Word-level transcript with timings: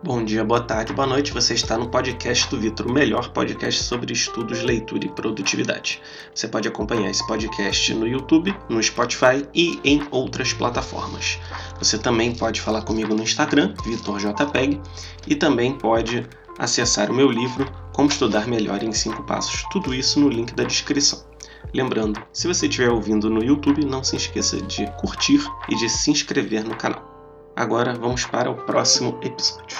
Bom 0.00 0.24
dia, 0.24 0.44
boa 0.44 0.60
tarde, 0.60 0.92
boa 0.92 1.08
noite. 1.08 1.32
Você 1.32 1.54
está 1.54 1.76
no 1.76 1.88
podcast 1.88 2.48
do 2.48 2.56
Vitor, 2.56 2.86
o 2.86 2.92
melhor 2.92 3.30
podcast 3.30 3.82
sobre 3.82 4.12
estudos, 4.12 4.62
leitura 4.62 5.04
e 5.04 5.08
produtividade. 5.08 6.00
Você 6.32 6.46
pode 6.46 6.68
acompanhar 6.68 7.10
esse 7.10 7.26
podcast 7.26 7.92
no 7.94 8.06
YouTube, 8.06 8.56
no 8.68 8.80
Spotify 8.80 9.44
e 9.52 9.80
em 9.82 10.06
outras 10.12 10.52
plataformas. 10.52 11.40
Você 11.80 11.98
também 11.98 12.32
pode 12.32 12.60
falar 12.60 12.82
comigo 12.82 13.12
no 13.12 13.24
Instagram, 13.24 13.74
VitorJPEG, 13.84 14.80
e 15.26 15.34
também 15.34 15.76
pode 15.76 16.24
acessar 16.56 17.10
o 17.10 17.14
meu 17.14 17.28
livro 17.28 17.68
Como 17.92 18.08
Estudar 18.08 18.46
Melhor 18.46 18.84
em 18.84 18.92
5 18.92 19.24
Passos. 19.24 19.64
Tudo 19.72 19.92
isso 19.92 20.20
no 20.20 20.28
link 20.28 20.54
da 20.54 20.62
descrição. 20.62 21.26
Lembrando, 21.74 22.22
se 22.32 22.46
você 22.46 22.66
estiver 22.68 22.88
ouvindo 22.88 23.28
no 23.28 23.42
YouTube, 23.42 23.84
não 23.84 24.04
se 24.04 24.14
esqueça 24.14 24.62
de 24.62 24.86
curtir 24.92 25.44
e 25.68 25.74
de 25.74 25.88
se 25.88 26.12
inscrever 26.12 26.62
no 26.62 26.76
canal. 26.76 27.17
Agora 27.58 27.92
vamos 27.92 28.24
para 28.24 28.48
o 28.48 28.54
próximo 28.54 29.18
episódio. 29.20 29.76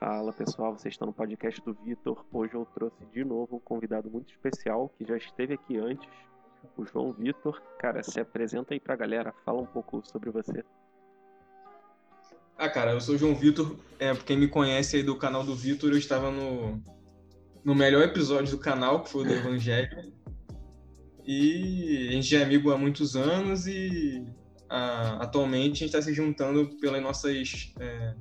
Fala 0.00 0.32
pessoal, 0.32 0.72
vocês 0.72 0.94
estão 0.94 1.08
no 1.08 1.12
podcast 1.12 1.60
do 1.60 1.74
Vitor. 1.84 2.24
Hoje 2.32 2.54
eu 2.54 2.66
trouxe 2.74 2.96
de 3.12 3.22
novo 3.22 3.56
um 3.56 3.60
convidado 3.60 4.10
muito 4.10 4.32
especial 4.32 4.90
que 4.96 5.04
já 5.04 5.18
esteve 5.18 5.52
aqui 5.52 5.76
antes, 5.76 6.08
o 6.78 6.86
João 6.86 7.12
Vitor. 7.12 7.60
Cara, 7.78 8.02
se 8.02 8.18
apresenta 8.18 8.72
aí 8.72 8.80
pra 8.80 8.96
galera, 8.96 9.34
fala 9.44 9.60
um 9.60 9.66
pouco 9.66 10.00
sobre 10.10 10.30
você. 10.30 10.64
Ah, 12.56 12.70
cara, 12.70 12.92
eu 12.92 13.00
sou 13.02 13.16
o 13.16 13.18
João 13.18 13.34
Vitor. 13.34 13.76
É, 13.98 14.14
quem 14.14 14.38
me 14.38 14.48
conhece 14.48 14.96
aí 14.96 15.02
do 15.02 15.18
canal 15.18 15.44
do 15.44 15.54
Vitor, 15.54 15.90
eu 15.90 15.98
estava 15.98 16.30
no, 16.30 16.82
no 17.62 17.74
melhor 17.74 18.02
episódio 18.02 18.56
do 18.56 18.58
canal, 18.58 19.02
que 19.02 19.10
foi 19.10 19.24
o 19.24 19.28
do 19.28 19.34
Evangelho. 19.36 20.10
E 21.26 22.08
a 22.08 22.12
gente 22.12 22.34
é 22.34 22.42
amigo 22.42 22.72
há 22.72 22.78
muitos 22.78 23.14
anos 23.14 23.66
e 23.66 24.26
atualmente 24.74 25.72
a 25.72 25.74
gente 25.74 25.84
está 25.84 26.00
se 26.00 26.14
juntando 26.14 26.68
pelas 26.80 27.02
nossas 27.02 27.74
é, 27.78 28.14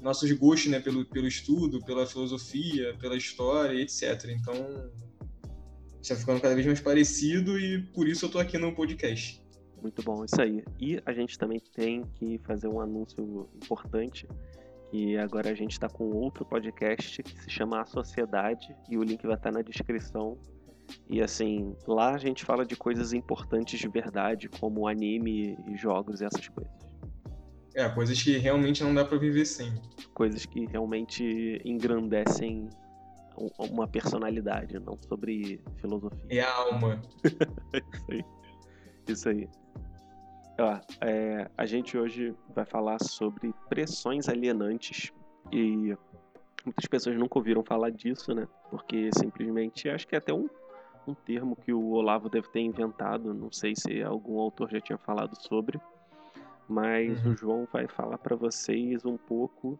nossos 0.00 0.30
gostos, 0.32 0.70
né, 0.70 0.80
pelo, 0.80 1.04
pelo 1.04 1.28
estudo, 1.28 1.84
pela 1.84 2.06
filosofia, 2.06 2.96
pela 2.98 3.16
história, 3.16 3.80
etc. 3.80 4.30
Então 4.30 4.90
está 6.00 6.16
ficando 6.16 6.40
cada 6.40 6.54
vez 6.54 6.66
mais 6.66 6.80
parecido 6.80 7.58
e 7.58 7.82
por 7.94 8.08
isso 8.08 8.24
eu 8.24 8.26
estou 8.26 8.40
aqui 8.40 8.58
no 8.58 8.74
podcast. 8.74 9.40
Muito 9.80 10.02
bom, 10.02 10.24
isso 10.24 10.40
aí. 10.40 10.64
E 10.80 11.00
a 11.04 11.12
gente 11.12 11.38
também 11.38 11.60
tem 11.74 12.04
que 12.14 12.38
fazer 12.38 12.68
um 12.68 12.80
anúncio 12.80 13.48
importante, 13.54 14.26
que 14.90 15.16
agora 15.16 15.50
a 15.50 15.54
gente 15.54 15.72
está 15.72 15.88
com 15.88 16.04
outro 16.10 16.44
podcast 16.44 17.22
que 17.22 17.42
se 17.42 17.50
chama 17.50 17.80
A 17.80 17.84
Sociedade 17.84 18.74
e 18.88 18.96
o 18.96 19.02
link 19.02 19.24
vai 19.26 19.36
estar 19.36 19.52
na 19.52 19.62
descrição 19.62 20.38
e 21.08 21.20
assim, 21.22 21.76
lá 21.86 22.14
a 22.14 22.18
gente 22.18 22.44
fala 22.44 22.64
de 22.64 22.76
coisas 22.76 23.12
importantes 23.12 23.78
de 23.78 23.88
verdade, 23.88 24.48
como 24.48 24.86
anime 24.88 25.58
e 25.68 25.76
jogos 25.76 26.20
e 26.20 26.24
essas 26.24 26.48
coisas. 26.48 26.72
É, 27.74 27.88
coisas 27.88 28.22
que 28.22 28.36
realmente 28.36 28.84
não 28.84 28.94
dá 28.94 29.04
para 29.04 29.16
viver 29.16 29.46
sem. 29.46 29.72
Coisas 30.14 30.44
que 30.44 30.66
realmente 30.66 31.60
engrandecem 31.64 32.68
uma 33.58 33.88
personalidade, 33.88 34.78
não 34.78 34.96
sobre 35.08 35.60
filosofia. 35.76 36.26
É 36.28 36.40
a 36.40 36.54
alma. 36.54 37.00
Isso 37.88 38.04
aí. 38.10 38.24
Isso 39.08 39.28
aí. 39.28 39.48
Ó, 40.58 40.78
é, 41.00 41.50
a 41.56 41.64
gente 41.64 41.96
hoje 41.96 42.34
vai 42.54 42.66
falar 42.66 43.02
sobre 43.02 43.54
pressões 43.70 44.28
alienantes 44.28 45.10
e 45.50 45.96
muitas 46.64 46.86
pessoas 46.88 47.16
nunca 47.16 47.38
ouviram 47.38 47.64
falar 47.64 47.90
disso, 47.90 48.34
né? 48.34 48.46
Porque 48.70 49.10
simplesmente 49.16 49.88
acho 49.88 50.06
que 50.06 50.14
é 50.14 50.18
até 50.18 50.32
um 50.32 50.48
um 51.06 51.14
termo 51.14 51.56
que 51.56 51.72
o 51.72 51.90
Olavo 51.90 52.28
deve 52.28 52.48
ter 52.48 52.60
inventado, 52.60 53.34
não 53.34 53.50
sei 53.50 53.74
se 53.74 54.02
algum 54.02 54.38
autor 54.38 54.70
já 54.70 54.80
tinha 54.80 54.98
falado 54.98 55.34
sobre, 55.40 55.80
mas 56.68 57.24
uhum. 57.24 57.32
o 57.32 57.36
João 57.36 57.68
vai 57.72 57.86
falar 57.88 58.18
para 58.18 58.36
vocês 58.36 59.04
um 59.04 59.16
pouco 59.16 59.78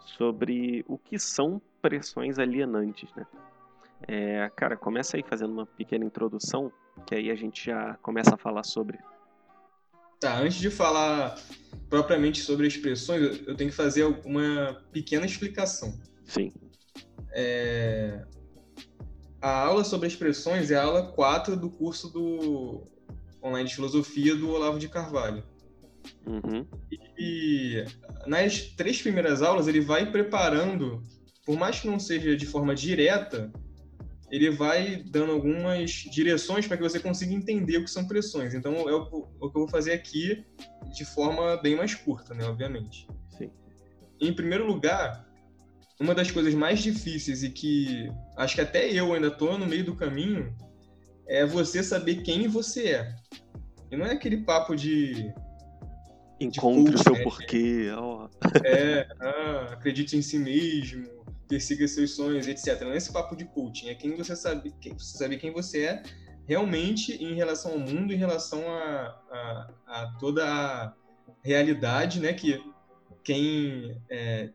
sobre 0.00 0.84
o 0.88 0.98
que 0.98 1.18
são 1.18 1.60
pressões 1.80 2.38
alienantes, 2.38 3.12
né? 3.14 3.26
É, 4.08 4.50
cara, 4.56 4.76
começa 4.76 5.16
aí 5.16 5.22
fazendo 5.22 5.52
uma 5.52 5.66
pequena 5.66 6.04
introdução, 6.04 6.72
que 7.06 7.14
aí 7.14 7.30
a 7.30 7.36
gente 7.36 7.66
já 7.66 7.94
começa 8.02 8.34
a 8.34 8.38
falar 8.38 8.64
sobre. 8.64 8.98
Tá, 10.18 10.38
antes 10.38 10.58
de 10.58 10.70
falar 10.70 11.36
propriamente 11.88 12.40
sobre 12.40 12.66
expressões, 12.66 13.46
eu 13.46 13.54
tenho 13.54 13.70
que 13.70 13.76
fazer 13.76 14.04
uma 14.24 14.82
pequena 14.92 15.26
explicação. 15.26 15.98
Sim. 16.24 16.52
É, 17.32 18.24
a 19.42 19.50
aula 19.50 19.82
sobre 19.82 20.06
expressões 20.06 20.70
é 20.70 20.76
a 20.76 20.84
aula 20.84 21.02
4 21.12 21.56
do 21.56 21.68
curso 21.68 22.08
do 22.08 22.86
online 23.42 23.68
de 23.68 23.74
filosofia 23.74 24.36
do 24.36 24.48
Olavo 24.48 24.78
de 24.78 24.88
Carvalho. 24.88 25.42
Uhum. 26.24 26.64
E 27.18 27.84
nas 28.26 28.60
três 28.60 29.02
primeiras 29.02 29.42
aulas 29.42 29.66
ele 29.66 29.80
vai 29.80 30.10
preparando, 30.10 31.02
por 31.44 31.58
mais 31.58 31.80
que 31.80 31.88
não 31.88 31.98
seja 31.98 32.36
de 32.36 32.46
forma 32.46 32.72
direta, 32.72 33.52
ele 34.30 34.48
vai 34.50 35.02
dando 35.04 35.32
algumas 35.32 35.90
direções 35.90 36.66
para 36.66 36.76
que 36.76 36.82
você 36.82 37.00
consiga 37.00 37.34
entender 37.34 37.78
o 37.78 37.84
que 37.84 37.90
são 37.90 38.06
pressões. 38.06 38.54
Então 38.54 38.88
é 38.88 38.94
o, 38.94 39.28
o, 39.40 39.50
que 39.50 39.56
eu 39.56 39.62
vou 39.62 39.68
fazer 39.68 39.92
aqui 39.92 40.44
de 40.94 41.04
forma 41.04 41.56
bem 41.56 41.76
mais 41.76 41.94
curta, 41.94 42.32
né, 42.32 42.44
obviamente. 42.44 43.08
Sim. 43.36 43.50
Em 44.20 44.32
primeiro 44.32 44.66
lugar, 44.66 45.28
uma 46.02 46.14
das 46.14 46.30
coisas 46.30 46.52
mais 46.52 46.80
difíceis 46.80 47.44
e 47.44 47.50
que 47.50 48.10
acho 48.36 48.56
que 48.56 48.60
até 48.60 48.90
eu 48.90 49.14
ainda 49.14 49.30
tô 49.30 49.56
no 49.56 49.66
meio 49.66 49.84
do 49.84 49.94
caminho 49.94 50.54
é 51.28 51.46
você 51.46 51.82
saber 51.82 52.22
quem 52.22 52.48
você 52.48 52.88
é. 52.88 53.14
E 53.90 53.96
não 53.96 54.04
é 54.04 54.12
aquele 54.12 54.38
papo 54.38 54.74
de 54.74 55.32
encontre 56.40 56.96
o 56.96 56.98
seu 56.98 57.14
né? 57.14 57.22
porquê, 57.22 57.90
ó. 57.96 58.28
É, 58.64 59.06
ah, 59.20 59.68
acredite 59.74 60.16
em 60.16 60.22
si 60.22 60.38
mesmo, 60.38 61.06
persiga 61.48 61.86
seus 61.86 62.16
sonhos, 62.16 62.48
etc. 62.48 62.80
Não 62.80 62.92
é 62.92 62.96
esse 62.96 63.12
papo 63.12 63.36
de 63.36 63.44
coaching, 63.44 63.88
é 63.88 63.94
quem 63.94 64.16
você 64.16 64.34
sabe, 64.34 64.74
quem, 64.80 64.94
você 64.94 65.16
sabe 65.16 65.36
quem 65.36 65.52
você 65.52 65.84
é 65.84 66.02
realmente 66.48 67.12
em 67.22 67.34
relação 67.34 67.72
ao 67.72 67.78
mundo, 67.78 68.12
em 68.12 68.16
relação 68.16 68.60
a, 68.68 69.20
a, 69.30 69.74
a 69.86 70.16
toda 70.18 70.44
a 70.44 70.92
realidade, 71.44 72.18
né? 72.18 72.32
Que 72.32 72.60
quem 73.22 73.96
é, 74.10 74.50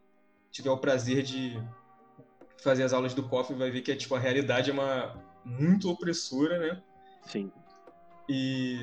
tiver 0.57 0.71
o 0.71 0.77
prazer 0.77 1.23
de 1.23 1.61
fazer 2.61 2.83
as 2.83 2.93
aulas 2.93 3.13
do 3.13 3.23
COF 3.23 3.53
vai 3.53 3.69
ver 3.71 3.81
que 3.81 3.91
é, 3.91 3.95
tipo, 3.95 4.15
a 4.15 4.19
realidade 4.19 4.69
é 4.69 4.73
uma 4.73 5.15
muito 5.45 5.89
opressora, 5.89 6.59
né? 6.59 6.83
Sim. 7.21 7.51
E 8.27 8.79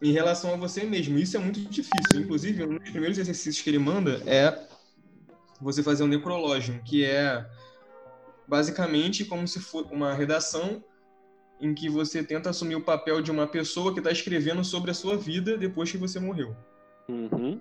em 0.00 0.12
relação 0.12 0.52
a 0.52 0.56
você 0.56 0.84
mesmo, 0.84 1.18
isso 1.18 1.36
é 1.36 1.40
muito 1.40 1.60
difícil. 1.60 2.20
Inclusive, 2.20 2.64
um 2.64 2.78
dos 2.78 2.90
primeiros 2.90 3.18
exercícios 3.18 3.62
que 3.62 3.70
ele 3.70 3.78
manda 3.78 4.22
é 4.26 4.66
você 5.60 5.82
fazer 5.82 6.02
um 6.02 6.08
necrológio, 6.08 6.82
que 6.82 7.04
é 7.04 7.46
basicamente 8.48 9.24
como 9.24 9.46
se 9.46 9.60
for 9.60 9.86
uma 9.92 10.12
redação 10.12 10.82
em 11.60 11.72
que 11.72 11.88
você 11.88 12.24
tenta 12.24 12.50
assumir 12.50 12.74
o 12.74 12.82
papel 12.82 13.22
de 13.22 13.30
uma 13.30 13.46
pessoa 13.46 13.92
que 13.92 14.00
está 14.00 14.10
escrevendo 14.10 14.64
sobre 14.64 14.90
a 14.90 14.94
sua 14.94 15.16
vida 15.16 15.56
depois 15.56 15.92
que 15.92 15.98
você 15.98 16.18
morreu. 16.18 16.56
Uhum. 17.08 17.60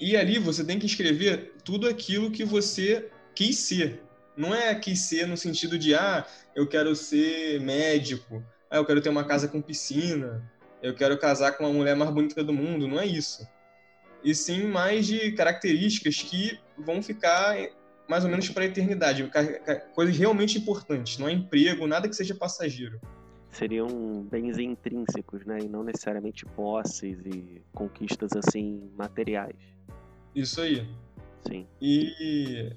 E 0.00 0.16
ali 0.16 0.38
você 0.38 0.64
tem 0.64 0.78
que 0.78 0.86
escrever 0.86 1.54
tudo 1.64 1.88
aquilo 1.88 2.30
que 2.30 2.44
você 2.44 3.10
quis 3.34 3.58
ser. 3.58 4.02
Não 4.36 4.54
é 4.54 4.74
quis 4.74 5.00
ser 5.00 5.26
no 5.26 5.36
sentido 5.36 5.78
de, 5.78 5.94
ah, 5.94 6.26
eu 6.54 6.66
quero 6.66 6.94
ser 6.96 7.60
médico, 7.60 8.42
ah, 8.70 8.78
eu 8.78 8.84
quero 8.84 9.00
ter 9.00 9.10
uma 9.10 9.24
casa 9.24 9.46
com 9.46 9.60
piscina, 9.60 10.42
eu 10.82 10.94
quero 10.94 11.18
casar 11.18 11.52
com 11.52 11.66
a 11.66 11.72
mulher 11.72 11.94
mais 11.94 12.10
bonita 12.10 12.42
do 12.42 12.52
mundo. 12.52 12.88
Não 12.88 12.98
é 12.98 13.06
isso. 13.06 13.46
E 14.24 14.34
sim 14.34 14.64
mais 14.64 15.06
de 15.06 15.32
características 15.32 16.22
que 16.22 16.58
vão 16.78 17.02
ficar 17.02 17.56
mais 18.08 18.24
ou 18.24 18.30
menos 18.30 18.48
para 18.48 18.64
a 18.64 18.66
eternidade. 18.66 19.30
Coisas 19.94 20.16
realmente 20.16 20.58
importantes. 20.58 21.18
Não 21.18 21.28
é 21.28 21.32
emprego, 21.32 21.86
nada 21.86 22.08
que 22.08 22.16
seja 22.16 22.34
passageiro 22.34 23.00
seriam 23.52 24.26
bens 24.30 24.58
intrínsecos, 24.58 25.44
né? 25.44 25.58
E 25.62 25.68
não 25.68 25.84
necessariamente 25.84 26.44
posses 26.46 27.18
e 27.26 27.62
conquistas 27.72 28.30
assim 28.34 28.90
materiais. 28.96 29.56
Isso 30.34 30.60
aí. 30.60 30.86
Sim. 31.46 31.66
E, 31.80 32.72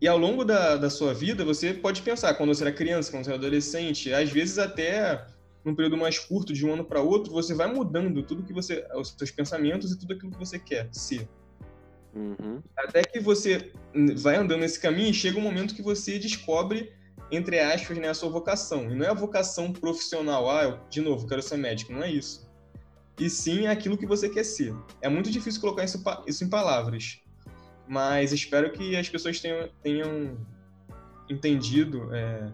e 0.00 0.08
ao 0.08 0.18
longo 0.18 0.44
da, 0.44 0.76
da 0.76 0.88
sua 0.88 1.12
vida, 1.12 1.44
você 1.44 1.74
pode 1.74 2.02
pensar, 2.02 2.34
quando 2.34 2.54
você 2.54 2.64
era 2.64 2.72
criança, 2.72 3.10
quando 3.10 3.24
você 3.24 3.30
era 3.30 3.38
adolescente, 3.38 4.12
às 4.12 4.30
vezes 4.30 4.58
até 4.58 5.26
num 5.64 5.74
período 5.74 5.96
mais 5.96 6.18
curto, 6.18 6.52
de 6.52 6.66
um 6.66 6.74
ano 6.74 6.84
para 6.84 7.00
outro, 7.00 7.32
você 7.32 7.54
vai 7.54 7.72
mudando 7.72 8.22
tudo 8.22 8.42
que 8.42 8.52
você, 8.52 8.86
os 8.94 9.14
seus 9.16 9.30
pensamentos 9.30 9.90
e 9.90 9.98
tudo 9.98 10.12
aquilo 10.12 10.30
que 10.30 10.38
você 10.38 10.58
quer 10.58 10.88
ser. 10.92 11.26
Uhum. 12.14 12.62
Até 12.76 13.02
que 13.02 13.18
você 13.18 13.72
vai 14.16 14.36
andando 14.36 14.60
nesse 14.60 14.78
caminho 14.78 15.08
e 15.08 15.14
chega 15.14 15.38
um 15.38 15.42
momento 15.42 15.74
que 15.74 15.82
você 15.82 16.18
descobre, 16.18 16.92
entre 17.30 17.58
aspas, 17.58 17.96
né, 17.96 18.08
a 18.08 18.14
sua 18.14 18.28
vocação. 18.28 18.90
E 18.90 18.94
não 18.94 19.06
é 19.06 19.08
a 19.08 19.14
vocação 19.14 19.72
profissional, 19.72 20.50
ah, 20.50 20.64
eu, 20.64 20.78
de 20.90 21.00
novo, 21.00 21.26
quero 21.26 21.40
ser 21.40 21.56
médico, 21.56 21.92
não 21.92 22.02
é 22.02 22.10
isso 22.10 22.43
e 23.18 23.30
sim 23.30 23.66
aquilo 23.66 23.96
que 23.96 24.06
você 24.06 24.28
quer 24.28 24.44
ser. 24.44 24.74
É 25.00 25.08
muito 25.08 25.30
difícil 25.30 25.60
colocar 25.60 25.84
isso, 25.84 26.02
isso 26.26 26.44
em 26.44 26.48
palavras, 26.48 27.22
mas 27.86 28.32
espero 28.32 28.70
que 28.72 28.96
as 28.96 29.08
pessoas 29.08 29.40
tenham, 29.40 29.68
tenham 29.82 30.36
entendido 31.28 32.14
é, 32.14 32.50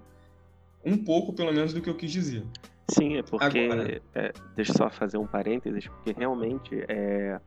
um 0.84 0.96
pouco, 0.96 1.32
pelo 1.32 1.52
menos, 1.52 1.72
do 1.72 1.80
que 1.80 1.88
eu 1.88 1.96
quis 1.96 2.10
dizer. 2.10 2.44
Sim, 2.90 3.16
é 3.16 3.22
porque. 3.22 4.02
É, 4.14 4.32
deixa 4.56 4.72
eu 4.72 4.76
só 4.76 4.90
fazer 4.90 5.16
um 5.16 5.26
parênteses, 5.26 5.86
porque 5.86 6.12
realmente 6.12 6.84
é. 6.88 7.40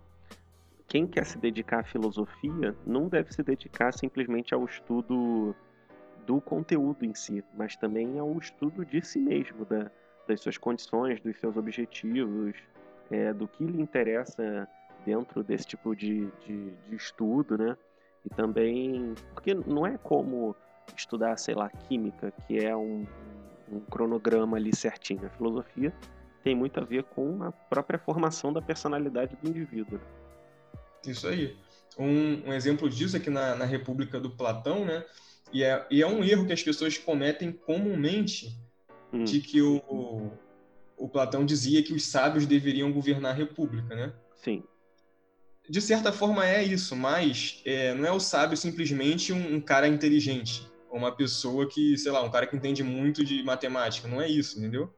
quem 0.88 1.06
quer 1.06 1.26
se 1.26 1.38
dedicar 1.38 1.82
à 1.82 1.84
filosofia 1.84 2.76
não 2.86 3.10
deve 3.10 3.34
se 3.34 3.44
dedicar 3.44 3.92
simplesmente 3.94 4.54
ao 4.54 4.64
estudo 4.66 5.54
do 6.26 6.40
conteúdo 6.40 7.04
em 7.04 7.14
si, 7.14 7.44
mas 7.58 7.76
também 7.76 8.18
ao 8.18 8.38
estudo 8.38 8.86
de 8.86 9.06
si 9.06 9.20
mesmo, 9.20 9.66
da, 9.66 9.92
das 10.26 10.40
suas 10.40 10.58
condições, 10.58 11.20
dos 11.20 11.38
seus 11.38 11.58
objetivos, 11.58 12.56
é, 13.12 13.34
do 13.34 13.48
que 13.48 13.64
lhe 13.64 13.82
interessa 13.82 14.68
dentro 15.06 15.44
desse 15.44 15.68
tipo 15.68 15.96
de, 15.96 16.30
de, 16.46 16.72
de, 16.72 16.96
estudo, 16.96 17.58
né? 17.58 17.78
E 18.26 18.30
também, 18.30 19.14
porque 19.34 19.54
não 19.54 19.86
é 19.86 19.98
como 19.98 20.56
estudar, 20.96 21.38
sei 21.38 21.56
lá, 21.56 21.70
química, 21.70 22.32
que 22.48 22.58
é 22.58 22.76
um, 22.76 23.06
um 23.72 23.80
cronograma 23.82 24.58
ali 24.58 24.76
certinho. 24.76 25.26
A 25.26 25.30
filosofia 25.30 25.94
tem 26.44 26.56
muito 26.56 26.80
a 26.80 26.84
ver 26.84 27.04
com 27.04 27.44
a 27.44 27.52
própria 27.52 28.00
formação 28.00 28.54
da 28.54 28.62
personalidade 28.62 29.36
do 29.42 29.50
indivíduo. 29.50 30.00
Isso 31.06 31.28
aí. 31.28 31.58
Um, 31.98 32.50
um 32.50 32.54
exemplo 32.54 32.90
disso 32.90 33.18
aqui 33.18 33.30
na, 33.30 33.56
na 33.56 33.66
República 33.66 34.20
do 34.20 34.30
Platão, 34.30 34.86
né? 34.86 35.06
E 35.52 35.64
é, 35.64 35.86
e 35.92 36.02
é 36.02 36.08
um 36.08 36.24
erro 36.24 36.48
que 36.48 36.54
as 36.54 36.64
pessoas 36.64 36.98
cometem 36.98 37.52
comumente 37.52 38.58
hum. 39.12 39.24
de 39.24 39.40
que 39.40 39.62
o, 39.62 40.32
o, 40.98 41.08
Platão 41.08 41.46
dizia 41.46 41.84
que 41.84 41.94
os 41.94 42.06
sábios 42.06 42.46
deveriam 42.46 42.92
governar 42.92 43.32
a 43.32 43.36
república, 43.36 43.96
né? 43.96 44.14
Sim. 44.36 44.64
De 45.70 45.82
certa 45.82 46.12
forma 46.12 46.46
é 46.46 46.64
isso, 46.64 46.96
mas 46.96 47.62
é, 47.66 47.94
não 47.94 48.06
é 48.06 48.12
o 48.12 48.20
sábio 48.20 48.58
simplesmente 48.58 49.32
um, 49.32 49.56
um, 49.56 49.62
cara 49.62 49.88
inteligente, 49.88 50.68
ou 50.90 50.98
uma 50.98 51.16
pessoa 51.16 51.68
que, 51.68 51.98
sei 51.98 52.12
lá, 52.12 52.22
um 52.22 52.30
cara 52.30 52.46
que 52.46 52.56
entende 52.56 52.84
muito 52.84 53.24
de 53.24 53.42
matemática, 53.44 54.08
não 54.08 54.22
é 54.22 54.28
isso, 54.28 54.60
entendeu? 54.60 54.94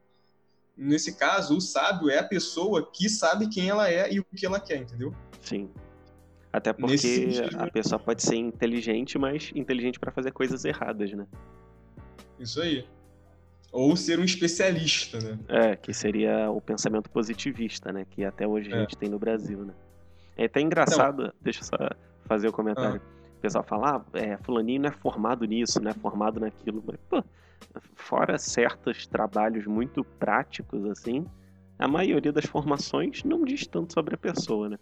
Nesse 0.76 1.18
caso, 1.18 1.56
o 1.56 1.62
sábio 1.62 2.10
é 2.10 2.18
a 2.18 2.24
pessoa 2.24 2.92
que 2.92 3.08
sabe 3.08 3.48
quem 3.48 3.70
ela 3.70 3.90
é 3.90 4.12
e 4.12 4.20
o 4.20 4.26
que 4.26 4.46
ela 4.46 4.60
quer, 4.60 4.78
entendeu? 4.78 5.14
Sim. 5.40 5.70
Até 6.52 6.72
porque 6.72 7.42
a 7.58 7.70
pessoa 7.70 8.00
pode 8.00 8.24
ser 8.24 8.38
inteligente, 8.38 9.18
mas 9.18 9.52
inteligente 9.54 10.00
para 10.00 10.12
fazer 10.12 10.32
coisas 10.32 10.64
erradas, 10.66 11.12
né? 11.12 11.28
Isso 12.40 12.62
aí. 12.62 12.88
Ou 13.76 13.94
ser 13.98 14.20
um 14.20 14.24
especialista, 14.24 15.20
né? 15.20 15.38
É, 15.50 15.76
que 15.76 15.94
seria 15.94 16.50
o 16.50 16.62
pensamento 16.62 17.10
positivista, 17.10 17.92
né? 17.92 18.06
Que 18.10 18.24
até 18.24 18.48
hoje 18.48 18.72
a 18.72 18.78
é. 18.78 18.80
gente 18.80 18.96
tem 18.96 19.10
no 19.10 19.20
Brasil, 19.20 19.66
né? 19.66 19.74
É 20.38 20.46
até 20.46 20.62
engraçado, 20.62 21.24
então, 21.24 21.34
deixa 21.42 21.60
eu 21.60 21.66
só 21.66 21.78
fazer 22.26 22.48
o 22.48 22.52
um 22.52 22.54
comentário. 22.54 23.02
Ah. 23.04 23.38
O 23.38 23.42
pessoal 23.42 23.66
fala, 23.66 23.98
ah, 23.98 24.18
é, 24.18 24.38
fulaninho 24.38 24.84
não 24.84 24.90
é 24.90 24.92
formado 24.94 25.44
nisso, 25.44 25.82
não 25.82 25.92
é 25.92 25.94
formado 25.94 26.40
naquilo. 26.40 26.82
Mas, 26.88 26.96
pô, 27.10 27.22
fora 27.96 28.38
certos 28.38 29.06
trabalhos 29.06 29.66
muito 29.68 30.06
práticos, 30.06 30.86
assim, 30.86 31.26
a 31.78 31.86
maioria 31.86 32.32
das 32.32 32.46
formações 32.46 33.26
não 33.26 33.44
diz 33.44 33.68
tanto 33.68 33.94
sobre 33.94 34.16
a 34.16 34.18
pessoa, 34.18 34.70
né? 34.70 34.80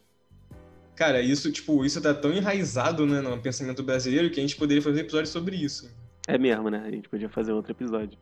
Cara, 0.95 1.19
isso, 1.19 1.51
tipo, 1.51 1.83
isso 1.83 1.99
tá 1.99 2.13
tão 2.13 2.31
enraizado, 2.31 3.07
né, 3.07 3.21
no 3.21 3.41
pensamento 3.41 3.81
brasileiro 3.81 4.29
que 4.29 4.39
a 4.39 4.43
gente 4.43 4.55
poderia 4.55 4.83
fazer 4.83 4.99
um 4.99 5.03
episódio 5.03 5.31
sobre 5.31 5.55
isso. 5.55 5.91
É 6.27 6.37
mesmo, 6.37 6.69
né? 6.69 6.83
A 6.85 6.91
gente 6.91 7.09
podia 7.09 7.27
fazer 7.27 7.53
outro 7.53 7.71
episódio. 7.71 8.19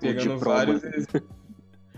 Pegando 0.00 0.38
vários, 0.38 0.82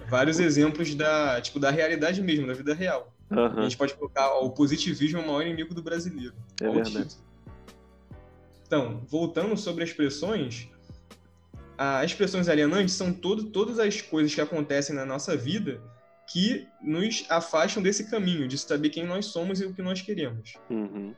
vários 0.09 0.41
exemplos 0.41 0.95
da, 0.95 1.41
tipo, 1.41 1.59
da 1.59 1.71
realidade 1.71 2.23
mesmo, 2.23 2.47
da 2.47 2.55
vida 2.55 2.75
real. 2.75 3.15
Uhum. 3.31 3.61
A 3.61 3.63
gente 3.63 3.77
pode 3.77 3.95
colocar 3.95 4.29
ó, 4.31 4.45
o 4.45 4.51
positivismo 4.51 5.21
é 5.21 5.23
o 5.23 5.27
maior 5.27 5.43
inimigo 5.43 5.73
do 5.75 5.83
brasileiro. 5.83 6.35
É 6.61 6.69
verdade. 6.69 7.17
Então, 8.67 9.03
voltando 9.09 9.57
sobre 9.57 9.85
as 9.85 9.91
expressões, 9.91 10.69
as 11.77 12.11
expressões 12.11 12.49
alienantes 12.49 12.95
são 12.95 13.13
todo, 13.13 13.45
todas 13.45 13.79
as 13.79 14.01
coisas 14.01 14.35
que 14.35 14.41
acontecem 14.41 14.95
na 14.95 15.05
nossa 15.05 15.37
vida 15.37 15.81
que 16.33 16.69
nos 16.81 17.25
afastam 17.29 17.83
desse 17.83 18.09
caminho, 18.09 18.47
de 18.47 18.57
saber 18.57 18.91
quem 18.91 19.05
nós 19.05 19.27
somos 19.27 19.61
e 19.61 19.65
o 19.65 19.75
que 19.75 19.83
nós 19.83 20.01
queremos. 20.01 20.55
Uhum. 20.69 21.15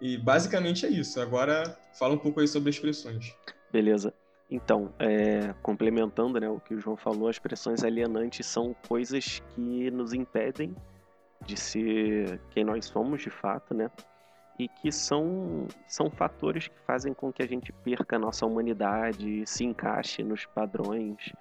E 0.00 0.18
basicamente 0.18 0.84
é 0.84 0.88
isso. 0.88 1.20
Agora 1.20 1.78
fala 1.98 2.14
um 2.14 2.18
pouco 2.18 2.40
aí 2.40 2.48
sobre 2.48 2.70
expressões. 2.70 3.32
Beleza. 3.72 4.12
Então, 4.50 4.92
é, 4.98 5.52
complementando 5.62 6.38
né, 6.38 6.48
o 6.48 6.60
que 6.60 6.74
o 6.74 6.80
João 6.80 6.96
falou, 6.96 7.28
as 7.28 7.36
expressões 7.36 7.82
alienantes 7.82 8.46
são 8.46 8.74
coisas 8.88 9.42
que 9.54 9.90
nos 9.90 10.12
impedem 10.12 10.74
de 11.44 11.56
ser 11.56 12.40
quem 12.50 12.64
nós 12.64 12.86
somos 12.86 13.20
de 13.22 13.30
fato, 13.30 13.74
né? 13.74 13.90
E 14.58 14.68
que 14.68 14.90
são, 14.90 15.66
são 15.86 16.10
fatores 16.10 16.68
que 16.68 16.78
fazem 16.86 17.12
com 17.12 17.32
que 17.32 17.42
a 17.42 17.46
gente 17.46 17.72
perca 17.72 18.16
a 18.16 18.18
nossa 18.18 18.46
humanidade, 18.46 19.44
se 19.46 19.64
encaixe 19.64 20.22
nos 20.22 20.46
padrões 20.46 21.32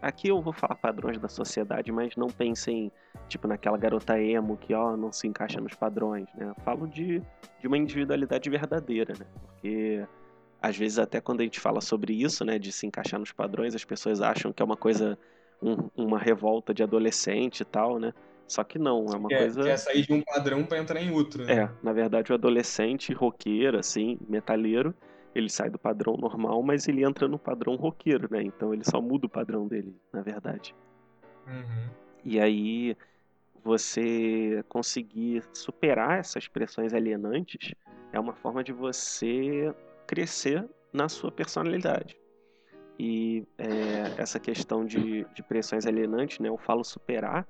Aqui 0.00 0.28
eu 0.28 0.40
vou 0.40 0.52
falar 0.52 0.76
padrões 0.76 1.18
da 1.18 1.28
sociedade, 1.28 1.92
mas 1.92 2.16
não 2.16 2.28
pensem, 2.28 2.90
tipo, 3.28 3.46
naquela 3.46 3.76
garota 3.76 4.18
emo 4.18 4.56
que, 4.56 4.72
ó, 4.72 4.96
não 4.96 5.12
se 5.12 5.26
encaixa 5.26 5.60
nos 5.60 5.74
padrões, 5.74 6.26
né? 6.34 6.48
Eu 6.48 6.54
falo 6.64 6.88
de, 6.88 7.22
de 7.60 7.66
uma 7.66 7.76
individualidade 7.76 8.48
verdadeira, 8.48 9.12
né? 9.18 9.26
Porque, 9.42 10.06
às 10.60 10.76
vezes, 10.76 10.98
até 10.98 11.20
quando 11.20 11.40
a 11.40 11.44
gente 11.44 11.60
fala 11.60 11.80
sobre 11.80 12.12
isso, 12.12 12.44
né, 12.44 12.58
de 12.58 12.72
se 12.72 12.86
encaixar 12.86 13.18
nos 13.20 13.32
padrões, 13.32 13.74
as 13.74 13.84
pessoas 13.84 14.20
acham 14.20 14.52
que 14.52 14.62
é 14.62 14.64
uma 14.64 14.76
coisa, 14.76 15.18
um, 15.62 15.88
uma 15.96 16.18
revolta 16.18 16.74
de 16.74 16.82
adolescente 16.82 17.60
e 17.60 17.64
tal, 17.64 17.98
né? 17.98 18.12
Só 18.46 18.64
que 18.64 18.78
não, 18.78 19.06
é 19.12 19.16
uma 19.16 19.28
quer, 19.28 19.38
coisa... 19.38 19.62
Quer 19.62 19.76
sair 19.76 20.02
de 20.02 20.12
um 20.12 20.22
padrão 20.22 20.64
para 20.64 20.78
entrar 20.78 21.00
em 21.00 21.12
outro, 21.12 21.44
né? 21.44 21.52
É, 21.52 21.70
na 21.82 21.92
verdade, 21.92 22.32
o 22.32 22.34
adolescente 22.34 23.12
roqueiro, 23.12 23.78
assim, 23.78 24.18
metaleiro, 24.26 24.94
ele 25.34 25.50
sai 25.50 25.70
do 25.70 25.78
padrão 25.78 26.16
normal, 26.16 26.62
mas 26.62 26.88
ele 26.88 27.04
entra 27.04 27.28
no 27.28 27.38
padrão 27.38 27.76
roqueiro, 27.76 28.26
né? 28.30 28.42
Então 28.42 28.72
ele 28.72 28.84
só 28.84 29.00
muda 29.00 29.26
o 29.26 29.30
padrão 29.30 29.68
dele, 29.68 29.94
na 30.12 30.22
verdade. 30.22 30.74
Uhum. 31.46 31.88
E 32.24 32.40
aí 32.40 32.96
você 33.62 34.64
conseguir 34.68 35.44
superar 35.52 36.18
essas 36.18 36.48
pressões 36.48 36.94
alienantes 36.94 37.74
é 38.12 38.18
uma 38.18 38.34
forma 38.34 38.64
de 38.64 38.72
você 38.72 39.72
crescer 40.08 40.68
na 40.92 41.08
sua 41.08 41.30
personalidade. 41.30 42.16
E 42.98 43.46
é, 43.56 44.20
essa 44.20 44.40
questão 44.40 44.84
de, 44.84 45.24
de 45.32 45.42
pressões 45.44 45.86
alienantes, 45.86 46.40
né? 46.40 46.48
Eu 46.48 46.58
falo 46.58 46.82
superar 46.82 47.46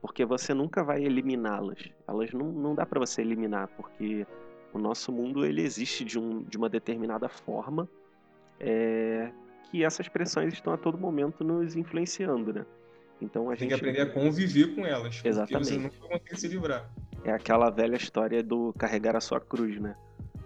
porque 0.00 0.24
você 0.24 0.54
nunca 0.54 0.82
vai 0.82 1.04
eliminá-las. 1.04 1.90
Elas 2.06 2.32
não, 2.32 2.46
não 2.46 2.74
dá 2.74 2.86
para 2.86 3.00
você 3.00 3.20
eliminar, 3.20 3.68
porque 3.76 4.26
o 4.72 4.78
nosso 4.78 5.12
mundo 5.12 5.44
ele 5.44 5.60
existe 5.60 6.04
de, 6.04 6.18
um, 6.18 6.42
de 6.44 6.56
uma 6.56 6.68
determinada 6.68 7.28
forma 7.28 7.88
é, 8.60 9.30
que 9.64 9.84
essas 9.84 10.08
pressões 10.08 10.54
estão 10.54 10.72
a 10.72 10.78
todo 10.78 10.96
momento 10.96 11.44
nos 11.44 11.76
influenciando, 11.76 12.52
né? 12.52 12.64
Então 13.20 13.50
a 13.50 13.56
Tem 13.56 13.68
gente... 13.68 13.80
que 13.80 13.86
aprender 13.86 14.00
a 14.00 14.06
conviver 14.06 14.74
com 14.74 14.86
elas. 14.86 15.20
Exatamente. 15.24 15.66
Você 15.66 15.78
nunca 15.78 15.98
consegue 15.98 16.40
se 16.40 16.48
livrar. 16.48 16.88
É 17.24 17.32
aquela 17.32 17.68
velha 17.68 17.96
história 17.96 18.42
do 18.42 18.72
carregar 18.78 19.16
a 19.16 19.20
sua 19.20 19.40
cruz, 19.40 19.78
né? 19.80 19.96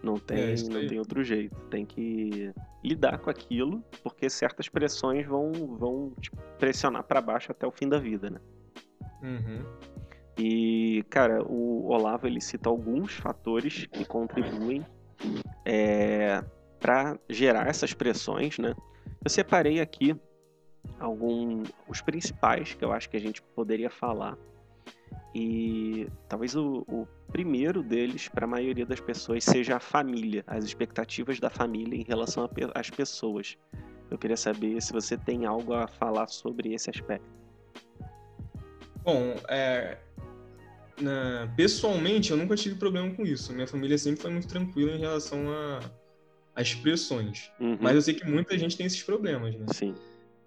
Não 0.03 0.17
tem, 0.17 0.39
é 0.39 0.55
não 0.69 0.87
tem 0.87 0.99
outro 0.99 1.23
jeito. 1.23 1.55
Tem 1.71 1.87
que 1.87 2.53
lidar 2.83 3.19
com 3.19 3.31
aquilo, 3.31 3.83
porque 4.03 4.29
certas 4.29 4.69
pressões 4.69 5.27
vão, 5.27 5.53
vão 5.53 6.13
te 6.21 6.31
pressionar 6.59 7.05
para 7.05 7.21
baixo 7.21 7.53
até 7.53 7.67
o 7.67 7.71
fim 7.71 7.89
da 7.89 7.99
vida, 7.99 8.29
né? 8.29 8.41
Uhum. 9.23 9.65
E, 10.37 11.05
cara, 11.09 11.43
o 11.45 11.87
Olavo 11.89 12.27
ele 12.27 12.41
cita 12.41 12.69
alguns 12.69 13.15
fatores 13.15 13.87
que 13.87 14.05
contribuem 14.05 14.85
é, 15.65 16.43
para 16.81 17.19
gerar 17.29 17.69
essas 17.69 17.93
pressões, 17.93 18.59
né? 18.59 18.75
Eu 19.25 19.31
separei 19.31 19.81
aqui 19.81 20.17
alguns 20.99 21.71
os 21.89 22.01
principais 22.01 22.75
que 22.75 22.85
eu 22.85 22.93
acho 22.93 23.09
que 23.09 23.17
a 23.17 23.21
gente 23.21 23.41
poderia 23.55 23.91
falar. 23.91 24.37
E 25.35 26.07
talvez 26.29 26.55
o, 26.55 26.85
o 26.87 27.07
primeiro 27.31 27.83
deles, 27.83 28.29
para 28.29 28.45
a 28.45 28.49
maioria 28.49 28.85
das 28.85 29.01
pessoas, 29.01 29.45
seja 29.45 29.77
a 29.77 29.81
família, 29.81 30.45
as 30.47 30.65
expectativas 30.65 31.41
da 31.41 31.49
família 31.49 31.99
em 31.99 32.05
relação 32.05 32.49
às 32.75 32.91
pessoas. 32.91 33.57
Eu 34.11 34.19
queria 34.19 34.37
saber 34.37 34.81
se 34.83 34.93
você 34.93 35.17
tem 35.17 35.47
algo 35.47 35.73
a 35.73 35.89
falar 35.89 36.29
sobre 36.29 36.75
esse 36.75 36.91
aspecto. 36.91 37.27
Bom, 39.03 39.35
é, 39.49 39.97
na, 41.01 41.51
pessoalmente, 41.57 42.31
eu 42.31 42.37
nunca 42.37 42.55
tive 42.55 42.75
problema 42.77 43.11
com 43.15 43.23
isso. 43.23 43.53
Minha 43.53 43.67
família 43.67 43.97
sempre 43.97 44.21
foi 44.21 44.31
muito 44.31 44.47
tranquila 44.47 44.93
em 44.93 44.99
relação 44.99 45.51
a, 45.51 45.81
a 46.55 46.63
expressões. 46.63 47.51
Uhum. 47.59 47.79
Mas 47.81 47.95
eu 47.95 48.03
sei 48.03 48.15
que 48.15 48.29
muita 48.29 48.57
gente 48.59 48.77
tem 48.77 48.87
esses 48.87 49.03
problemas, 49.03 49.55
né? 49.55 49.67
Sim. 49.73 49.95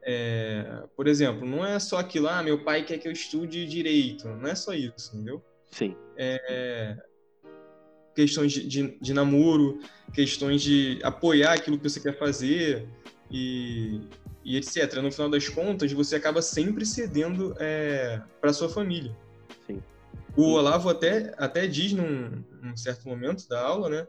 É, 0.07 0.83
por 0.95 1.07
exemplo, 1.07 1.47
não 1.47 1.65
é 1.65 1.79
só 1.79 1.97
aquilo, 1.97 2.27
ah, 2.27 2.43
meu 2.43 2.63
pai 2.63 2.83
quer 2.83 2.99
que 2.99 3.07
eu 3.07 3.11
estude 3.11 3.65
direito. 3.65 4.27
Não 4.27 4.47
é 4.47 4.55
só 4.55 4.73
isso, 4.73 5.15
entendeu? 5.15 5.43
Sim. 5.71 5.95
É, 6.15 6.95
questões 8.15 8.51
de, 8.51 8.67
de, 8.67 8.97
de 8.99 9.13
namoro, 9.13 9.79
questões 10.13 10.61
de 10.61 10.99
apoiar 11.03 11.53
aquilo 11.53 11.77
que 11.77 11.89
você 11.89 11.99
quer 11.99 12.17
fazer 12.17 12.87
e, 13.31 13.99
e 14.43 14.55
etc. 14.57 14.93
No 15.01 15.11
final 15.11 15.29
das 15.29 15.49
contas, 15.49 15.91
você 15.91 16.15
acaba 16.15 16.41
sempre 16.41 16.85
cedendo 16.85 17.55
é, 17.59 18.21
para 18.39 18.53
sua 18.53 18.69
família. 18.69 19.15
O 20.37 20.51
Olavo 20.51 20.89
até, 20.89 21.33
até 21.37 21.65
diz 21.65 21.93
num, 21.93 22.43
num, 22.61 22.75
certo 22.75 23.07
momento 23.07 23.47
da 23.47 23.61
aula, 23.61 23.89
né, 23.89 24.07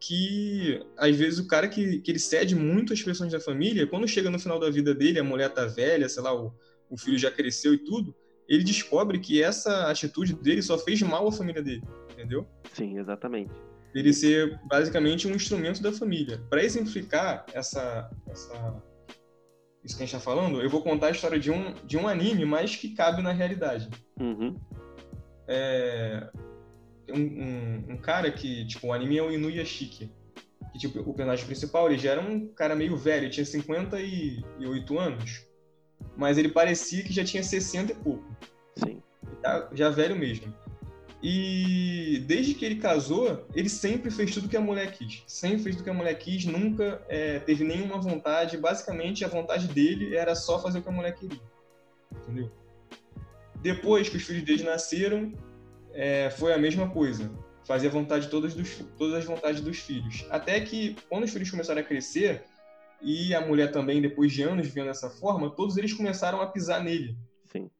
que 0.00 0.80
às 0.96 1.14
vezes 1.16 1.38
o 1.38 1.46
cara 1.46 1.68
que, 1.68 2.00
que 2.00 2.10
ele 2.10 2.18
cede 2.18 2.54
muito 2.54 2.92
às 2.92 3.02
pressões 3.02 3.32
da 3.32 3.40
família, 3.40 3.86
quando 3.86 4.06
chega 4.06 4.30
no 4.30 4.38
final 4.38 4.58
da 4.58 4.70
vida 4.70 4.94
dele, 4.94 5.18
a 5.18 5.24
mulher 5.24 5.52
tá 5.52 5.66
velha, 5.66 6.08
sei 6.08 6.22
lá, 6.22 6.34
o, 6.34 6.52
o 6.88 6.96
filho 6.96 7.18
já 7.18 7.30
cresceu 7.30 7.74
e 7.74 7.78
tudo, 7.78 8.14
ele 8.48 8.64
descobre 8.64 9.18
que 9.18 9.42
essa 9.42 9.90
atitude 9.90 10.34
dele 10.34 10.62
só 10.62 10.78
fez 10.78 11.02
mal 11.02 11.26
à 11.26 11.32
família 11.32 11.62
dele, 11.62 11.82
entendeu? 12.12 12.46
Sim, 12.72 12.98
exatamente. 12.98 13.52
Ele 13.94 14.12
ser 14.12 14.58
basicamente 14.66 15.26
um 15.26 15.34
instrumento 15.34 15.82
da 15.82 15.92
família. 15.92 16.40
Para 16.48 16.62
exemplificar 16.62 17.44
essa, 17.52 18.10
essa, 18.28 18.82
isso 19.84 19.96
que 19.96 20.02
a 20.02 20.06
gente 20.06 20.14
está 20.14 20.20
falando, 20.20 20.62
eu 20.62 20.70
vou 20.70 20.82
contar 20.82 21.08
a 21.08 21.10
história 21.10 21.38
de 21.38 21.50
um, 21.50 21.74
de 21.84 21.96
um 21.96 22.06
anime, 22.06 22.44
mas 22.44 22.76
que 22.76 22.94
cabe 22.94 23.22
na 23.22 23.32
realidade. 23.32 23.88
Uhum. 24.18 24.58
É, 25.46 26.30
um, 27.12 27.92
um, 27.92 27.96
cara 27.96 28.30
que, 28.30 28.66
tipo, 28.66 28.88
o 28.88 28.92
anime 28.92 29.18
é 29.18 29.22
o 29.22 29.30
Inuyashiki. 29.30 30.10
Que, 30.72 30.78
tipo, 30.78 31.00
o 31.00 31.14
personagem 31.14 31.46
principal, 31.46 31.88
ele 31.88 31.98
já 31.98 32.12
era 32.12 32.20
um 32.20 32.48
cara 32.48 32.74
meio 32.74 32.96
velho, 32.96 33.30
tinha 33.30 33.44
58 33.44 34.98
anos. 34.98 35.46
Mas 36.16 36.38
ele 36.38 36.48
parecia 36.48 37.02
que 37.02 37.12
já 37.12 37.24
tinha 37.24 37.42
60 37.42 37.92
e 37.92 37.94
pouco. 37.96 38.36
Sim. 38.76 39.02
Já, 39.42 39.68
já 39.72 39.90
velho 39.90 40.16
mesmo. 40.16 40.52
E 41.22 42.22
desde 42.26 42.54
que 42.54 42.64
ele 42.64 42.76
casou, 42.76 43.44
ele 43.54 43.68
sempre 43.68 44.10
fez 44.10 44.32
tudo 44.32 44.48
que 44.48 44.56
a 44.56 44.60
mulher 44.60 44.92
quis. 44.92 45.24
Sempre 45.26 45.58
fez 45.58 45.76
tudo 45.76 45.84
que 45.84 45.90
a 45.90 45.94
mulher 45.94 46.14
quis, 46.14 46.44
nunca 46.44 47.02
é, 47.08 47.40
teve 47.40 47.64
nenhuma 47.64 48.00
vontade. 48.00 48.56
Basicamente, 48.56 49.24
a 49.24 49.28
vontade 49.28 49.66
dele 49.68 50.14
era 50.14 50.34
só 50.36 50.60
fazer 50.62 50.78
o 50.78 50.82
que 50.82 50.88
a 50.88 50.92
mulher 50.92 51.14
queria. 51.14 51.40
Entendeu? 52.12 52.50
Depois 53.60 54.08
que 54.08 54.16
os 54.16 54.22
filhos 54.22 54.44
dele 54.44 54.62
nasceram, 54.62 55.32
é, 55.92 56.30
foi 56.30 56.52
a 56.52 56.58
mesma 56.58 56.88
coisa. 56.90 57.30
Fazer 57.64 57.88
a 57.88 57.90
vontade 57.90 58.28
todas, 58.28 58.54
dos, 58.54 58.76
todas 58.96 59.14
as 59.14 59.24
vontades 59.24 59.60
dos 59.60 59.78
filhos. 59.78 60.26
Até 60.30 60.60
que, 60.60 60.96
quando 61.08 61.24
os 61.24 61.30
filhos 61.30 61.50
começaram 61.50 61.80
a 61.80 61.84
crescer, 61.84 62.42
e 63.00 63.34
a 63.34 63.40
mulher 63.40 63.70
também, 63.70 64.00
depois 64.00 64.32
de 64.32 64.42
anos 64.42 64.68
vendo 64.68 64.86
dessa 64.86 65.10
forma, 65.10 65.50
todos 65.50 65.76
eles 65.76 65.92
começaram 65.92 66.40
a 66.40 66.46
pisar 66.46 66.82
nele. 66.82 67.16
Sim. 67.44 67.70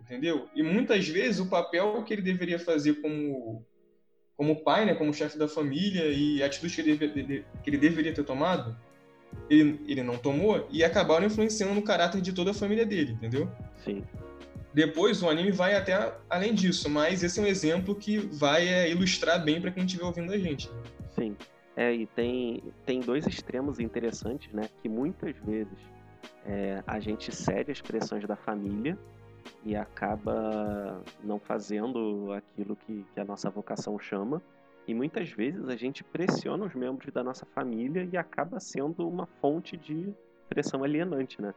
Entendeu? 0.00 0.48
E 0.54 0.62
muitas 0.62 1.06
vezes 1.08 1.40
o 1.40 1.48
papel 1.48 2.02
que 2.04 2.12
ele 2.12 2.22
deveria 2.22 2.58
fazer 2.58 2.94
como, 2.94 3.64
como 4.36 4.62
pai, 4.62 4.84
né, 4.84 4.94
como 4.94 5.14
chefe 5.14 5.38
da 5.38 5.46
família, 5.46 6.06
e 6.06 6.42
a 6.42 6.46
atitude 6.46 6.74
que 6.74 6.80
ele, 6.80 6.96
deve, 6.96 7.44
que 7.62 7.70
ele 7.70 7.78
deveria 7.78 8.12
ter 8.12 8.24
tomado, 8.24 8.76
ele, 9.48 9.80
ele 9.86 10.02
não 10.02 10.18
tomou, 10.18 10.66
e 10.70 10.82
acabaram 10.82 11.26
influenciando 11.26 11.74
no 11.74 11.82
caráter 11.82 12.20
de 12.20 12.32
toda 12.32 12.50
a 12.50 12.54
família 12.54 12.84
dele, 12.84 13.12
entendeu? 13.12 13.50
Sim. 13.84 14.04
Depois 14.74 15.22
o 15.22 15.28
anime 15.28 15.50
vai 15.50 15.74
até 15.74 16.14
além 16.30 16.54
disso, 16.54 16.88
mas 16.88 17.22
esse 17.22 17.38
é 17.38 17.42
um 17.42 17.46
exemplo 17.46 17.94
que 17.94 18.18
vai 18.18 18.66
é, 18.66 18.90
ilustrar 18.90 19.42
bem 19.44 19.60
para 19.60 19.70
quem 19.70 19.84
estiver 19.84 20.04
ouvindo 20.04 20.32
a 20.32 20.38
gente. 20.38 20.70
Sim. 21.10 21.36
É, 21.76 21.92
e 21.92 22.06
tem, 22.06 22.62
tem 22.84 23.00
dois 23.00 23.26
extremos 23.26 23.78
interessantes, 23.78 24.52
né? 24.52 24.68
Que 24.82 24.88
muitas 24.88 25.36
vezes 25.38 25.78
é, 26.46 26.82
a 26.86 27.00
gente 27.00 27.34
cede 27.34 27.70
as 27.70 27.80
pressões 27.80 28.26
da 28.26 28.36
família 28.36 28.98
e 29.64 29.76
acaba 29.76 31.02
não 31.22 31.38
fazendo 31.38 32.32
aquilo 32.32 32.76
que, 32.76 33.04
que 33.14 33.20
a 33.20 33.24
nossa 33.24 33.50
vocação 33.50 33.98
chama. 33.98 34.42
E 34.86 34.94
muitas 34.94 35.30
vezes 35.30 35.68
a 35.68 35.76
gente 35.76 36.02
pressiona 36.02 36.64
os 36.64 36.74
membros 36.74 37.12
da 37.12 37.22
nossa 37.22 37.46
família 37.46 38.08
e 38.10 38.16
acaba 38.16 38.58
sendo 38.58 39.08
uma 39.08 39.26
fonte 39.40 39.76
de 39.76 40.12
pressão 40.48 40.82
alienante, 40.82 41.40
né? 41.40 41.54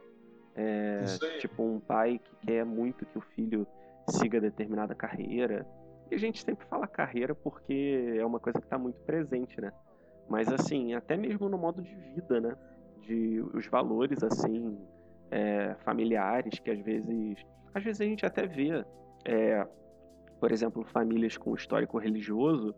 É, 0.56 1.04
tipo 1.38 1.62
um 1.62 1.78
pai 1.78 2.18
que 2.18 2.46
quer 2.46 2.64
muito 2.64 3.04
que 3.04 3.18
o 3.18 3.20
filho 3.20 3.66
siga 4.08 4.40
determinada 4.40 4.94
carreira. 4.94 5.66
E 6.10 6.14
a 6.14 6.18
gente 6.18 6.42
sempre 6.42 6.66
fala 6.66 6.86
carreira 6.86 7.34
porque 7.34 8.16
é 8.18 8.24
uma 8.24 8.40
coisa 8.40 8.58
que 8.58 8.66
está 8.66 8.78
muito 8.78 8.98
presente, 9.00 9.60
né? 9.60 9.70
Mas 10.28 10.50
assim, 10.50 10.94
até 10.94 11.16
mesmo 11.16 11.48
no 11.48 11.58
modo 11.58 11.82
de 11.82 11.94
vida, 11.94 12.40
né? 12.40 12.56
De 13.02 13.40
os 13.54 13.66
valores 13.66 14.22
assim 14.22 14.78
é, 15.30 15.74
familiares 15.84 16.58
que 16.58 16.70
às 16.70 16.80
vezes, 16.80 17.36
às 17.74 17.84
vezes 17.84 18.00
a 18.00 18.04
gente 18.04 18.24
até 18.24 18.46
vê, 18.46 18.84
é, 19.24 19.66
por 20.40 20.52
exemplo, 20.52 20.84
famílias 20.84 21.36
com 21.36 21.54
histórico 21.54 21.98
religioso 21.98 22.74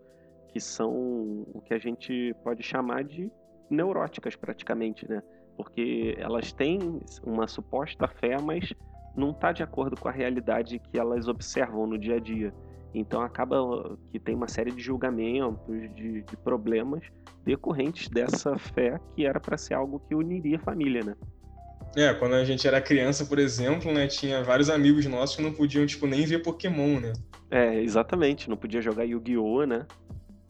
que 0.49 0.61
são 0.61 1.47
o 1.55 1.61
que 1.61 1.75
a 1.75 1.79
gente 1.79 2.35
pode 2.43 2.63
chamar 2.63 3.05
de 3.05 3.31
neuróticas 3.71 4.35
praticamente, 4.35 5.09
né? 5.09 5.23
Porque 5.59 6.15
elas 6.21 6.53
têm 6.53 7.01
uma 7.25 7.49
suposta 7.49 8.07
fé, 8.07 8.41
mas 8.41 8.73
não 9.17 9.33
está 9.33 9.51
de 9.51 9.61
acordo 9.61 9.97
com 9.97 10.09
a 10.09 10.13
realidade 10.13 10.79
que 10.79 10.97
elas 10.97 11.27
observam 11.27 11.85
no 11.85 11.99
dia 11.99 12.15
a 12.15 12.21
dia. 12.21 12.55
Então 12.95 13.21
acaba 13.21 13.99
que 14.13 14.21
tem 14.21 14.37
uma 14.37 14.47
série 14.47 14.71
de 14.71 14.81
julgamentos, 14.81 15.59
de, 15.97 16.23
de 16.23 16.37
problemas 16.45 17.03
decorrentes 17.45 18.09
dessa 18.09 18.57
fé 18.57 19.01
que 19.17 19.27
era 19.27 19.41
para 19.41 19.59
ser 19.59 19.75
algo 19.75 20.01
que 20.09 20.15
uniria 20.15 20.59
a 20.59 20.61
família, 20.61 21.03
né? 21.03 21.17
É, 21.97 22.15
quando 22.15 22.35
a 22.35 22.45
gente 22.45 22.69
era 22.69 22.81
criança, 22.81 23.25
por 23.27 23.39
exemplo, 23.39 23.93
né, 23.93 24.07
tinha 24.07 24.45
vários 24.45 24.71
amigos 24.71 25.07
nossos 25.07 25.37
que 25.37 25.43
não 25.43 25.53
podiam, 25.53 25.85
tipo, 25.87 26.07
nem 26.07 26.25
ver 26.25 26.41
Pokémon, 26.43 27.01
né? 27.01 27.13
É, 27.51 27.81
exatamente, 27.83 28.49
não 28.49 28.57
podia 28.57 28.81
jogar 28.81 29.05
Yu-Gi-Oh, 29.05 29.65
né? 29.65 29.87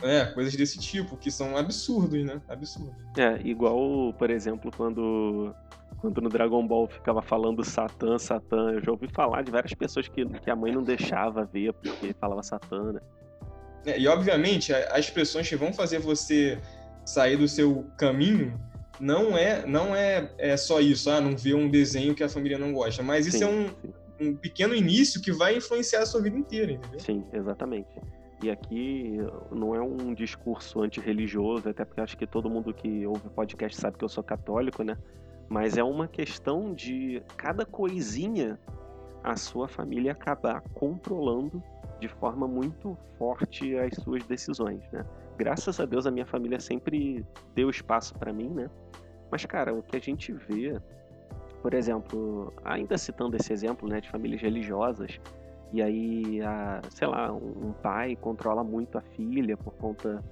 É, 0.02 0.26
coisas 0.26 0.54
desse 0.54 0.78
tipo, 0.78 1.16
que 1.16 1.30
são 1.30 1.56
absurdos, 1.56 2.24
né? 2.24 2.40
Absurdos. 2.48 2.94
É, 3.16 3.40
igual, 3.44 4.12
por 4.14 4.30
exemplo, 4.30 4.70
quando, 4.76 5.52
quando 6.00 6.20
no 6.20 6.28
Dragon 6.28 6.64
Ball 6.66 6.86
ficava 6.86 7.20
falando 7.20 7.64
Satã, 7.64 8.16
Satã, 8.16 8.72
eu 8.72 8.84
já 8.84 8.92
ouvi 8.92 9.08
falar 9.08 9.42
de 9.42 9.50
várias 9.50 9.74
pessoas 9.74 10.06
que, 10.06 10.24
que 10.24 10.50
a 10.50 10.54
mãe 10.54 10.72
não 10.72 10.84
deixava 10.84 11.44
ver 11.44 11.72
porque 11.72 12.14
falava 12.20 12.42
Satã, 12.42 12.92
né? 12.92 13.00
É, 13.86 13.98
e 13.98 14.06
obviamente, 14.06 14.72
as 14.72 15.06
expressões 15.06 15.48
que 15.48 15.56
vão 15.56 15.72
fazer 15.72 15.98
você 15.98 16.58
sair 17.04 17.36
do 17.36 17.48
seu 17.48 17.86
caminho 17.96 18.60
não 19.00 19.36
é 19.36 19.64
não 19.66 19.94
é, 19.94 20.30
é 20.38 20.56
só 20.56 20.80
isso, 20.80 21.10
ah, 21.10 21.20
não 21.20 21.36
ver 21.36 21.54
um 21.54 21.68
desenho 21.68 22.14
que 22.14 22.22
a 22.22 22.28
família 22.28 22.58
não 22.58 22.72
gosta, 22.72 23.02
mas 23.02 23.26
isso 23.26 23.38
sim, 23.38 23.44
é 23.44 23.46
um, 23.46 23.70
um 24.20 24.36
pequeno 24.36 24.74
início 24.74 25.20
que 25.20 25.32
vai 25.32 25.56
influenciar 25.56 26.02
a 26.02 26.06
sua 26.06 26.20
vida 26.20 26.36
inteira, 26.36 26.72
entendeu? 26.72 27.00
Sim, 27.00 27.24
exatamente. 27.32 27.88
E 28.40 28.50
aqui 28.50 29.18
não 29.50 29.74
é 29.74 29.80
um 29.80 30.14
discurso 30.14 30.80
antirreligioso, 30.82 31.68
até 31.68 31.84
porque 31.84 32.00
acho 32.00 32.16
que 32.16 32.26
todo 32.26 32.48
mundo 32.48 32.72
que 32.72 33.04
ouve 33.06 33.28
podcast 33.30 33.76
sabe 33.80 33.98
que 33.98 34.04
eu 34.04 34.08
sou 34.08 34.22
católico, 34.22 34.84
né? 34.84 34.96
Mas 35.48 35.76
é 35.76 35.82
uma 35.82 36.06
questão 36.06 36.72
de 36.72 37.22
cada 37.36 37.66
coisinha 37.66 38.58
a 39.24 39.34
sua 39.34 39.66
família 39.66 40.12
acabar 40.12 40.62
controlando 40.72 41.62
de 41.98 42.06
forma 42.06 42.46
muito 42.46 42.96
forte 43.18 43.76
as 43.76 43.94
suas 43.96 44.22
decisões, 44.24 44.88
né? 44.92 45.04
Graças 45.36 45.80
a 45.80 45.84
Deus 45.84 46.06
a 46.06 46.10
minha 46.10 46.26
família 46.26 46.60
sempre 46.60 47.26
deu 47.54 47.68
espaço 47.68 48.14
para 48.14 48.32
mim, 48.32 48.50
né? 48.50 48.70
Mas 49.30 49.44
cara, 49.44 49.74
o 49.74 49.82
que 49.82 49.96
a 49.96 50.00
gente 50.00 50.32
vê, 50.32 50.80
por 51.60 51.74
exemplo, 51.74 52.52
ainda 52.64 52.96
citando 52.96 53.36
esse 53.36 53.52
exemplo, 53.52 53.88
né, 53.88 54.00
de 54.00 54.08
famílias 54.08 54.40
religiosas, 54.40 55.20
e 55.72 55.82
aí, 55.82 56.40
a, 56.42 56.80
sei 56.90 57.06
lá, 57.06 57.32
um 57.32 57.72
pai 57.82 58.16
controla 58.16 58.64
muito 58.64 58.96
a 58.96 59.02
filha 59.02 59.56
por 59.56 59.72
conta 59.74 60.22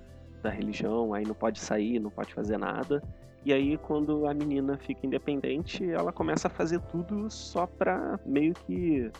da 0.42 0.50
religião, 0.50 1.12
aí 1.12 1.24
não 1.24 1.34
pode 1.34 1.60
sair, 1.60 1.98
não 1.98 2.10
pode 2.10 2.32
fazer 2.32 2.58
nada. 2.58 3.02
E 3.44 3.52
aí, 3.52 3.76
quando 3.76 4.26
a 4.26 4.34
menina 4.34 4.76
fica 4.78 5.06
independente, 5.06 5.88
ela 5.88 6.12
começa 6.12 6.48
a 6.48 6.50
fazer 6.50 6.80
tudo 6.90 7.30
só 7.30 7.66
pra 7.66 8.18
meio 8.24 8.54
que 8.54 9.10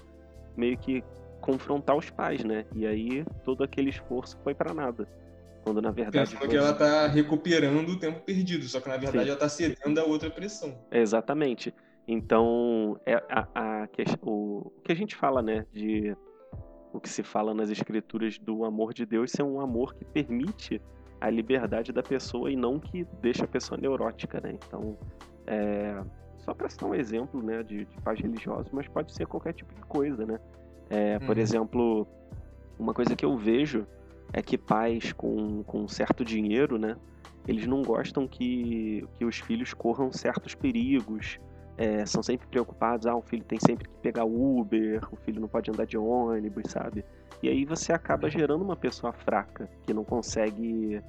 meio 0.57 0.77
que 0.79 1.05
confrontar 1.41 1.97
os 1.97 2.11
pais, 2.11 2.43
né? 2.43 2.65
E 2.75 2.87
aí 2.87 3.25
todo 3.45 3.63
aquele 3.63 3.91
esforço 3.91 4.39
foi 4.43 4.55
para 4.55 4.73
nada. 4.73 5.07
Quando 5.63 5.83
na 5.83 5.91
verdade. 5.91 6.31
Pensando 6.31 6.49
que 6.49 6.57
ela 6.57 6.73
tá 6.73 7.07
recuperando 7.09 7.91
o 7.91 7.99
tempo 7.99 8.21
perdido, 8.21 8.65
só 8.67 8.81
que 8.81 8.89
na 8.89 8.97
verdade 8.97 9.25
Sim. 9.25 9.31
ela 9.31 9.39
tá 9.39 9.49
cedendo 9.49 10.01
a 10.01 10.05
outra 10.05 10.31
pressão. 10.31 10.77
Exatamente. 10.91 11.75
Então, 12.09 13.01
é 13.05 13.15
a, 13.29 13.49
a, 13.55 13.89
o, 14.23 14.73
o 14.77 14.81
que 14.83 14.93
a 14.93 14.95
gente 14.95 15.17
fala, 15.17 15.43
né, 15.43 15.67
de 15.73 16.17
o 16.93 17.01
que 17.01 17.09
se 17.09 17.23
fala 17.23 17.53
nas 17.53 17.69
escrituras 17.69 18.39
do 18.39 18.65
amor 18.65 18.95
de 18.95 19.05
Deus 19.05 19.31
ser 19.33 19.43
um 19.43 19.61
amor 19.61 19.95
que 19.95 20.05
permite 20.05 20.81
a 21.21 21.29
liberdade 21.29 21.93
da 21.93 22.03
pessoa 22.03 22.51
e 22.51 22.57
não 22.57 22.79
que 22.79 23.05
deixa 23.21 23.45
a 23.45 23.49
pessoa 23.49 23.79
neurótica, 23.79 24.41
né? 24.41 24.53
Então, 24.53 24.97
é, 25.47 26.01
só 26.39 26.55
para 26.55 26.69
citar 26.69 26.89
um 26.89 26.95
exemplo, 26.95 27.43
né, 27.43 27.63
de, 27.63 27.85
de 27.85 28.01
pais 28.03 28.21
religiosos, 28.21 28.71
mas 28.73 28.87
pode 28.89 29.13
ser 29.13 29.27
qualquer 29.27 29.53
tipo 29.53 29.75
de 29.75 29.81
coisa, 29.83 30.25
né? 30.25 30.39
É, 30.89 31.19
por 31.19 31.37
uhum. 31.37 31.43
exemplo, 31.43 32.07
uma 32.79 32.95
coisa 32.95 33.17
que 33.17 33.25
eu 33.25 33.37
vejo 33.37 33.87
é 34.33 34.41
que 34.41 34.57
pais 34.57 35.13
com, 35.13 35.63
com 35.65 35.89
certo 35.89 36.25
dinheiro, 36.25 36.79
né, 36.79 36.97
eles 37.47 37.67
não 37.67 37.83
gostam 37.83 38.27
que, 38.27 39.07
que 39.15 39.25
os 39.25 39.39
filhos 39.39 39.73
corram 39.73 40.13
certos 40.13 40.55
perigos, 40.55 41.39
é, 41.77 42.07
são 42.07 42.23
sempre 42.23 42.47
preocupados, 42.47 43.07
ah, 43.07 43.15
o 43.15 43.23
filho 43.23 43.45
tem 43.45 43.59
sempre 43.61 43.89
que 43.89 43.95
pegar 43.97 44.25
Uber, 44.25 45.03
o 45.13 45.17
filho 45.17 45.41
não 45.41 45.49
pode 45.49 45.71
andar 45.71 45.87
de 45.87 45.99
ônibus, 45.99 46.71
sabe? 46.71 47.05
E 47.43 47.49
aí 47.49 47.65
você 47.65 47.93
acaba 47.93 48.31
gerando 48.31 48.63
uma 48.63 48.77
pessoa 48.77 49.13
fraca, 49.13 49.69
que 49.85 49.93
não 49.93 50.05
consegue 50.05 51.03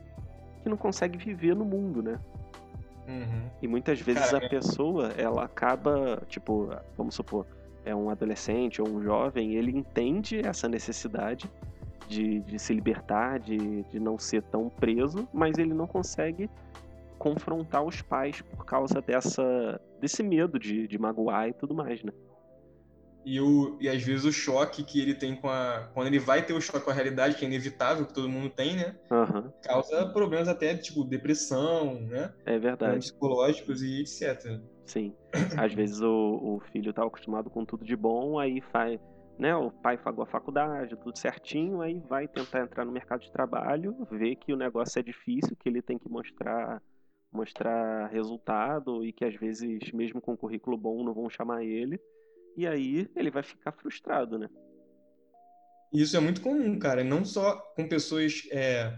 que 0.61 0.69
não 0.69 0.77
consegue 0.77 1.17
viver 1.17 1.55
no 1.55 1.63
mundo, 1.63 2.01
né? 2.01 2.19
Uhum. 3.07 3.49
E 3.61 3.67
muitas 3.67 4.01
vezes 4.01 4.33
a 4.33 4.37
é 4.37 4.49
pessoa, 4.49 5.13
ela 5.17 5.45
acaba, 5.45 6.21
tipo, 6.27 6.69
vamos 6.97 7.15
supor, 7.15 7.45
é 7.85 7.95
um 7.95 8.09
adolescente 8.09 8.81
ou 8.81 8.89
um 8.89 9.01
jovem, 9.01 9.55
ele 9.55 9.71
entende 9.71 10.45
essa 10.45 10.67
necessidade 10.67 11.49
de, 12.09 12.41
de 12.41 12.59
se 12.59 12.73
libertar, 12.73 13.39
de, 13.39 13.83
de 13.83 13.99
não 13.99 14.17
ser 14.17 14.43
tão 14.43 14.69
preso, 14.69 15.27
mas 15.33 15.57
ele 15.57 15.73
não 15.73 15.87
consegue 15.87 16.49
confrontar 17.17 17.83
os 17.83 18.01
pais 18.01 18.41
por 18.41 18.65
causa 18.65 19.01
dessa 19.01 19.79
desse 19.99 20.21
medo 20.23 20.59
de, 20.59 20.87
de 20.87 20.97
magoar 20.97 21.49
e 21.49 21.53
tudo 21.53 21.73
mais, 21.73 22.03
né? 22.03 22.11
E, 23.25 23.41
o, 23.41 23.77
e 23.81 23.89
às 23.89 24.01
vezes 24.01 24.23
o 24.23 24.31
choque 24.31 24.85
que 24.85 25.01
ele 25.01 25.13
tem 25.13 25.35
com 25.35 25.49
a. 25.49 25.89
Quando 25.93 26.07
ele 26.07 26.17
vai 26.17 26.45
ter 26.45 26.53
o 26.53 26.61
choque 26.61 26.85
com 26.85 26.91
a 26.91 26.93
realidade, 26.93 27.35
que 27.35 27.43
é 27.43 27.47
inevitável, 27.47 28.05
que 28.05 28.13
todo 28.13 28.29
mundo 28.29 28.49
tem, 28.49 28.77
né? 28.77 28.95
Aham, 29.11 29.51
Causa 29.63 30.05
problemas 30.07 30.47
até 30.47 30.77
tipo 30.77 31.03
depressão, 31.03 31.99
né? 32.03 32.33
é 32.45 32.53
verdade. 32.53 32.77
Problemas 32.77 33.05
psicológicos 33.11 33.81
e 33.83 33.99
etc. 33.99 34.61
Sim. 34.85 35.13
Às 35.57 35.73
vezes 35.73 35.99
o, 35.99 36.09
o 36.41 36.61
filho 36.71 36.93
tá 36.93 37.03
acostumado 37.03 37.49
com 37.49 37.65
tudo 37.65 37.83
de 37.83 37.97
bom, 37.97 38.39
aí 38.39 38.61
faz, 38.71 38.97
né, 39.37 39.53
o 39.53 39.69
pai 39.69 39.97
pagou 39.97 40.23
a 40.23 40.27
faculdade, 40.27 40.95
tudo 40.95 41.19
certinho, 41.19 41.81
aí 41.81 42.01
vai 42.07 42.29
tentar 42.29 42.61
entrar 42.61 42.85
no 42.85 42.93
mercado 42.93 43.19
de 43.19 43.31
trabalho, 43.31 44.07
vê 44.09 44.35
que 44.35 44.53
o 44.53 44.57
negócio 44.57 44.97
é 44.99 45.03
difícil, 45.03 45.57
que 45.59 45.67
ele 45.67 45.81
tem 45.81 45.97
que 45.97 46.09
mostrar 46.09 46.81
mostrar 47.31 48.07
resultado 48.07 49.03
e 49.05 49.11
que 49.11 49.25
às 49.25 49.35
vezes 49.35 49.91
mesmo 49.91 50.21
com 50.21 50.37
currículo 50.37 50.77
bom 50.77 51.03
não 51.03 51.13
vão 51.13 51.29
chamar 51.29 51.63
ele, 51.63 51.99
e 52.55 52.65
aí 52.67 53.09
ele 53.15 53.29
vai 53.29 53.43
ficar 53.43 53.71
frustrado, 53.71 54.37
né? 54.39 54.49
Isso 55.93 56.17
é 56.17 56.19
muito 56.19 56.41
comum, 56.41 56.77
cara. 56.79 57.03
Não 57.03 57.23
só 57.23 57.57
com 57.75 57.87
pessoas. 57.87 58.43
é, 58.51 58.93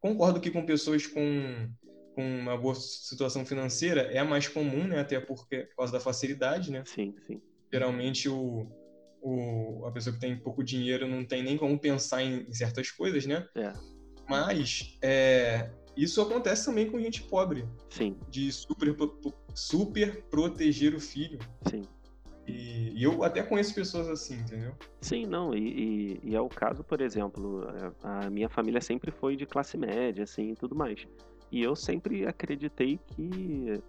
Concordo 0.00 0.40
que 0.40 0.50
com 0.50 0.64
pessoas 0.64 1.06
com, 1.06 1.68
com 2.14 2.22
uma 2.40 2.56
boa 2.56 2.74
situação 2.74 3.44
financeira 3.44 4.02
é 4.02 4.22
mais 4.22 4.48
comum, 4.48 4.86
né? 4.86 5.00
Até 5.00 5.20
porque, 5.20 5.64
por 5.64 5.76
causa 5.76 5.92
da 5.92 6.00
facilidade, 6.00 6.70
né? 6.70 6.82
Sim, 6.86 7.14
sim. 7.26 7.42
Geralmente 7.70 8.28
o, 8.28 8.66
o, 9.20 9.84
a 9.86 9.92
pessoa 9.92 10.14
que 10.14 10.20
tem 10.20 10.38
pouco 10.38 10.64
dinheiro 10.64 11.06
não 11.06 11.24
tem 11.24 11.42
nem 11.42 11.56
como 11.58 11.78
pensar 11.78 12.22
em, 12.22 12.48
em 12.48 12.54
certas 12.54 12.90
coisas, 12.90 13.26
né? 13.26 13.46
É, 13.54 13.72
Mas 14.28 14.96
é, 15.02 15.70
isso 15.96 16.20
acontece 16.22 16.66
também 16.66 16.90
com 16.90 16.98
gente 17.00 17.22
pobre, 17.22 17.64
sim, 17.88 18.16
de 18.28 18.50
super, 18.52 18.94
super 19.54 20.22
proteger 20.30 20.94
o 20.94 21.00
filho. 21.00 21.38
sim. 21.68 21.82
E, 22.46 22.98
e 22.98 23.02
eu 23.04 23.22
até 23.22 23.42
conheço 23.44 23.72
pessoas 23.74 24.08
assim, 24.08 24.34
entendeu? 24.40 24.72
Sim, 25.00 25.24
não, 25.24 25.54
e, 25.54 25.60
e- 25.60 26.20
e 26.30 26.34
é 26.34 26.40
o 26.40 26.48
caso, 26.48 26.82
por 26.82 27.00
exemplo, 27.00 27.64
a 28.02 28.28
minha 28.28 28.48
família 28.48 28.80
sempre 28.80 29.12
foi 29.12 29.36
de 29.36 29.46
classe 29.46 29.76
média, 29.76 30.24
assim, 30.24 30.50
e 30.50 30.54
tudo 30.56 30.74
mais. 30.74 31.06
E 31.52 31.62
eu 31.62 31.76
sempre 31.76 32.26
acreditei 32.26 32.98
que. 33.06 33.80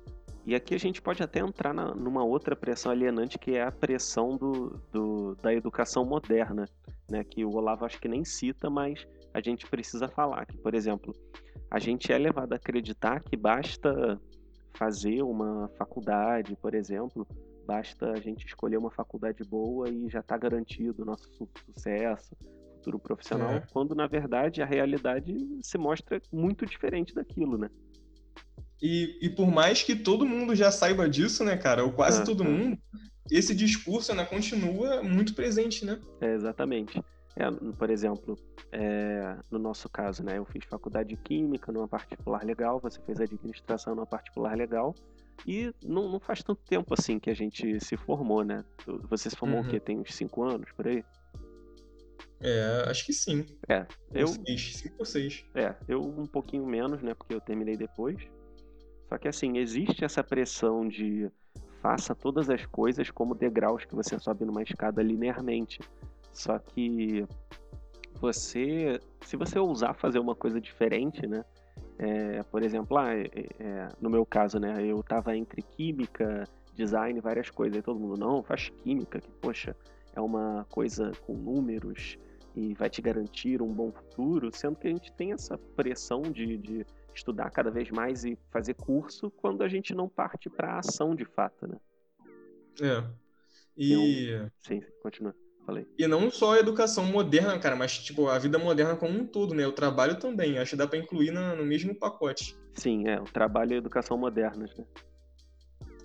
E 0.45 0.53
aqui 0.53 0.75
a 0.75 0.77
gente 0.77 1.01
pode 1.01 1.23
até 1.23 1.39
entrar 1.39 1.73
na- 1.73 1.95
numa 1.95 2.23
outra 2.23 2.55
pressão 2.55 2.91
alienante, 2.91 3.39
que 3.39 3.55
é 3.55 3.63
a 3.63 3.71
pressão 3.71 4.37
do, 4.37 4.79
do- 4.91 5.35
da 5.41 5.51
educação 5.53 6.05
moderna, 6.05 6.67
né? 7.09 7.23
Que 7.23 7.43
o 7.43 7.55
Olavo 7.55 7.85
acho 7.85 7.99
que 7.99 8.07
nem 8.07 8.23
cita, 8.23 8.69
mas 8.69 9.07
a 9.33 9.41
gente 9.41 9.65
precisa 9.67 10.07
falar. 10.07 10.45
Que, 10.45 10.57
por 10.57 10.75
exemplo, 10.75 11.15
a 11.71 11.79
gente 11.79 12.11
é 12.11 12.17
levado 12.17 12.51
a 12.51 12.57
acreditar 12.57 13.21
que 13.23 13.37
basta 13.37 14.19
fazer 14.73 15.21
uma 15.23 15.69
faculdade, 15.77 16.55
por 16.61 16.73
exemplo, 16.75 17.25
basta 17.65 18.11
a 18.11 18.17
gente 18.19 18.45
escolher 18.45 18.77
uma 18.77 18.91
faculdade 18.91 19.43
boa 19.43 19.89
e 19.89 20.09
já 20.09 20.19
está 20.19 20.37
garantido 20.37 21.03
o 21.03 21.05
nosso 21.05 21.29
su- 21.33 21.49
sucesso, 21.65 22.35
futuro 22.75 22.99
profissional, 22.99 23.51
É. 23.53 23.63
quando 23.71 23.95
na 23.95 24.05
verdade 24.07 24.61
a 24.61 24.65
realidade 24.65 25.33
se 25.61 25.77
mostra 25.77 26.21
muito 26.31 26.65
diferente 26.65 27.13
daquilo, 27.15 27.57
né? 27.57 27.69
E, 28.81 29.17
e 29.21 29.29
por 29.29 29.47
mais 29.49 29.81
que 29.83 29.95
todo 29.95 30.25
mundo 30.25 30.55
já 30.55 30.71
saiba 30.71 31.07
disso, 31.07 31.43
né, 31.45 31.55
cara, 31.55 31.85
ou 31.85 31.91
quase 31.93 32.21
Ah, 32.21 32.25
todo 32.25 32.43
ah. 32.43 32.47
mundo, 32.49 32.77
esse 33.29 33.53
discurso 33.55 34.11
ainda 34.11 34.25
continua 34.25 35.03
muito 35.03 35.35
presente, 35.35 35.85
né? 35.85 36.01
É, 36.19 36.33
exatamente. 36.33 37.01
É, 37.35 37.49
por 37.73 37.89
exemplo, 37.89 38.37
é, 38.71 39.37
no 39.49 39.57
nosso 39.57 39.89
caso, 39.89 40.23
né, 40.23 40.37
eu 40.37 40.45
fiz 40.45 40.65
faculdade 40.65 41.09
de 41.09 41.17
Química 41.17 41.71
numa 41.71 41.87
particular 41.87 42.43
legal, 42.43 42.79
você 42.79 43.01
fez 43.01 43.21
administração 43.21 43.95
numa 43.95 44.05
particular 44.05 44.55
legal, 44.55 44.93
e 45.45 45.73
não, 45.83 46.09
não 46.09 46.19
faz 46.19 46.43
tanto 46.43 46.61
tempo 46.63 46.93
assim 46.93 47.19
que 47.19 47.29
a 47.29 47.33
gente 47.33 47.79
se 47.79 47.97
formou, 47.97 48.43
né? 48.43 48.63
Você 49.09 49.29
se 49.29 49.35
formou 49.35 49.61
o 49.61 49.63
Uhum. 49.63 49.69
quê? 49.69 49.79
Tem 49.79 49.97
uns 49.97 50.13
cinco 50.13 50.43
anos, 50.43 50.71
por 50.73 50.87
aí? 50.87 51.03
É, 52.41 52.83
acho 52.87 53.05
que 53.05 53.13
sim. 53.13 53.45
É, 53.67 53.85
eu, 54.13 54.27
Ou 54.27 54.33
seis, 54.33 54.75
cinco 54.75 54.95
ou 54.99 55.05
seis. 55.05 55.45
É, 55.55 55.75
eu 55.87 56.01
um 56.03 56.27
pouquinho 56.27 56.65
menos, 56.65 57.01
né? 57.01 57.13
Porque 57.13 57.33
eu 57.33 57.41
terminei 57.41 57.77
depois. 57.77 58.17
Só 59.09 59.17
que 59.17 59.27
assim, 59.27 59.57
existe 59.57 60.03
essa 60.05 60.23
pressão 60.23 60.87
de 60.87 61.29
faça 61.81 62.13
todas 62.13 62.49
as 62.49 62.65
coisas 62.65 63.09
como 63.09 63.33
degraus 63.33 63.83
que 63.85 63.95
você 63.95 64.19
sobe 64.19 64.45
numa 64.45 64.61
escada 64.61 65.01
linearmente. 65.01 65.79
Só 66.33 66.57
que 66.59 67.25
você, 68.19 68.99
se 69.25 69.35
você 69.35 69.59
ousar 69.59 69.95
fazer 69.95 70.19
uma 70.19 70.35
coisa 70.35 70.59
diferente, 70.59 71.25
né? 71.25 71.43
É, 71.97 72.43
por 72.43 72.63
exemplo, 72.63 72.97
ah, 72.97 73.13
é, 73.15 73.29
é, 73.59 73.87
no 73.99 74.09
meu 74.09 74.25
caso, 74.25 74.59
né? 74.59 74.85
Eu 74.85 75.01
tava 75.03 75.35
entre 75.35 75.61
química, 75.61 76.47
design, 76.75 77.19
várias 77.19 77.49
coisas. 77.49 77.77
Aí 77.77 77.81
todo 77.81 77.99
mundo, 77.99 78.17
não, 78.17 78.43
faz 78.43 78.69
química, 78.69 79.19
que 79.19 79.29
poxa, 79.41 79.75
é 80.13 80.21
uma 80.21 80.65
coisa 80.69 81.11
com 81.25 81.33
números 81.33 82.17
e 82.55 82.73
vai 82.73 82.89
te 82.89 83.01
garantir 83.01 83.61
um 83.61 83.73
bom 83.73 83.91
futuro, 83.91 84.49
sendo 84.53 84.75
que 84.75 84.87
a 84.87 84.91
gente 84.91 85.11
tem 85.13 85.31
essa 85.31 85.57
pressão 85.57 86.21
de, 86.21 86.57
de 86.57 86.85
estudar 87.13 87.49
cada 87.49 87.71
vez 87.71 87.89
mais 87.91 88.25
e 88.25 88.37
fazer 88.49 88.73
curso 88.73 89.31
quando 89.31 89.63
a 89.63 89.67
gente 89.67 89.93
não 89.93 90.09
parte 90.09 90.49
para 90.49 90.73
a 90.73 90.79
ação 90.79 91.15
de 91.15 91.25
fato, 91.25 91.67
né? 91.67 91.77
É. 92.81 93.03
E, 93.77 94.49
Sim, 94.59 94.79
sim, 94.81 94.81
continua. 95.01 95.35
Falei. 95.65 95.85
e 95.97 96.07
não 96.07 96.31
só 96.31 96.55
a 96.55 96.59
educação 96.59 97.05
moderna, 97.05 97.57
cara, 97.59 97.75
mas 97.75 97.97
tipo, 97.99 98.27
a 98.27 98.37
vida 98.39 98.57
moderna 98.57 98.95
como 98.95 99.17
um 99.19 99.25
todo, 99.25 99.53
né? 99.53 99.65
O 99.67 99.71
trabalho 99.71 100.17
também. 100.19 100.57
Acho 100.57 100.71
que 100.71 100.75
dá 100.77 100.87
pra 100.87 100.97
incluir 100.97 101.31
na- 101.31 101.55
no 101.55 101.63
mesmo 101.63 101.93
pacote. 101.95 102.55
Sim, 102.73 103.07
é, 103.07 103.19
o 103.21 103.25
trabalho 103.25 103.71
e 103.71 103.75
a 103.75 103.77
educação 103.77 104.17
modernas, 104.17 104.75
né? 104.75 104.83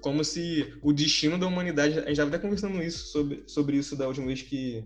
Como 0.01 0.23
se 0.25 0.79
o 0.83 0.93
destino 0.93 1.39
da 1.39 1.47
humanidade. 1.47 1.95
A 1.99 2.03
gente 2.03 2.11
estava 2.13 2.29
até 2.29 2.39
conversando 2.39 2.83
isso 2.83 3.07
sobre, 3.09 3.43
sobre 3.47 3.77
isso 3.77 3.97
da 3.97 4.07
última 4.07 4.27
vez 4.27 4.43
que, 4.43 4.85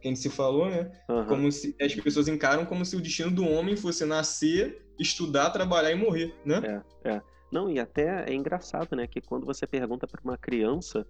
que 0.00 0.08
a 0.08 0.10
gente 0.10 0.20
se 0.20 0.30
falou, 0.30 0.70
né? 0.70 0.90
Aham. 1.08 1.26
Como 1.26 1.52
se 1.52 1.74
as 1.80 1.94
pessoas 1.94 2.28
encaram 2.28 2.64
como 2.64 2.84
se 2.84 2.96
o 2.96 3.00
destino 3.00 3.30
do 3.30 3.44
homem 3.46 3.76
fosse 3.76 4.04
nascer, 4.06 4.86
estudar, 4.98 5.50
trabalhar 5.50 5.90
e 5.90 5.96
morrer, 5.96 6.34
né? 6.44 6.82
É, 7.04 7.10
é. 7.16 7.22
Não, 7.52 7.70
e 7.70 7.78
até 7.78 8.24
é 8.30 8.34
engraçado, 8.34 8.96
né? 8.96 9.06
Que 9.06 9.20
quando 9.20 9.44
você 9.44 9.66
pergunta 9.66 10.06
para 10.06 10.20
uma 10.24 10.38
criança 10.38 11.06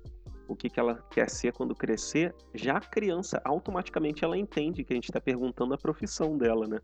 o 0.49 0.55
que, 0.57 0.69
que 0.69 0.79
ela 0.79 1.03
quer 1.11 1.29
ser 1.31 1.53
quando 1.53 1.75
crescer, 1.75 2.35
já 2.55 2.77
a 2.77 2.81
criança 2.81 3.41
automaticamente 3.45 4.25
ela 4.25 4.37
entende 4.37 4.85
que 4.85 4.93
a 4.93 4.97
gente 4.97 5.09
está 5.11 5.21
perguntando 5.21 5.75
a 5.75 5.79
profissão 5.79 6.37
dela, 6.37 6.67
né? 6.67 6.81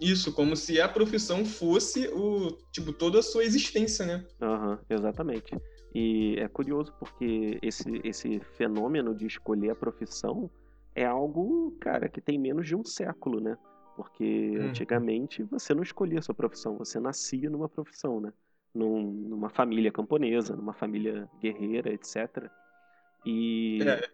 Isso, 0.00 0.32
como 0.34 0.54
se 0.54 0.78
a 0.80 0.88
profissão 0.88 1.44
fosse 1.44 2.06
o 2.08 2.50
tipo 2.70 2.92
toda 2.92 3.20
a 3.20 3.22
sua 3.22 3.44
existência, 3.44 4.04
né? 4.04 4.26
Aham, 4.42 4.78
exatamente. 4.90 5.56
E 5.94 6.36
é 6.38 6.46
curioso 6.48 6.92
porque 7.00 7.58
esse, 7.62 8.00
esse 8.04 8.38
fenômeno 8.58 9.14
de 9.14 9.26
escolher 9.26 9.70
a 9.70 9.74
profissão 9.74 10.50
é 10.94 11.06
algo, 11.06 11.74
cara, 11.80 12.08
que 12.10 12.20
tem 12.20 12.38
menos 12.38 12.66
de 12.66 12.76
um 12.76 12.84
século, 12.84 13.40
né? 13.40 13.56
Porque 13.96 14.54
Uhum. 14.58 14.66
antigamente 14.66 15.42
você 15.44 15.72
não 15.72 15.82
escolhia 15.82 16.18
a 16.18 16.22
sua 16.22 16.34
profissão, 16.34 16.76
você 16.76 17.00
nascia 17.00 17.48
numa 17.48 17.68
profissão, 17.68 18.20
né? 18.20 18.30
Num- 18.74 19.10
numa 19.10 19.48
família 19.48 19.90
camponesa, 19.90 20.54
numa 20.54 20.74
família 20.74 21.26
guerreira, 21.40 21.90
etc. 21.90 22.50
E 23.26 23.78
É, 23.82 24.08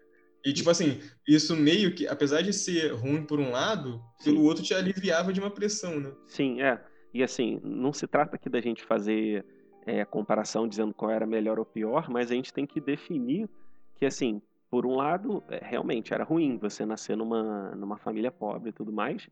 E 0.45 0.51
tipo 0.51 0.69
assim, 0.69 0.99
isso 1.27 1.55
meio 1.55 1.93
que, 1.95 2.05
apesar 2.07 2.41
de 2.41 2.51
ser 2.51 2.91
ruim 2.93 3.23
por 3.23 3.39
um 3.39 3.51
lado, 3.51 4.01
Sim. 4.19 4.31
pelo 4.31 4.43
outro 4.43 4.63
te 4.63 4.73
aliviava 4.73 5.31
de 5.31 5.39
uma 5.39 5.49
pressão, 5.51 5.99
né? 5.99 6.11
Sim, 6.27 6.61
é. 6.61 6.83
E 7.13 7.23
assim, 7.23 7.61
não 7.63 7.93
se 7.93 8.07
trata 8.07 8.35
aqui 8.35 8.49
da 8.49 8.59
gente 8.59 8.83
fazer 8.83 9.45
é, 9.85 10.03
comparação 10.03 10.67
dizendo 10.67 10.93
qual 10.93 11.11
era 11.11 11.25
melhor 11.25 11.59
ou 11.59 11.65
pior, 11.65 12.09
mas 12.09 12.31
a 12.31 12.33
gente 12.33 12.51
tem 12.51 12.65
que 12.65 12.81
definir 12.81 13.47
que, 13.95 14.05
assim, 14.05 14.41
por 14.69 14.85
um 14.85 14.95
lado, 14.95 15.43
é, 15.47 15.59
realmente 15.63 16.13
era 16.13 16.23
ruim 16.23 16.57
você 16.57 16.85
nascer 16.85 17.15
numa, 17.15 17.75
numa 17.75 17.97
família 17.97 18.31
pobre 18.31 18.71
e 18.71 18.73
tudo 18.73 18.91
mais, 18.91 19.29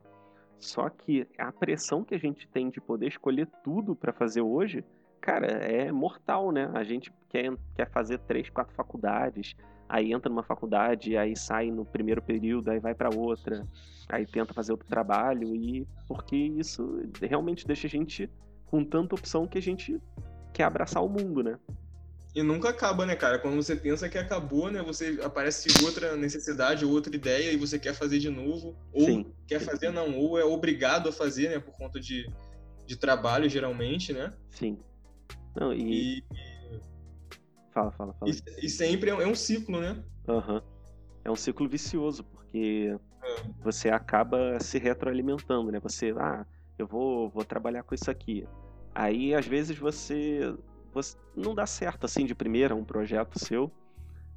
só 0.59 0.87
que 0.89 1.27
a 1.37 1.51
pressão 1.51 2.03
que 2.03 2.13
a 2.13 2.19
gente 2.19 2.47
tem 2.47 2.69
de 2.69 2.79
poder 2.79 3.07
escolher 3.07 3.47
tudo 3.63 3.95
para 3.95 4.13
fazer 4.13 4.41
hoje, 4.41 4.85
cara, 5.21 5.45
é 5.47 5.91
mortal, 5.91 6.51
né? 6.51 6.69
A 6.73 6.84
gente 6.84 7.13
quer, 7.29 7.53
quer 7.75 7.89
fazer 7.89 8.17
três, 8.19 8.49
quatro 8.49 8.73
faculdades, 8.75 9.55
aí 9.88 10.12
entra 10.12 10.29
numa 10.29 10.43
faculdade, 10.43 11.15
aí 11.15 11.38
sai 11.38 11.69
no 11.69 11.86
primeiro 11.86 12.21
período, 12.21 12.71
aí 12.71 12.79
vai 12.79 12.95
para 12.95 13.15
outra, 13.15 13.65
aí 14.10 14.25
tenta 14.25 14.53
fazer 14.53 14.71
outro 14.71 14.88
trabalho 14.88 15.55
e 15.55 15.88
porque 16.07 16.36
isso 16.36 17.03
realmente 17.21 17.67
deixa 17.67 17.88
a 17.88 17.89
gente 17.89 18.29
com 18.65 18.84
tanta 18.84 19.15
opção 19.15 19.47
que 19.47 19.57
a 19.57 19.62
gente 19.62 20.01
quer 20.51 20.63
abraçar 20.63 21.03
o 21.03 21.10
mundo, 21.10 21.43
né? 21.43 21.60
E 22.34 22.41
nunca 22.41 22.69
acaba, 22.69 23.05
né, 23.05 23.13
cara? 23.13 23.38
Quando 23.38 23.57
você 23.57 23.75
pensa 23.75 24.07
que 24.07 24.17
acabou, 24.17 24.71
né? 24.71 24.81
Você 24.81 25.19
aparece 25.21 25.67
outra 25.84 26.15
necessidade, 26.15 26.86
outra 26.86 27.13
ideia 27.13 27.51
e 27.51 27.57
você 27.57 27.77
quer 27.77 27.93
fazer 27.93 28.19
de 28.19 28.29
novo. 28.29 28.73
Ou 28.93 29.05
Sim, 29.05 29.25
quer 29.45 29.60
fazer, 29.60 29.91
não. 29.91 30.17
Ou 30.17 30.39
é 30.39 30.45
obrigado 30.45 31.10
a 31.10 31.12
fazer, 31.12 31.49
né? 31.49 31.60
Por 31.60 31.73
conta 31.73 31.99
de, 31.99 32.31
de 32.86 32.95
trabalho, 32.95 33.49
geralmente, 33.49 34.13
né? 34.13 34.31
Sim. 34.49 34.79
Não, 35.55 35.73
e, 35.73 36.19
E, 36.19 36.23
fala, 37.71 37.91
fala, 37.91 38.13
fala. 38.13 38.31
e, 38.31 38.65
e 38.65 38.69
sempre 38.69 39.09
é 39.09 39.15
um- 39.15 39.21
é 39.21 39.27
um 39.27 39.35
ciclo, 39.35 39.79
né? 39.79 40.03
Aham. 40.27 40.61
É 41.23 41.29
um 41.31 41.35
ciclo 41.35 41.67
vicioso, 41.67 42.23
porque 42.23 42.95
É. 43.23 43.43
você 43.63 43.89
acaba 43.89 44.59
se 44.59 44.77
retroalimentando, 44.79 45.71
né? 45.71 45.79
Você, 45.79 46.13
ah, 46.17 46.45
eu 46.77 46.87
vou, 46.87 47.29
vou 47.29 47.43
trabalhar 47.45 47.83
com 47.83 47.93
isso 47.93 48.09
aqui. 48.09 48.47
Aí, 48.93 49.33
às 49.35 49.45
vezes, 49.45 49.77
você, 49.77 50.53
você 50.93 51.15
não 51.35 51.53
dá 51.53 51.65
certo 51.65 52.05
assim 52.05 52.25
de 52.25 52.33
primeira 52.35 52.75
um 52.75 52.83
projeto 52.83 53.37
seu. 53.39 53.71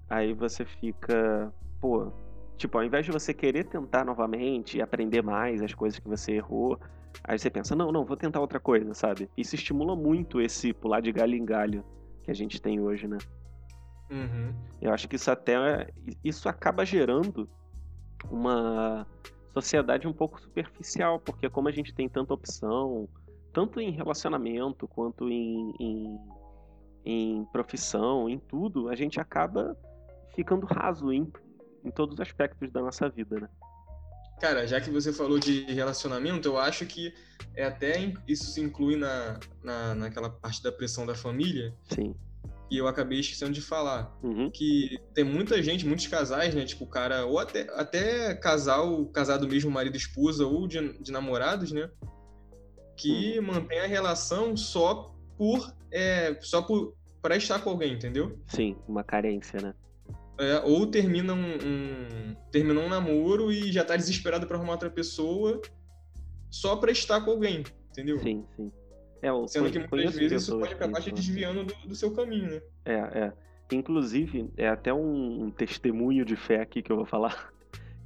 Aí 0.08 0.34
você 0.34 0.64
fica, 0.64 1.52
pô, 1.80 2.12
tipo, 2.58 2.76
ao 2.76 2.84
invés 2.84 3.06
de 3.06 3.12
você 3.12 3.32
querer 3.32 3.64
tentar 3.64 4.04
novamente 4.04 4.76
e 4.76 4.82
aprender 4.82 5.22
mais 5.22 5.62
as 5.62 5.72
coisas 5.74 5.98
que 5.98 6.08
você 6.08 6.32
errou, 6.32 6.78
aí 7.22 7.38
você 7.38 7.50
pensa, 7.50 7.76
não, 7.76 7.92
não, 7.92 8.04
vou 8.04 8.16
tentar 8.16 8.40
outra 8.40 8.58
coisa, 8.58 8.92
sabe? 8.94 9.30
Isso 9.36 9.54
estimula 9.54 9.94
muito 9.94 10.40
esse 10.40 10.72
pular 10.72 11.00
de 11.00 11.12
galho 11.12 11.34
em 11.34 11.44
galho 11.44 11.84
que 12.22 12.30
a 12.30 12.34
gente 12.34 12.60
tem 12.60 12.80
hoje, 12.80 13.06
né? 13.06 13.18
Uhum. 14.10 14.54
Eu 14.80 14.92
acho 14.92 15.08
que 15.08 15.16
isso 15.16 15.30
até 15.30 15.88
isso 16.22 16.48
acaba 16.48 16.84
gerando 16.84 17.48
uma 18.30 19.06
sociedade 19.52 20.06
um 20.06 20.12
pouco 20.12 20.40
superficial, 20.40 21.20
porque 21.20 21.48
como 21.48 21.68
a 21.68 21.72
gente 21.72 21.94
tem 21.94 22.08
tanta 22.08 22.34
opção, 22.34 23.08
tanto 23.52 23.80
em 23.80 23.90
relacionamento 23.90 24.88
quanto 24.88 25.28
em, 25.28 25.72
em, 25.78 26.18
em 27.04 27.44
profissão, 27.46 28.28
em 28.28 28.38
tudo, 28.38 28.88
a 28.88 28.96
gente 28.96 29.20
acaba 29.20 29.76
ficando 30.34 30.66
raso 30.66 31.12
em, 31.12 31.30
em 31.84 31.90
todos 31.90 32.14
os 32.14 32.20
aspectos 32.20 32.70
da 32.72 32.82
nossa 32.82 33.08
vida, 33.08 33.40
né? 33.40 33.48
Cara, 34.44 34.66
já 34.66 34.78
que 34.78 34.90
você 34.90 35.10
falou 35.10 35.38
de 35.38 35.62
relacionamento, 35.72 36.46
eu 36.46 36.58
acho 36.58 36.84
que 36.84 37.14
é 37.56 37.64
até 37.64 38.12
isso 38.28 38.44
se 38.44 38.60
inclui 38.60 38.94
na, 38.94 39.40
na, 39.62 39.94
naquela 39.94 40.28
parte 40.28 40.62
da 40.62 40.70
pressão 40.70 41.06
da 41.06 41.14
família. 41.14 41.74
Sim 41.88 42.14
e 42.70 42.78
eu 42.78 42.88
acabei 42.88 43.20
esquecendo 43.20 43.52
de 43.52 43.62
falar. 43.62 44.18
Uhum. 44.22 44.50
Que 44.50 44.98
tem 45.14 45.22
muita 45.24 45.62
gente, 45.62 45.86
muitos 45.86 46.06
casais, 46.08 46.54
né? 46.54 46.64
Tipo, 46.64 46.84
o 46.84 46.86
cara, 46.86 47.24
ou 47.24 47.38
até, 47.38 47.68
até 47.74 48.34
casal, 48.34 49.06
casado 49.06 49.46
mesmo, 49.46 49.70
marido 49.70 49.94
e 49.94 49.98
esposa, 49.98 50.44
ou 50.44 50.66
de, 50.66 50.98
de 50.98 51.12
namorados, 51.12 51.72
né? 51.72 51.88
Que 52.96 53.38
uhum. 53.38 53.46
mantém 53.46 53.80
a 53.80 53.86
relação 53.86 54.56
só 54.56 55.14
por. 55.38 55.72
É, 55.90 56.36
só 56.40 56.60
por 56.60 56.94
para 57.22 57.36
estar 57.36 57.60
com 57.60 57.70
alguém, 57.70 57.94
entendeu? 57.94 58.38
Sim, 58.48 58.76
uma 58.86 59.04
carência, 59.04 59.60
né? 59.60 59.74
É, 60.38 60.60
ou 60.60 60.86
termina 60.86 61.32
um, 61.32 61.54
um, 61.54 62.36
terminou 62.50 62.84
um 62.84 62.88
namoro 62.88 63.52
e 63.52 63.70
já 63.70 63.84
tá 63.84 63.96
desesperado 63.96 64.46
para 64.46 64.56
arrumar 64.56 64.72
outra 64.72 64.90
pessoa 64.90 65.60
só 66.50 66.76
para 66.76 66.90
estar 66.90 67.20
com 67.20 67.32
alguém, 67.32 67.64
entendeu? 67.90 68.18
Sim, 68.20 68.44
sim. 68.56 68.72
É, 69.22 69.28
Sendo 69.48 69.70
que 69.70 69.78
muitas 69.78 70.14
vezes 70.14 70.42
isso 70.42 70.58
pode 70.58 70.74
acabar 70.74 71.00
te 71.00 71.10
desviando 71.10 71.64
do, 71.64 71.74
do, 71.88 71.94
seu 71.94 72.12
caminho, 72.12 72.50
né? 72.50 72.62
É, 72.84 72.94
é. 72.94 73.32
Inclusive, 73.72 74.50
é 74.56 74.68
até 74.68 74.92
um, 74.92 75.44
um 75.44 75.50
testemunho 75.50 76.24
de 76.24 76.36
fé 76.36 76.60
aqui 76.60 76.82
que 76.82 76.92
eu 76.92 76.96
vou 76.96 77.06
falar. 77.06 77.52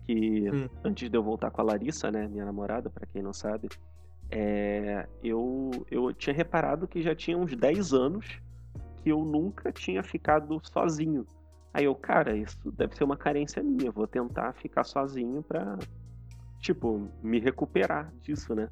Que 0.08 0.50
hum. 0.50 0.70
antes 0.82 1.10
de 1.10 1.18
eu 1.18 1.22
voltar 1.22 1.50
com 1.50 1.60
a 1.60 1.64
Larissa, 1.64 2.10
né, 2.10 2.26
minha 2.26 2.46
namorada, 2.46 2.88
para 2.88 3.06
quem 3.06 3.20
não 3.20 3.34
sabe, 3.34 3.68
é, 4.30 5.06
eu, 5.22 5.70
eu 5.90 6.14
tinha 6.14 6.34
reparado 6.34 6.88
que 6.88 7.02
já 7.02 7.14
tinha 7.14 7.36
uns 7.36 7.54
10 7.54 7.92
anos 7.92 8.40
que 9.02 9.10
eu 9.10 9.22
nunca 9.22 9.70
tinha 9.70 10.02
ficado 10.02 10.58
sozinho. 10.62 11.26
Aí 11.72 11.84
eu, 11.84 11.94
cara, 11.94 12.36
isso 12.36 12.72
deve 12.72 12.96
ser 12.96 13.04
uma 13.04 13.16
carência 13.16 13.62
minha, 13.62 13.90
vou 13.90 14.06
tentar 14.06 14.54
ficar 14.54 14.84
sozinho 14.84 15.42
pra, 15.42 15.78
tipo, 16.60 17.08
me 17.22 17.38
recuperar 17.38 18.12
disso, 18.22 18.54
né? 18.54 18.68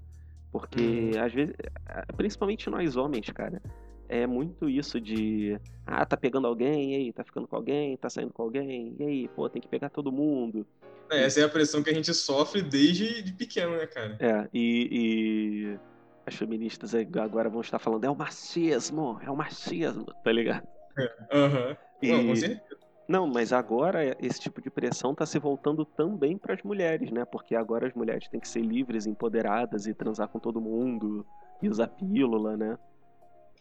Porque, 0.50 1.12
uhum. 1.14 1.22
às 1.22 1.32
vezes, 1.32 1.54
principalmente 2.16 2.70
nós 2.70 2.96
homens, 2.96 3.28
cara, 3.30 3.60
é 4.08 4.26
muito 4.26 4.68
isso 4.68 5.00
de. 5.00 5.60
Ah, 5.84 6.04
tá 6.04 6.16
pegando 6.16 6.46
alguém, 6.46 6.94
e 6.94 6.96
aí, 6.96 7.12
tá 7.12 7.22
ficando 7.22 7.46
com 7.46 7.56
alguém, 7.56 7.96
tá 7.96 8.08
saindo 8.08 8.32
com 8.32 8.42
alguém, 8.42 8.96
e 8.98 9.04
aí, 9.04 9.28
pô, 9.28 9.48
tem 9.48 9.62
que 9.62 9.68
pegar 9.68 9.90
todo 9.90 10.10
mundo. 10.10 10.66
É, 11.10 11.24
essa 11.24 11.40
é 11.40 11.44
a 11.44 11.48
pressão 11.48 11.82
que 11.82 11.90
a 11.90 11.94
gente 11.94 12.12
sofre 12.12 12.62
desde 12.62 13.22
de 13.22 13.32
pequeno, 13.32 13.76
né, 13.76 13.86
cara? 13.86 14.16
É, 14.18 14.48
e, 14.52 14.88
e 14.90 15.78
as 16.26 16.34
feministas 16.34 16.94
agora 16.94 17.48
vão 17.48 17.60
estar 17.60 17.78
falando, 17.78 18.04
é 18.04 18.10
o 18.10 18.16
machismo, 18.16 19.20
é 19.22 19.30
o 19.30 19.36
machismo, 19.36 20.06
tá 20.24 20.32
ligado? 20.32 20.66
É, 20.98 21.12
aham. 21.32 21.76
Uhum. 22.02 22.32
E... 22.32 22.36
certeza. 22.36 22.65
Não, 23.08 23.26
mas 23.26 23.52
agora 23.52 24.16
esse 24.20 24.40
tipo 24.40 24.60
de 24.60 24.68
pressão 24.68 25.12
está 25.12 25.24
se 25.24 25.38
voltando 25.38 25.84
também 25.84 26.36
para 26.36 26.54
as 26.54 26.62
mulheres, 26.62 27.10
né? 27.10 27.24
Porque 27.24 27.54
agora 27.54 27.86
as 27.86 27.94
mulheres 27.94 28.28
têm 28.28 28.40
que 28.40 28.48
ser 28.48 28.62
livres, 28.62 29.06
empoderadas 29.06 29.86
e 29.86 29.94
transar 29.94 30.28
com 30.28 30.40
todo 30.40 30.60
mundo 30.60 31.24
e 31.62 31.68
usar 31.68 31.86
pílula, 31.88 32.56
né? 32.56 32.76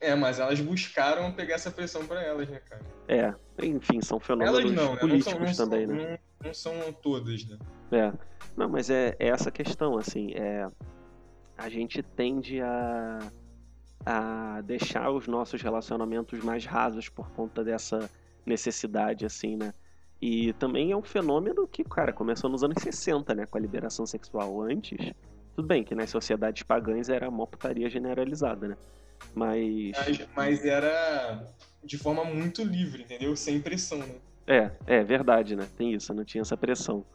É, 0.01 0.15
mas 0.15 0.39
elas 0.39 0.59
buscaram 0.59 1.31
pegar 1.31 1.55
essa 1.55 1.71
pressão 1.71 2.05
para 2.05 2.21
elas, 2.21 2.49
né, 2.49 2.59
cara? 2.59 2.81
É, 3.07 3.33
enfim, 3.63 4.01
são 4.01 4.19
fenômenos 4.19 4.71
não, 4.73 4.97
políticos 4.97 5.33
né? 5.33 5.45
não 5.45 5.53
são, 5.53 5.65
não 5.65 5.71
também, 5.71 5.87
são, 5.87 5.95
né? 5.95 6.19
Não, 6.39 6.47
não, 6.47 6.53
são 6.53 6.93
todas, 6.93 7.45
né? 7.45 7.57
É. 7.91 8.13
Não, 8.57 8.69
mas 8.69 8.89
é, 8.89 9.15
é 9.19 9.27
essa 9.27 9.51
questão, 9.51 9.97
assim, 9.97 10.33
é 10.33 10.67
a 11.57 11.69
gente 11.69 12.03
tende 12.03 12.61
a, 12.61 13.19
a 14.05 14.61
deixar 14.61 15.09
os 15.11 15.27
nossos 15.27 15.61
relacionamentos 15.61 16.43
mais 16.43 16.65
rasos 16.65 17.07
por 17.07 17.29
conta 17.31 17.63
dessa 17.63 18.09
necessidade, 18.45 19.25
assim, 19.25 19.55
né? 19.55 19.73
E 20.21 20.53
também 20.53 20.91
é 20.91 20.97
um 20.97 21.03
fenômeno 21.03 21.67
que, 21.67 21.83
cara, 21.83 22.13
começou 22.13 22.49
nos 22.49 22.63
anos 22.63 22.81
60, 22.81 23.35
né? 23.35 23.45
Com 23.45 23.57
a 23.57 23.61
liberação 23.61 24.05
sexual. 24.05 24.61
Antes, 24.61 25.11
tudo 25.55 25.67
bem 25.67 25.83
que 25.83 25.93
nas 25.93 26.09
sociedades 26.09 26.63
pagãs 26.63 27.09
era 27.09 27.29
uma 27.29 27.45
putaria 27.45 27.89
generalizada, 27.89 28.69
né? 28.69 28.77
Mas... 29.33 29.91
mas... 29.97 30.27
Mas 30.35 30.65
era 30.65 31.43
de 31.83 31.97
forma 31.97 32.23
muito 32.23 32.63
livre, 32.63 33.03
entendeu? 33.03 33.35
Sem 33.35 33.61
pressão, 33.61 33.99
né? 33.99 34.15
É, 34.47 34.71
é 34.87 35.03
verdade, 35.03 35.55
né? 35.55 35.67
Tem 35.77 35.93
isso, 35.93 36.13
não 36.13 36.23
tinha 36.23 36.41
essa 36.41 36.57
pressão. 36.57 37.05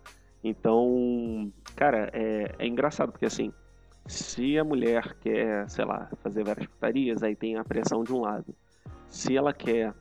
Então, 0.43 1.53
cara, 1.77 2.11
é, 2.13 2.55
é 2.59 2.67
engraçado, 2.67 3.13
porque 3.13 3.27
assim, 3.27 3.53
se 4.07 4.59
a 4.59 4.65
mulher 4.65 5.17
quer, 5.21 5.69
sei 5.69 5.85
lá, 5.85 6.11
fazer 6.23 6.45
várias 6.45 6.67
putarias, 6.67 7.23
aí 7.23 7.37
tem 7.37 7.57
a 7.57 7.65
pressão 7.65 8.03
de 8.03 8.13
um 8.13 8.21
lado. 8.21 8.55
Se 9.09 9.37
ela 9.37 9.53
quer 9.53 9.95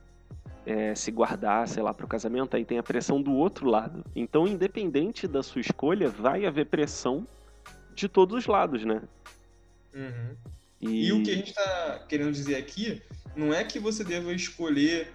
é, 0.66 0.94
se 0.94 1.10
guardar, 1.10 1.66
sei 1.68 1.82
lá, 1.82 1.92
para 1.92 2.04
o 2.04 2.08
casamento, 2.08 2.56
aí 2.56 2.64
tem 2.64 2.78
a 2.78 2.82
pressão 2.82 3.20
do 3.20 3.32
outro 3.32 3.66
lado. 3.66 4.04
Então, 4.14 4.46
independente 4.46 5.26
da 5.26 5.42
sua 5.42 5.60
escolha, 5.60 6.08
vai 6.08 6.46
haver 6.46 6.66
pressão 6.66 7.26
de 7.94 8.08
todos 8.08 8.38
os 8.38 8.46
lados, 8.46 8.84
né? 8.84 9.02
Uhum. 9.94 10.36
E... 10.80 11.06
e... 11.06 11.12
o 11.12 11.22
que 11.22 11.30
a 11.30 11.34
gente 11.34 11.50
está 11.50 12.04
querendo 12.08 12.32
dizer 12.32 12.56
aqui 12.56 13.02
não 13.36 13.52
é 13.52 13.64
que 13.64 13.78
você 13.78 14.02
deva 14.02 14.32
escolher 14.32 15.12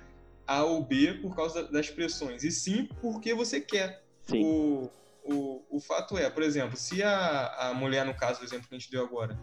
A 0.48 0.64
ou 0.64 0.84
B 0.84 1.14
por 1.22 1.36
causa 1.36 1.64
das 1.64 1.90
pressões, 1.90 2.44
e 2.44 2.52
sim 2.52 2.88
porque 3.02 3.34
você 3.34 3.60
quer. 3.60 4.04
Sim. 4.24 4.44
O, 4.44 4.92
o, 5.24 5.66
o 5.70 5.80
fato 5.80 6.18
é, 6.18 6.30
por 6.30 6.44
exemplo, 6.44 6.78
se 6.78 7.04
a, 7.04 7.70
a 7.70 7.74
mulher, 7.74 8.06
no 8.06 8.14
caso 8.14 8.40
do 8.40 8.46
exemplo 8.46 8.68
que 8.68 8.76
a 8.76 8.78
gente 8.78 8.92
deu 8.92 9.04
agora, 9.04 9.38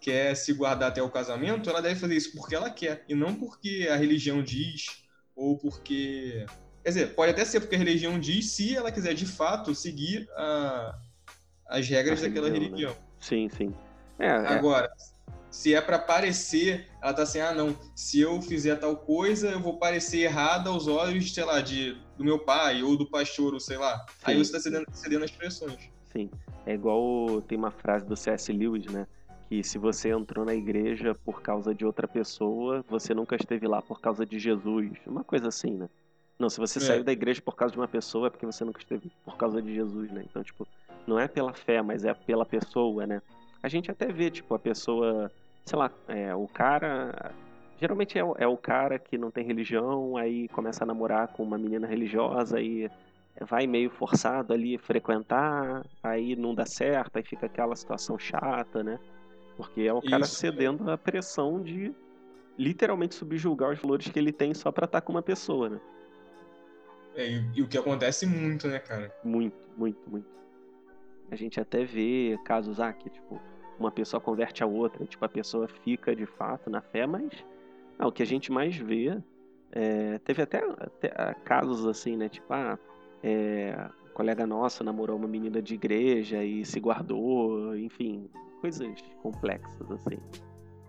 quer 0.00 0.34
se 0.34 0.52
guardar 0.52 0.90
até 0.90 1.02
o 1.02 1.10
casamento, 1.10 1.70
ela 1.70 1.80
deve 1.80 1.98
fazer 1.98 2.16
isso 2.16 2.32
porque 2.32 2.54
ela 2.54 2.70
quer, 2.70 3.04
e 3.08 3.14
não 3.14 3.34
porque 3.34 3.88
a 3.90 3.96
religião 3.96 4.42
diz 4.42 5.01
ou 5.36 5.56
porque. 5.58 6.46
Quer 6.82 6.88
dizer, 6.88 7.14
pode 7.14 7.30
até 7.30 7.44
ser 7.44 7.60
porque 7.60 7.76
a 7.76 7.78
religião 7.78 8.18
diz 8.18 8.50
se 8.50 8.74
ela 8.74 8.90
quiser 8.90 9.14
de 9.14 9.24
fato 9.24 9.74
seguir 9.74 10.28
a, 10.36 10.98
as 11.68 11.88
regras 11.88 12.20
a 12.20 12.26
daquela 12.26 12.48
religião. 12.48 12.70
religião. 12.70 12.90
Né? 12.90 12.96
Sim, 13.20 13.48
sim. 13.48 13.74
É, 14.18 14.26
é. 14.26 14.30
Agora, 14.48 14.86
é... 14.86 15.32
se 15.48 15.74
é 15.74 15.80
para 15.80 15.98
parecer, 15.98 16.88
ela 17.00 17.14
tá 17.14 17.22
assim, 17.22 17.38
ah, 17.38 17.54
não, 17.54 17.76
se 17.94 18.20
eu 18.20 18.42
fizer 18.42 18.76
tal 18.76 18.96
coisa, 18.96 19.50
eu 19.50 19.60
vou 19.60 19.78
parecer 19.78 20.20
errada 20.22 20.70
aos 20.70 20.88
olhos, 20.88 21.32
sei 21.32 21.44
lá, 21.44 21.60
de, 21.60 21.96
do 22.16 22.24
meu 22.24 22.38
pai 22.40 22.82
ou 22.82 22.96
do 22.96 23.08
pastor, 23.08 23.54
ou 23.54 23.60
sei 23.60 23.76
lá. 23.76 24.04
Sim. 24.08 24.14
Aí 24.24 24.38
você 24.38 24.52
tá 24.52 24.58
cedendo, 24.58 24.86
cedendo 24.92 25.24
as 25.24 25.30
pressões. 25.30 25.90
Sim. 26.12 26.28
É 26.66 26.74
igual 26.74 27.40
tem 27.42 27.58
uma 27.58 27.70
frase 27.70 28.06
do 28.06 28.16
C.S. 28.16 28.52
Lewis, 28.52 28.86
né? 28.86 29.06
Que 29.52 29.62
se 29.62 29.76
você 29.76 30.08
entrou 30.08 30.46
na 30.46 30.54
igreja 30.54 31.14
por 31.14 31.42
causa 31.42 31.74
de 31.74 31.84
outra 31.84 32.08
pessoa, 32.08 32.82
você 32.88 33.12
nunca 33.12 33.36
esteve 33.36 33.68
lá 33.68 33.82
por 33.82 34.00
causa 34.00 34.24
de 34.24 34.38
Jesus. 34.38 34.90
Uma 35.06 35.22
coisa 35.22 35.48
assim, 35.48 35.72
né? 35.72 35.90
Não, 36.38 36.48
se 36.48 36.58
você 36.58 36.78
é. 36.78 36.80
saiu 36.80 37.04
da 37.04 37.12
igreja 37.12 37.42
por 37.42 37.54
causa 37.54 37.70
de 37.70 37.78
uma 37.78 37.86
pessoa, 37.86 38.28
é 38.28 38.30
porque 38.30 38.46
você 38.46 38.64
nunca 38.64 38.80
esteve 38.80 39.12
por 39.22 39.36
causa 39.36 39.60
de 39.60 39.74
Jesus, 39.74 40.10
né? 40.10 40.24
Então, 40.24 40.42
tipo, 40.42 40.66
não 41.06 41.18
é 41.20 41.28
pela 41.28 41.52
fé, 41.52 41.82
mas 41.82 42.02
é 42.02 42.14
pela 42.14 42.46
pessoa, 42.46 43.06
né? 43.06 43.20
A 43.62 43.68
gente 43.68 43.90
até 43.90 44.06
vê, 44.06 44.30
tipo, 44.30 44.54
a 44.54 44.58
pessoa, 44.58 45.30
sei 45.66 45.78
lá, 45.78 45.90
é, 46.08 46.34
o 46.34 46.48
cara. 46.48 47.30
Geralmente 47.78 48.18
é, 48.18 48.22
é 48.38 48.46
o 48.46 48.56
cara 48.56 48.98
que 48.98 49.18
não 49.18 49.30
tem 49.30 49.44
religião, 49.44 50.16
aí 50.16 50.48
começa 50.48 50.82
a 50.82 50.86
namorar 50.86 51.28
com 51.28 51.42
uma 51.42 51.58
menina 51.58 51.86
religiosa 51.86 52.58
e 52.58 52.90
vai 53.38 53.66
meio 53.66 53.90
forçado 53.90 54.54
ali 54.54 54.78
frequentar, 54.78 55.84
aí 56.02 56.36
não 56.36 56.54
dá 56.54 56.64
certo, 56.64 57.18
aí 57.18 57.22
fica 57.22 57.44
aquela 57.44 57.76
situação 57.76 58.18
chata, 58.18 58.82
né? 58.82 58.98
Porque 59.56 59.82
é 59.82 59.92
o 59.92 60.02
cara 60.02 60.24
Isso. 60.24 60.36
cedendo 60.36 60.90
à 60.90 60.96
pressão 60.96 61.62
de 61.62 61.94
literalmente 62.58 63.14
subjugar 63.14 63.70
os 63.72 63.78
valores 63.78 64.08
que 64.08 64.18
ele 64.18 64.32
tem 64.32 64.54
só 64.54 64.70
pra 64.70 64.84
estar 64.84 65.00
com 65.00 65.12
uma 65.12 65.22
pessoa, 65.22 65.68
né? 65.68 65.80
É, 67.14 67.28
e, 67.28 67.44
e, 67.56 67.62
o 67.62 67.68
que 67.68 67.76
acontece 67.76 68.26
muito, 68.26 68.66
né, 68.68 68.78
cara? 68.78 69.14
Muito, 69.22 69.56
muito, 69.76 69.98
muito. 70.08 70.26
A 71.30 71.36
gente 71.36 71.60
até 71.60 71.84
vê 71.84 72.38
casos 72.44 72.80
ah, 72.80 72.92
que, 72.92 73.10
tipo, 73.10 73.40
uma 73.78 73.90
pessoa 73.90 74.20
converte 74.20 74.62
a 74.62 74.66
outra, 74.66 75.04
tipo, 75.06 75.24
a 75.24 75.28
pessoa 75.28 75.68
fica 75.68 76.14
de 76.14 76.26
fato 76.26 76.70
na 76.70 76.80
fé, 76.80 77.06
mas 77.06 77.32
ah, 77.98 78.06
o 78.06 78.12
que 78.12 78.22
a 78.22 78.26
gente 78.26 78.50
mais 78.50 78.76
vê 78.76 79.18
é, 79.72 80.18
teve 80.20 80.42
até, 80.42 80.58
até, 80.58 81.12
ah, 81.14 81.34
casos 81.34 81.86
assim, 81.86 82.16
né? 82.16 82.28
Tipo, 82.28 82.52
ah, 82.52 82.78
é, 83.22 83.88
um 84.06 84.14
colega 84.14 84.46
nosso 84.46 84.82
namorou 84.84 85.16
uma 85.16 85.28
menina 85.28 85.60
de 85.60 85.74
igreja 85.74 86.42
e 86.44 86.64
se 86.64 86.80
guardou, 86.80 87.76
enfim, 87.76 88.28
coisas 88.62 88.94
complexas, 89.20 89.90
assim. 89.90 90.18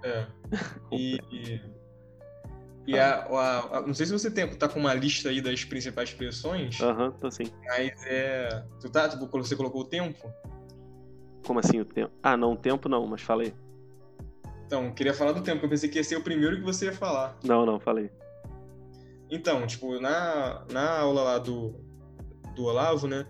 É. 0.04 0.28
e, 0.94 1.60
E 2.86 3.00
a, 3.00 3.24
a, 3.24 3.78
a, 3.78 3.82
não 3.82 3.94
sei 3.94 4.06
se 4.06 4.12
você 4.12 4.30
tem, 4.30 4.48
tá 4.56 4.70
com 4.70 4.80
uma 4.80 4.94
lista 4.94 5.30
aí 5.30 5.42
das 5.42 5.66
principais 5.66 6.10
expressões. 6.10 6.80
Aham, 6.80 7.06
uhum, 7.06 7.12
tô 7.14 7.32
sim. 7.32 7.46
Mas 7.66 7.92
é. 8.06 8.64
Tu 8.80 8.90
tá? 8.90 9.10
Tu, 9.10 9.18
você 9.18 9.56
colocou 9.56 9.82
o 9.82 9.86
tempo? 9.86 10.32
Como 11.46 11.60
assim 11.60 11.80
o 11.80 11.86
tempo? 11.86 12.12
Ah, 12.22 12.38
não, 12.38 12.54
o 12.54 12.58
tempo 12.58 12.88
não, 12.88 13.06
mas 13.08 13.22
falei. 13.22 13.54
Então, 14.66 14.94
queria 14.94 15.14
falar 15.14 15.32
do 15.32 15.42
tempo, 15.42 15.58
porque 15.58 15.66
eu 15.66 15.70
pensei 15.70 15.90
que 15.90 15.98
ia 15.98 16.04
ser 16.04 16.16
o 16.18 16.24
primeiro 16.24 16.58
que 16.58 16.64
você 16.64 16.86
ia 16.86 16.94
falar. 16.94 17.38
Não, 17.44 17.66
não, 17.66 17.80
falei. 17.80 18.10
Então, 19.30 19.66
tipo, 19.66 20.00
na, 20.00 20.66
na 20.72 21.00
aula 21.00 21.24
lá 21.24 21.38
do, 21.38 21.76
do 22.56 22.66
Olavo, 22.66 23.08
né? 23.08 23.26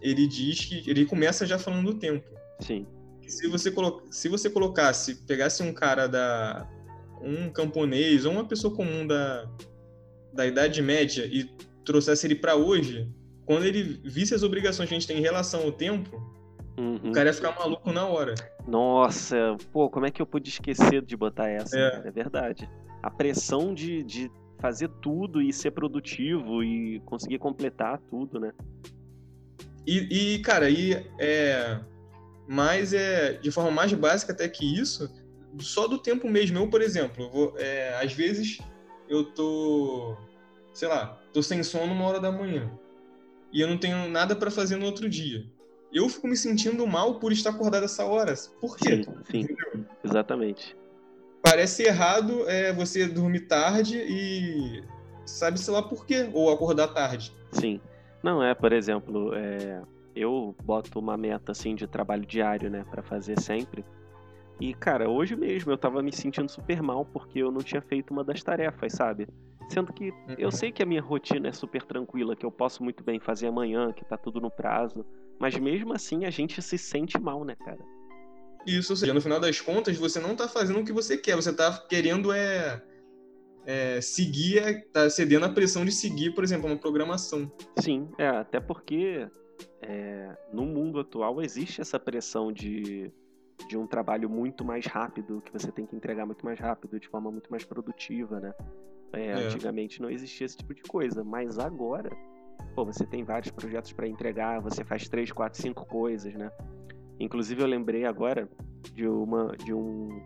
Ele 0.00 0.26
diz 0.26 0.64
que. 0.64 0.88
Ele 0.90 1.06
começa 1.06 1.46
já 1.46 1.58
falando 1.58 1.92
do 1.92 1.98
tempo. 1.98 2.28
Sim. 2.60 2.86
Se 3.28 3.46
você, 3.46 3.70
colo, 3.70 4.02
se 4.10 4.28
você 4.28 4.48
colocasse, 4.50 5.16
pegasse 5.26 5.62
um 5.62 5.72
cara 5.72 6.06
da. 6.06 6.68
um 7.20 7.50
camponês 7.50 8.24
ou 8.24 8.32
uma 8.32 8.44
pessoa 8.44 8.74
comum 8.74 9.06
da, 9.06 9.48
da 10.32 10.46
Idade 10.46 10.82
Média 10.82 11.26
e 11.26 11.44
trouxesse 11.84 12.26
ele 12.26 12.34
para 12.34 12.56
hoje, 12.56 13.10
quando 13.44 13.64
ele 13.64 14.00
visse 14.04 14.34
as 14.34 14.42
obrigações 14.42 14.88
que 14.88 14.94
a 14.94 14.98
gente 14.98 15.08
tem 15.08 15.18
em 15.18 15.22
relação 15.22 15.62
ao 15.62 15.72
tempo, 15.72 16.16
uhum. 16.76 17.10
o 17.10 17.12
cara 17.12 17.30
ia 17.30 17.34
ficar 17.34 17.54
maluco 17.58 17.92
na 17.92 18.06
hora. 18.06 18.34
Nossa, 18.66 19.56
pô, 19.72 19.88
como 19.88 20.06
é 20.06 20.10
que 20.10 20.20
eu 20.20 20.26
pude 20.26 20.50
esquecer 20.50 21.02
de 21.02 21.16
botar 21.16 21.48
essa? 21.48 21.78
É, 21.78 22.02
é 22.04 22.10
verdade. 22.10 22.68
A 23.02 23.10
pressão 23.10 23.72
de, 23.72 24.02
de 24.02 24.30
fazer 24.58 24.88
tudo 25.00 25.40
e 25.40 25.52
ser 25.52 25.70
produtivo 25.70 26.62
e 26.62 27.00
conseguir 27.00 27.38
completar 27.38 27.98
tudo, 28.10 28.38
né? 28.38 28.52
E, 29.86 30.34
e 30.34 30.38
cara, 30.40 30.68
e 30.68 30.92
é, 31.18 31.80
mais 32.48 32.92
é 32.92 33.34
de 33.34 33.50
forma 33.50 33.70
mais 33.70 33.92
básica 33.92 34.32
até 34.32 34.48
que 34.48 34.64
isso, 34.64 35.12
só 35.60 35.86
do 35.86 35.98
tempo 35.98 36.28
mesmo. 36.28 36.58
Eu, 36.58 36.68
por 36.68 36.82
exemplo, 36.82 37.30
vou, 37.30 37.54
é, 37.58 37.94
às 38.02 38.12
vezes 38.12 38.58
eu 39.08 39.24
tô, 39.24 40.16
sei 40.72 40.88
lá, 40.88 41.20
tô 41.32 41.42
sem 41.42 41.62
sono 41.62 41.92
uma 41.92 42.06
hora 42.06 42.20
da 42.20 42.32
manhã 42.32 42.70
e 43.52 43.60
eu 43.60 43.68
não 43.68 43.78
tenho 43.78 44.08
nada 44.08 44.34
para 44.34 44.50
fazer 44.50 44.76
no 44.76 44.86
outro 44.86 45.08
dia. 45.08 45.44
Eu 45.92 46.08
fico 46.08 46.26
me 46.26 46.36
sentindo 46.36 46.86
mal 46.86 47.18
por 47.18 47.32
estar 47.32 47.50
acordado 47.50 47.84
essa 47.84 48.04
hora. 48.04 48.34
Por 48.60 48.76
quê? 48.76 49.04
Sim, 49.30 49.46
sim. 49.46 49.86
exatamente 50.04 50.76
parece 51.42 51.84
errado 51.84 52.48
é, 52.48 52.72
você 52.72 53.06
dormir 53.06 53.40
tarde 53.40 53.98
e 53.98 54.82
sabe-se 55.24 55.70
lá 55.70 55.82
por 55.82 56.06
quê, 56.06 56.28
ou 56.32 56.52
acordar 56.52 56.88
tarde. 56.88 57.32
Sim. 57.52 57.80
Não, 58.22 58.42
é, 58.42 58.54
por 58.54 58.72
exemplo, 58.72 59.34
é, 59.34 59.80
eu 60.18 60.54
boto 60.64 60.98
uma 60.98 61.16
meta 61.16 61.52
assim 61.52 61.74
de 61.74 61.86
trabalho 61.86 62.26
diário, 62.26 62.68
né, 62.68 62.84
para 62.90 63.02
fazer 63.02 63.40
sempre. 63.40 63.84
E, 64.60 64.74
cara, 64.74 65.08
hoje 65.08 65.36
mesmo 65.36 65.70
eu 65.70 65.78
tava 65.78 66.02
me 66.02 66.12
sentindo 66.12 66.50
super 66.50 66.82
mal 66.82 67.04
porque 67.04 67.38
eu 67.38 67.52
não 67.52 67.62
tinha 67.62 67.80
feito 67.80 68.10
uma 68.10 68.24
das 68.24 68.42
tarefas, 68.42 68.92
sabe? 68.92 69.28
Sendo 69.68 69.92
que 69.92 70.10
uhum. 70.10 70.34
eu 70.36 70.50
sei 70.50 70.72
que 70.72 70.82
a 70.82 70.86
minha 70.86 71.00
rotina 71.00 71.48
é 71.48 71.52
super 71.52 71.82
tranquila, 71.84 72.34
que 72.34 72.44
eu 72.44 72.50
posso 72.50 72.82
muito 72.82 73.04
bem 73.04 73.20
fazer 73.20 73.46
amanhã, 73.46 73.92
que 73.92 74.04
tá 74.04 74.16
tudo 74.16 74.40
no 74.40 74.50
prazo. 74.50 75.04
Mas 75.38 75.56
mesmo 75.56 75.92
assim 75.92 76.24
a 76.24 76.30
gente 76.30 76.60
se 76.60 76.76
sente 76.76 77.20
mal, 77.20 77.44
né, 77.44 77.54
cara? 77.54 77.78
Isso, 78.66 78.92
ou 78.92 78.96
seja, 78.96 79.14
no 79.14 79.20
final 79.20 79.38
das 79.38 79.60
contas, 79.60 79.96
você 79.96 80.18
não 80.18 80.32
está 80.32 80.48
fazendo 80.48 80.80
o 80.80 80.84
que 80.84 80.92
você 80.92 81.16
quer, 81.16 81.36
você 81.36 81.50
está 81.50 81.72
querendo 81.88 82.32
é, 82.32 82.82
é, 83.64 84.00
seguir, 84.00 84.58
está 84.58 85.08
cedendo 85.08 85.46
a 85.46 85.48
pressão 85.50 85.84
de 85.84 85.92
seguir, 85.92 86.34
por 86.34 86.42
exemplo, 86.42 86.66
uma 86.66 86.76
programação. 86.76 87.50
Sim, 87.78 88.08
é, 88.18 88.26
até 88.26 88.58
porque 88.58 89.28
é, 89.80 90.36
no 90.52 90.64
mundo 90.64 91.00
atual 91.00 91.40
existe 91.42 91.80
essa 91.80 91.98
pressão 91.98 92.52
de, 92.52 93.12
de 93.68 93.76
um 93.76 93.86
trabalho 93.86 94.28
muito 94.28 94.64
mais 94.64 94.86
rápido, 94.86 95.40
que 95.40 95.52
você 95.52 95.70
tem 95.72 95.86
que 95.86 95.96
entregar 95.96 96.26
muito 96.26 96.44
mais 96.44 96.58
rápido, 96.58 96.98
de 96.98 97.08
forma 97.08 97.30
muito 97.30 97.50
mais 97.50 97.64
produtiva, 97.64 98.40
né? 98.40 98.54
É, 99.12 99.26
é. 99.26 99.32
Antigamente 99.32 100.02
não 100.02 100.10
existia 100.10 100.44
esse 100.44 100.56
tipo 100.56 100.74
de 100.74 100.82
coisa, 100.82 101.24
mas 101.24 101.58
agora, 101.58 102.10
pô, 102.74 102.84
você 102.84 103.06
tem 103.06 103.24
vários 103.24 103.50
projetos 103.50 103.92
para 103.92 104.06
entregar, 104.06 104.60
você 104.60 104.84
faz 104.84 105.08
três, 105.08 105.32
quatro, 105.32 105.60
cinco 105.60 105.86
coisas, 105.86 106.34
né? 106.34 106.50
Inclusive 107.18 107.62
eu 107.62 107.66
lembrei 107.66 108.04
agora 108.04 108.48
de 108.94 109.08
uma 109.08 109.56
de 109.56 109.74
um 109.74 110.22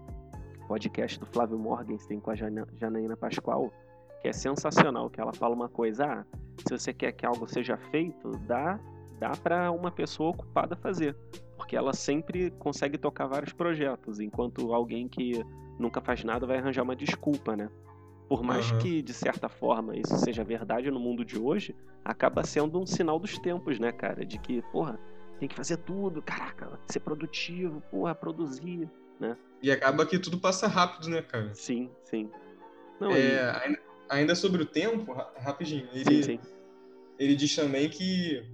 podcast 0.69 1.19
do 1.19 1.27
Flávio 1.27 1.59
Morgenstern 1.59 2.21
com 2.21 2.31
a 2.31 2.35
Janaína 2.35 3.17
Pascoal, 3.17 3.73
que 4.21 4.29
é 4.29 4.33
sensacional, 4.33 5.09
que 5.11 5.21
ela 5.21 5.33
fala 5.33 5.55
uma 5.55 5.69
coisa, 5.69 6.07
ah, 6.07 6.25
se 6.67 6.79
você 6.79 6.93
quer 6.93 7.13
que 7.13 7.27
algo 7.27 7.47
seja 7.49 7.77
feito, 7.77 8.31
dá 8.47 8.79
dá 9.23 9.37
para 9.37 9.71
uma 9.71 9.93
pessoa 9.93 10.31
ocupada 10.31 10.75
fazer, 10.75 11.17
porque 11.57 11.77
ela 11.77 11.93
sempre 11.93 12.51
consegue 12.59 12.99
tocar 12.99 13.29
vários 13.29 13.53
projetos, 13.53 14.19
enquanto 14.19 14.75
alguém 14.75 15.07
que 15.07 15.41
nunca 15.79 16.01
faz 16.01 16.25
nada 16.25 16.45
vai 16.45 16.59
arranjar 16.59 16.83
uma 16.83 16.97
desculpa, 16.97 17.57
né? 17.57 17.71
Por 18.29 18.43
mais 18.43 18.73
uhum. 18.73 18.79
que, 18.79 19.01
de 19.01 19.13
certa 19.13 19.49
forma, 19.49 19.97
isso 19.97 20.17
seja 20.17 20.43
verdade 20.43 20.91
no 20.91 20.99
mundo 20.99 21.25
de 21.25 21.39
hoje, 21.39 21.73
acaba 22.05 22.43
sendo 22.43 22.81
um 22.81 22.87
sinal 22.87 23.21
dos 23.21 23.39
tempos, 23.39 23.79
né, 23.79 23.93
cara? 23.93 24.25
De 24.25 24.39
que, 24.41 24.61
porra, 24.73 24.99
tem 25.39 25.49
que 25.49 25.55
fazer 25.55 25.77
tudo, 25.77 26.21
caraca, 26.21 26.81
ser 26.89 27.01
produtivo, 27.01 27.81
porra, 27.93 28.17
produzir, 28.17 28.91
né? 29.21 29.37
E 29.63 29.71
acaba 29.71 30.05
que 30.05 30.19
tudo 30.19 30.37
passa 30.39 30.67
rápido, 30.67 31.09
né, 31.09 31.23
cara? 31.23 31.55
Sim, 31.55 31.89
sim. 32.03 32.29
Não, 32.99 33.13
é, 33.13 33.51
ainda, 33.65 33.79
ainda, 34.09 34.35
sobre 34.35 34.63
o 34.63 34.67
tempo, 34.67 35.13
rapidinho, 35.39 35.89
ele, 35.93 36.23
sim, 36.23 36.23
sim. 36.23 36.41
ele 37.21 37.37
diz 37.37 37.55
também 37.55 37.89
que. 37.89 38.45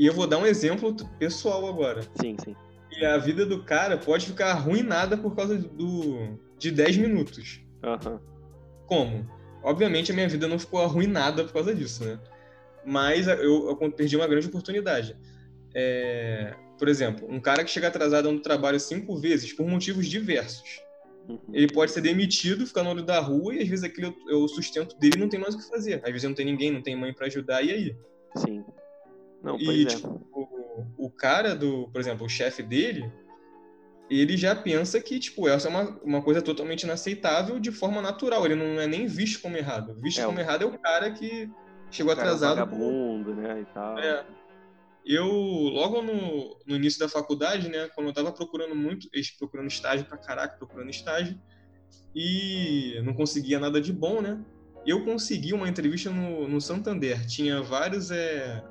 E 0.00 0.06
eu 0.06 0.14
vou 0.14 0.26
dar 0.26 0.38
um 0.38 0.46
exemplo 0.46 0.96
pessoal 1.18 1.68
agora. 1.68 2.00
Sim, 2.18 2.34
sim. 2.42 2.56
E 2.90 3.04
a 3.04 3.18
vida 3.18 3.44
do 3.44 3.62
cara 3.62 3.98
pode 3.98 4.24
ficar 4.24 4.52
arruinada 4.52 5.14
por 5.14 5.36
causa 5.36 5.58
do 5.58 6.38
de 6.56 6.70
10 6.70 6.96
minutos. 6.96 7.60
Uhum. 7.84 8.18
Como? 8.86 9.30
Obviamente 9.62 10.10
a 10.10 10.14
minha 10.14 10.26
vida 10.26 10.48
não 10.48 10.58
ficou 10.58 10.80
arruinada 10.80 11.44
por 11.44 11.52
causa 11.52 11.74
disso, 11.74 12.02
né? 12.02 12.18
Mas 12.82 13.28
eu, 13.28 13.68
eu 13.68 13.92
perdi 13.92 14.16
uma 14.16 14.26
grande 14.26 14.46
oportunidade 14.46 15.14
é, 15.74 16.54
por 16.78 16.88
exemplo, 16.88 17.30
um 17.30 17.38
cara 17.38 17.62
que 17.62 17.70
chega 17.70 17.88
atrasado 17.88 18.32
no 18.32 18.40
trabalho 18.40 18.80
cinco 18.80 19.18
vezes 19.18 19.52
por 19.52 19.66
motivos 19.66 20.08
diversos. 20.08 20.80
Uhum. 21.28 21.38
Ele 21.52 21.70
pode 21.70 21.92
ser 21.92 22.00
demitido, 22.00 22.66
ficar 22.66 22.82
no 22.84 22.88
olho 22.88 23.02
da 23.02 23.20
rua 23.20 23.54
e 23.54 23.60
às 23.60 23.68
vezes 23.68 23.84
aquilo 23.84 24.16
é 24.30 24.34
o 24.34 24.48
sustento 24.48 24.98
dele 24.98 25.18
não 25.18 25.28
tem 25.28 25.38
mais 25.38 25.54
o 25.54 25.58
que 25.58 25.68
fazer. 25.68 26.00
Às 26.02 26.10
vezes 26.10 26.24
não 26.24 26.34
tem 26.34 26.46
ninguém, 26.46 26.70
não 26.70 26.80
tem 26.80 26.96
mãe 26.96 27.12
para 27.12 27.26
ajudar, 27.26 27.62
e 27.62 27.70
aí? 27.70 27.96
Sim. 28.36 28.64
Não, 29.42 29.58
e, 29.58 29.82
é. 29.82 29.86
tipo, 29.86 30.08
o, 30.32 31.06
o, 31.06 31.10
cara 31.10 31.54
do, 31.54 31.88
por 31.88 32.00
exemplo, 32.00 32.26
o 32.26 32.28
chefe 32.28 32.62
dele, 32.62 33.10
ele 34.08 34.36
já 34.36 34.54
pensa 34.54 35.00
que, 35.00 35.18
tipo, 35.18 35.48
essa 35.48 35.68
é 35.68 35.70
uma, 35.70 36.00
uma 36.02 36.22
coisa 36.22 36.42
totalmente 36.42 36.82
inaceitável 36.82 37.58
de 37.58 37.70
forma 37.70 38.02
natural. 38.02 38.44
Ele 38.44 38.54
não 38.54 38.80
é 38.80 38.86
nem 38.86 39.06
visto 39.06 39.40
como 39.40 39.56
errado. 39.56 39.96
Visto 40.00 40.20
é, 40.20 40.24
como 40.26 40.40
errado 40.40 40.62
é 40.62 40.66
o 40.66 40.78
cara 40.78 41.10
que 41.12 41.50
chegou 41.90 42.12
atrasado. 42.12 42.60
É 42.60 42.62
um 42.62 42.66
vagabundo, 42.66 43.34
né, 43.34 43.60
e 43.60 43.64
tal. 43.72 43.98
É. 43.98 44.26
Eu, 45.04 45.26
logo 45.26 46.02
no, 46.02 46.58
no 46.66 46.76
início 46.76 47.00
da 47.00 47.08
faculdade, 47.08 47.68
né, 47.68 47.88
quando 47.94 48.08
eu 48.08 48.12
tava 48.12 48.32
procurando 48.32 48.74
muito, 48.74 49.08
procurando 49.38 49.68
estágio 49.68 50.04
pra 50.04 50.18
caraca, 50.18 50.58
procurando 50.58 50.90
estágio, 50.90 51.40
e 52.14 53.00
não 53.02 53.14
conseguia 53.14 53.58
nada 53.58 53.80
de 53.80 53.92
bom, 53.92 54.20
né, 54.20 54.38
eu 54.86 55.04
consegui 55.04 55.52
uma 55.52 55.68
entrevista 55.68 56.10
no, 56.10 56.48
no 56.48 56.60
Santander. 56.60 57.26
Tinha 57.26 57.62
vários, 57.62 58.10
é, 58.10 58.62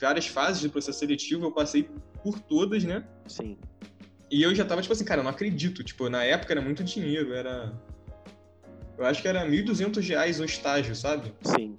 várias 0.00 0.26
fases 0.26 0.60
de 0.60 0.68
processo 0.68 0.98
seletivo, 0.98 1.46
eu 1.46 1.52
passei 1.52 1.88
por 2.22 2.38
todas, 2.40 2.84
né? 2.84 3.04
Sim. 3.26 3.56
E 4.30 4.42
eu 4.42 4.54
já 4.54 4.64
tava, 4.64 4.82
tipo 4.82 4.92
assim, 4.92 5.04
cara, 5.04 5.20
eu 5.20 5.24
não 5.24 5.30
acredito. 5.30 5.84
Tipo, 5.84 6.08
na 6.08 6.24
época 6.24 6.52
era 6.52 6.60
muito 6.60 6.82
dinheiro, 6.82 7.32
era... 7.32 7.72
Eu 8.98 9.04
acho 9.04 9.20
que 9.20 9.28
era 9.28 9.44
R$ 9.44 9.62
1.200 9.62 10.40
o 10.40 10.44
estágio, 10.44 10.96
sabe? 10.96 11.32
Sim. 11.42 11.76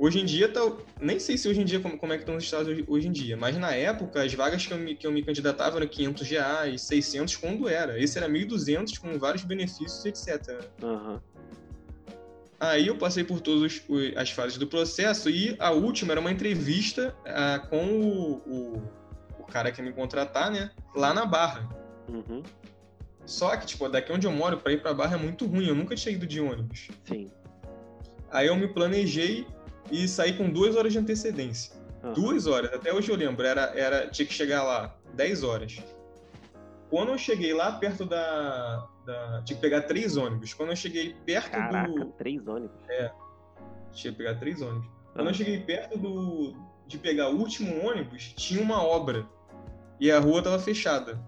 Hoje 0.00 0.20
em 0.20 0.24
dia, 0.24 0.48
tá, 0.48 0.60
nem 1.00 1.18
sei 1.18 1.36
se 1.36 1.48
hoje 1.48 1.60
em 1.60 1.64
dia 1.64 1.80
como, 1.80 1.98
como 1.98 2.12
é 2.12 2.16
que 2.16 2.22
estão 2.22 2.36
os 2.36 2.44
estados 2.44 2.84
hoje, 2.86 3.08
em 3.08 3.10
dia, 3.10 3.36
mas 3.36 3.56
na 3.58 3.74
época 3.74 4.22
as 4.22 4.32
vagas 4.32 4.64
que 4.64 4.72
eu 4.72 4.78
me, 4.78 4.94
que 4.94 5.04
eu 5.04 5.10
me 5.10 5.24
candidatava 5.24 5.76
eram 5.76 5.88
500 5.88 6.28
reais, 6.28 6.82
600 6.82 7.34
quando 7.34 7.68
era. 7.68 8.00
Esse 8.00 8.16
era 8.16 8.28
1.200 8.28 8.96
com 9.00 9.18
vários 9.18 9.42
benefícios, 9.42 10.06
etc. 10.06 10.64
Uhum. 10.80 11.18
Aí 12.60 12.88
eu 12.88 12.96
passei 12.96 13.22
por 13.22 13.40
todas 13.40 13.80
as 14.16 14.30
fases 14.30 14.58
do 14.58 14.66
processo 14.66 15.30
e 15.30 15.54
a 15.60 15.70
última 15.70 16.12
era 16.12 16.20
uma 16.20 16.32
entrevista 16.32 17.14
uh, 17.20 17.68
com 17.68 17.84
o, 17.86 18.32
o, 18.46 18.82
o, 19.38 19.44
cara 19.44 19.70
que 19.70 19.80
ia 19.80 19.84
me 19.84 19.92
contratar, 19.92 20.50
né? 20.50 20.70
Lá 20.94 21.14
na 21.14 21.24
Barra. 21.24 21.68
Uhum. 22.08 22.42
Só 23.24 23.56
que, 23.56 23.66
tipo, 23.66 23.88
daqui 23.88 24.12
onde 24.12 24.26
eu 24.26 24.32
moro, 24.32 24.56
pra 24.56 24.72
ir 24.72 24.82
pra 24.82 24.92
Barra 24.92 25.14
é 25.14 25.18
muito 25.18 25.46
ruim. 25.46 25.68
Eu 25.68 25.74
nunca 25.74 25.94
tinha 25.94 26.12
ido 26.12 26.26
de 26.26 26.40
ônibus. 26.40 26.88
Sim. 27.04 27.30
Aí 28.30 28.48
eu 28.48 28.56
me 28.56 28.66
planejei 28.66 29.46
e 29.90 30.08
saí 30.08 30.36
com 30.36 30.50
duas 30.50 30.74
horas 30.74 30.92
de 30.92 30.98
antecedência. 30.98 31.72
Uhum. 32.02 32.12
Duas 32.12 32.46
horas, 32.46 32.72
até 32.72 32.92
hoje 32.92 33.10
eu 33.10 33.16
lembro, 33.16 33.44
era, 33.46 33.72
era, 33.76 34.08
tinha 34.08 34.26
que 34.26 34.34
chegar 34.34 34.62
lá 34.62 34.96
10 35.14 35.42
horas. 35.42 35.78
Quando 36.90 37.10
eu 37.10 37.18
cheguei 37.18 37.52
lá 37.52 37.72
perto 37.72 38.04
da, 38.04 38.88
da. 39.04 39.42
Tinha 39.44 39.56
que 39.56 39.62
pegar 39.62 39.82
três 39.82 40.16
ônibus. 40.16 40.54
Quando 40.54 40.70
eu 40.70 40.76
cheguei 40.76 41.14
perto 41.26 41.50
Caraca, 41.50 41.92
do. 41.92 42.06
Três 42.12 42.46
ônibus? 42.46 42.80
É. 42.88 43.12
Tinha 43.92 44.12
que 44.12 44.18
pegar 44.18 44.34
três 44.36 44.62
ônibus. 44.62 44.88
Quando 45.12 45.28
eu 45.28 45.34
cheguei 45.34 45.60
perto 45.60 45.98
do, 45.98 46.54
de 46.86 46.96
pegar 46.96 47.28
o 47.28 47.36
último 47.36 47.86
ônibus, 47.86 48.32
tinha 48.36 48.62
uma 48.62 48.82
obra. 48.82 49.26
E 50.00 50.10
a 50.10 50.18
rua 50.18 50.42
tava 50.42 50.58
fechada. 50.58 51.20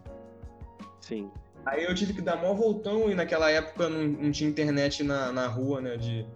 Sim. 1.01 1.31
Aí 1.67 1.85
eu 1.85 1.95
tive 1.95 2.15
que 2.15 2.23
dar 2.23 2.37
mó 2.37 2.55
voltão 2.55 3.11
e 3.11 3.15
naquela 3.15 3.51
época 3.51 3.89
não, 3.89 4.03
não 4.05 4.31
tinha 4.31 4.49
internet 4.49 5.03
na, 5.03 5.33
na 5.33 5.47
rua, 5.47 5.81
né? 5.81 5.97
De... 5.97 6.27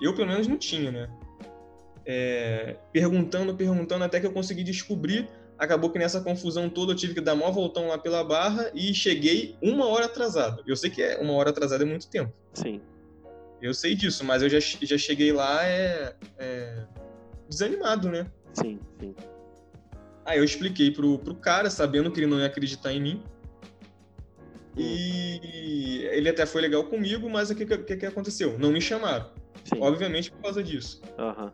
Eu, 0.00 0.14
pelo 0.14 0.28
menos, 0.28 0.46
não 0.46 0.56
tinha, 0.56 0.90
né? 0.90 1.10
É... 2.06 2.76
Perguntando, 2.92 3.54
perguntando, 3.54 4.04
até 4.04 4.20
que 4.20 4.26
eu 4.26 4.32
consegui 4.32 4.62
descobrir. 4.62 5.28
Acabou 5.60 5.90
que 5.90 5.98
nessa 5.98 6.22
confusão 6.22 6.70
toda 6.70 6.92
eu 6.92 6.96
tive 6.96 7.12
que 7.12 7.20
dar 7.20 7.36
mó 7.36 7.50
voltão 7.50 7.88
lá 7.88 7.98
pela 7.98 8.24
barra 8.24 8.70
e 8.74 8.94
cheguei 8.94 9.54
uma 9.60 9.86
hora 9.86 10.06
atrasado. 10.06 10.62
Eu 10.66 10.74
sei 10.74 10.88
que 10.88 11.02
é 11.02 11.18
uma 11.18 11.34
hora 11.34 11.50
atrasada 11.50 11.84
é 11.84 11.86
muito 11.86 12.08
tempo. 12.08 12.32
Sim. 12.54 12.80
Eu 13.60 13.74
sei 13.74 13.94
disso, 13.94 14.24
mas 14.24 14.42
eu 14.42 14.48
já, 14.48 14.58
já 14.58 14.96
cheguei 14.96 15.34
lá 15.34 15.62
é, 15.66 16.16
é 16.38 16.86
desanimado, 17.46 18.08
né? 18.08 18.26
Sim, 18.54 18.80
sim. 18.98 19.14
Aí 20.24 20.38
eu 20.38 20.44
expliquei 20.44 20.90
pro, 20.90 21.18
pro 21.18 21.34
cara, 21.34 21.68
sabendo 21.68 22.10
que 22.10 22.20
ele 22.20 22.26
não 22.26 22.40
ia 22.40 22.46
acreditar 22.46 22.94
em 22.94 23.02
mim. 23.02 23.22
E 24.74 26.08
ele 26.10 26.30
até 26.30 26.46
foi 26.46 26.62
legal 26.62 26.84
comigo, 26.84 27.28
mas 27.28 27.50
o 27.50 27.54
que, 27.54 27.66
que, 27.66 27.96
que 27.98 28.06
aconteceu? 28.06 28.58
Não 28.58 28.72
me 28.72 28.80
chamaram. 28.80 29.30
Sim. 29.64 29.78
Obviamente 29.82 30.30
por 30.30 30.40
causa 30.40 30.62
disso. 30.62 31.02
Uhum. 31.18 31.50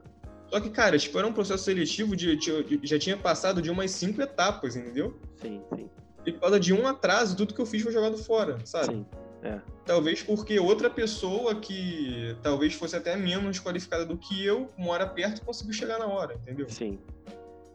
Só 0.50 0.60
que, 0.60 0.70
cara, 0.70 0.98
tipo, 0.98 1.18
era 1.18 1.26
um 1.26 1.32
processo 1.32 1.64
seletivo 1.64 2.14
de, 2.14 2.36
de, 2.36 2.62
de, 2.62 2.80
já 2.86 2.98
tinha 2.98 3.16
passado 3.16 3.60
de 3.60 3.70
umas 3.70 3.90
cinco 3.90 4.22
etapas, 4.22 4.76
entendeu? 4.76 5.18
Sim, 5.40 5.62
sim. 5.74 5.90
E 6.24 6.32
por 6.32 6.40
causa 6.40 6.58
de 6.58 6.72
um 6.72 6.86
atraso, 6.86 7.36
tudo 7.36 7.54
que 7.54 7.60
eu 7.60 7.66
fiz 7.66 7.82
foi 7.82 7.92
jogado 7.92 8.18
fora, 8.18 8.58
sabe? 8.64 8.86
Sim, 8.86 9.06
é. 9.42 9.60
Talvez 9.84 10.22
porque 10.22 10.58
outra 10.58 10.90
pessoa 10.90 11.54
que 11.54 12.36
talvez 12.42 12.74
fosse 12.74 12.96
até 12.96 13.16
menos 13.16 13.60
qualificada 13.60 14.04
do 14.04 14.16
que 14.16 14.44
eu, 14.44 14.70
mora 14.76 15.06
perto, 15.06 15.42
conseguiu 15.42 15.72
chegar 15.72 15.98
na 15.98 16.06
hora, 16.06 16.34
entendeu? 16.34 16.68
Sim. 16.68 16.98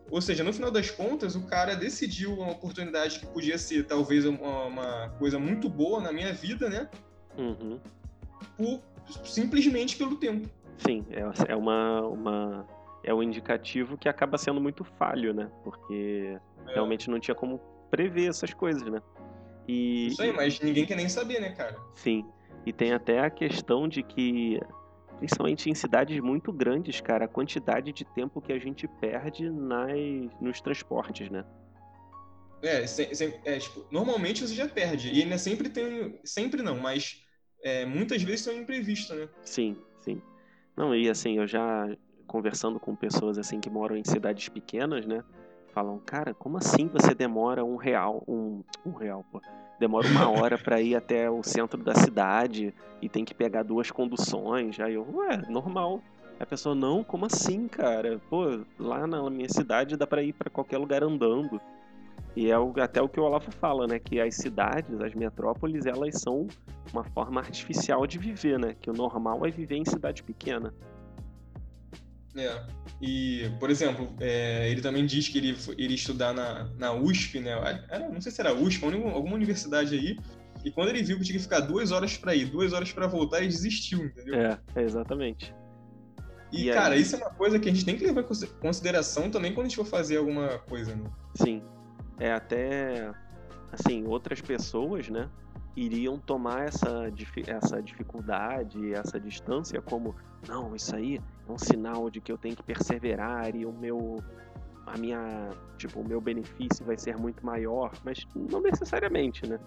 Ou 0.09 0.21
seja, 0.21 0.43
no 0.43 0.51
final 0.51 0.69
das 0.69 0.91
contas, 0.91 1.35
o 1.35 1.43
cara 1.43 1.73
decidiu 1.73 2.33
uma 2.33 2.51
oportunidade 2.51 3.19
que 3.19 3.25
podia 3.25 3.57
ser 3.57 3.85
talvez 3.85 4.25
uma, 4.25 4.65
uma 4.65 5.09
coisa 5.17 5.39
muito 5.39 5.69
boa 5.69 6.01
na 6.01 6.11
minha 6.11 6.33
vida, 6.33 6.69
né? 6.69 6.89
Uhum. 7.37 7.79
Por, 8.57 8.81
simplesmente 9.23 9.95
pelo 9.95 10.17
tempo. 10.17 10.49
Sim, 10.85 11.05
é, 11.11 11.51
é 11.51 11.55
uma, 11.55 12.01
uma 12.01 12.67
é 13.03 13.13
um 13.13 13.21
indicativo 13.23 13.97
que 13.97 14.07
acaba 14.07 14.37
sendo 14.37 14.61
muito 14.61 14.83
falho, 14.83 15.33
né? 15.33 15.49
Porque 15.63 16.37
é. 16.67 16.73
realmente 16.73 17.09
não 17.09 17.19
tinha 17.19 17.35
como 17.35 17.59
prever 17.89 18.29
essas 18.29 18.53
coisas, 18.53 18.83
né? 18.83 19.01
E, 19.67 20.07
Isso 20.07 20.21
aí, 20.21 20.31
mas 20.31 20.59
ninguém 20.59 20.85
quer 20.85 20.95
nem 20.95 21.09
saber, 21.09 21.39
né, 21.39 21.51
cara? 21.51 21.77
Sim. 21.93 22.25
E 22.65 22.71
tem 22.71 22.93
até 22.93 23.19
a 23.19 23.29
questão 23.29 23.87
de 23.87 24.03
que, 24.03 24.59
principalmente 25.17 25.69
em 25.69 25.75
cidades 25.75 26.19
muito 26.19 26.51
grandes, 26.51 27.01
cara, 27.01 27.25
a 27.25 27.27
quantidade 27.27 27.91
de 27.91 28.05
tempo 28.05 28.41
que 28.41 28.53
a 28.53 28.59
gente 28.59 28.87
perde 28.99 29.49
nas, 29.49 29.91
nos 30.39 30.61
transportes, 30.61 31.29
né? 31.29 31.45
É, 32.61 32.85
sem, 32.85 33.13
sem, 33.15 33.33
é 33.43 33.57
tipo, 33.57 33.85
normalmente 33.91 34.47
você 34.47 34.53
já 34.53 34.67
perde. 34.67 35.11
E 35.11 35.23
ainda 35.23 35.37
sempre 35.37 35.67
tem. 35.69 36.19
Sempre 36.23 36.61
não, 36.61 36.77
mas 36.77 37.23
é, 37.63 37.85
muitas 37.85 38.21
vezes 38.21 38.45
tem 38.45 38.59
um 38.59 38.61
imprevisto, 38.61 39.15
né? 39.15 39.27
Sim. 39.43 39.75
Não, 40.75 40.95
e 40.95 41.09
assim, 41.09 41.37
eu 41.37 41.47
já 41.47 41.89
conversando 42.25 42.79
com 42.79 42.95
pessoas 42.95 43.37
assim 43.37 43.59
que 43.59 43.69
moram 43.69 43.97
em 43.97 44.03
cidades 44.03 44.47
pequenas, 44.47 45.05
né? 45.05 45.23
Falam, 45.73 45.99
cara, 45.99 46.33
como 46.33 46.57
assim 46.57 46.87
você 46.87 47.13
demora 47.13 47.63
um 47.63 47.75
real, 47.75 48.23
um, 48.27 48.63
um 48.85 48.91
real, 48.91 49.25
pô, 49.31 49.41
demora 49.79 50.07
uma 50.07 50.29
hora 50.31 50.57
para 50.57 50.81
ir 50.81 50.95
até 50.95 51.29
o 51.29 51.43
centro 51.43 51.81
da 51.81 51.95
cidade 51.95 52.73
e 53.01 53.09
tem 53.09 53.25
que 53.25 53.33
pegar 53.33 53.63
duas 53.63 53.91
conduções. 53.91 54.79
Aí 54.79 54.93
eu, 54.93 55.07
ué, 55.13 55.37
normal. 55.49 56.01
A 56.39 56.45
pessoa, 56.45 56.73
não, 56.73 57.03
como 57.03 57.25
assim, 57.25 57.67
cara? 57.67 58.19
Pô, 58.29 58.61
lá 58.79 59.05
na 59.05 59.29
minha 59.29 59.47
cidade 59.47 59.95
dá 59.95 60.07
para 60.07 60.23
ir 60.23 60.33
para 60.33 60.49
qualquer 60.49 60.79
lugar 60.79 61.03
andando. 61.03 61.61
E 62.35 62.49
é 62.49 62.57
o, 62.57 62.73
até 62.77 63.01
o 63.01 63.09
que 63.09 63.19
o 63.19 63.23
Olavo 63.23 63.51
fala, 63.51 63.87
né? 63.87 63.99
Que 63.99 64.19
as 64.19 64.35
cidades, 64.35 64.99
as 65.01 65.13
metrópoles, 65.13 65.85
elas 65.85 66.21
são 66.21 66.47
uma 66.93 67.03
forma 67.03 67.41
artificial 67.41 68.07
de 68.07 68.17
viver, 68.17 68.57
né? 68.57 68.75
Que 68.79 68.89
o 68.89 68.93
normal 68.93 69.45
é 69.45 69.51
viver 69.51 69.75
em 69.75 69.85
cidade 69.85 70.23
pequena. 70.23 70.73
É. 72.35 72.63
E, 73.01 73.51
por 73.59 73.69
exemplo, 73.69 74.13
é, 74.19 74.69
ele 74.69 74.81
também 74.81 75.05
diz 75.05 75.27
que 75.27 75.37
ele 75.37 75.57
iria 75.77 75.95
estudar 75.95 76.33
na, 76.33 76.69
na 76.77 76.93
USP, 76.93 77.39
né? 77.39 77.51
Era, 77.89 78.07
não 78.09 78.21
sei 78.21 78.31
se 78.31 78.39
era 78.39 78.53
USP, 78.53 78.85
alguma 78.85 79.35
universidade 79.35 79.95
aí. 79.95 80.17
E 80.63 80.71
quando 80.71 80.89
ele 80.89 81.03
viu 81.03 81.17
que 81.17 81.23
tinha 81.23 81.37
que 81.37 81.43
ficar 81.43 81.61
duas 81.61 81.91
horas 81.91 82.15
para 82.15 82.35
ir, 82.35 82.45
duas 82.45 82.71
horas 82.71 82.91
para 82.93 83.07
voltar, 83.07 83.39
ele 83.39 83.47
desistiu, 83.47 84.05
entendeu? 84.05 84.35
É, 84.35 84.59
é 84.75 84.83
exatamente. 84.83 85.53
E, 86.51 86.69
e 86.69 86.73
cara, 86.73 86.95
aí... 86.95 87.01
isso 87.01 87.15
é 87.15 87.19
uma 87.19 87.31
coisa 87.31 87.59
que 87.59 87.67
a 87.67 87.73
gente 87.73 87.83
tem 87.83 87.97
que 87.97 88.05
levar 88.05 88.21
em 88.21 88.47
consideração 88.61 89.29
também 89.29 89.53
quando 89.53 89.65
a 89.65 89.69
gente 89.69 89.77
for 89.77 89.85
fazer 89.85 90.17
alguma 90.17 90.59
coisa, 90.59 90.95
né? 90.95 91.09
Sim. 91.35 91.61
É 92.21 92.31
até, 92.31 93.11
assim, 93.71 94.05
outras 94.05 94.39
pessoas, 94.39 95.09
né? 95.09 95.29
iriam 95.75 96.17
tomar 96.17 96.67
essa, 96.67 97.11
essa 97.47 97.81
dificuldade, 97.81 98.93
essa 98.93 99.19
distância 99.19 99.81
como 99.81 100.15
não, 100.47 100.75
isso 100.75 100.95
aí 100.95 101.17
é 101.47 101.51
um 101.51 101.57
sinal 101.57 102.09
de 102.09 102.19
que 102.19 102.31
eu 102.31 102.37
tenho 102.37 102.55
que 102.55 102.63
perseverar 102.63 103.55
e 103.55 103.65
o 103.65 103.71
meu 103.71 104.17
a 104.85 104.97
minha, 104.97 105.49
tipo, 105.77 106.01
o 106.01 106.07
meu 106.07 106.19
benefício 106.19 106.83
vai 106.85 106.97
ser 106.97 107.15
muito 107.15 107.45
maior, 107.45 107.93
mas 108.03 108.25
não 108.35 108.61
necessariamente, 108.61 109.47
né? 109.47 109.59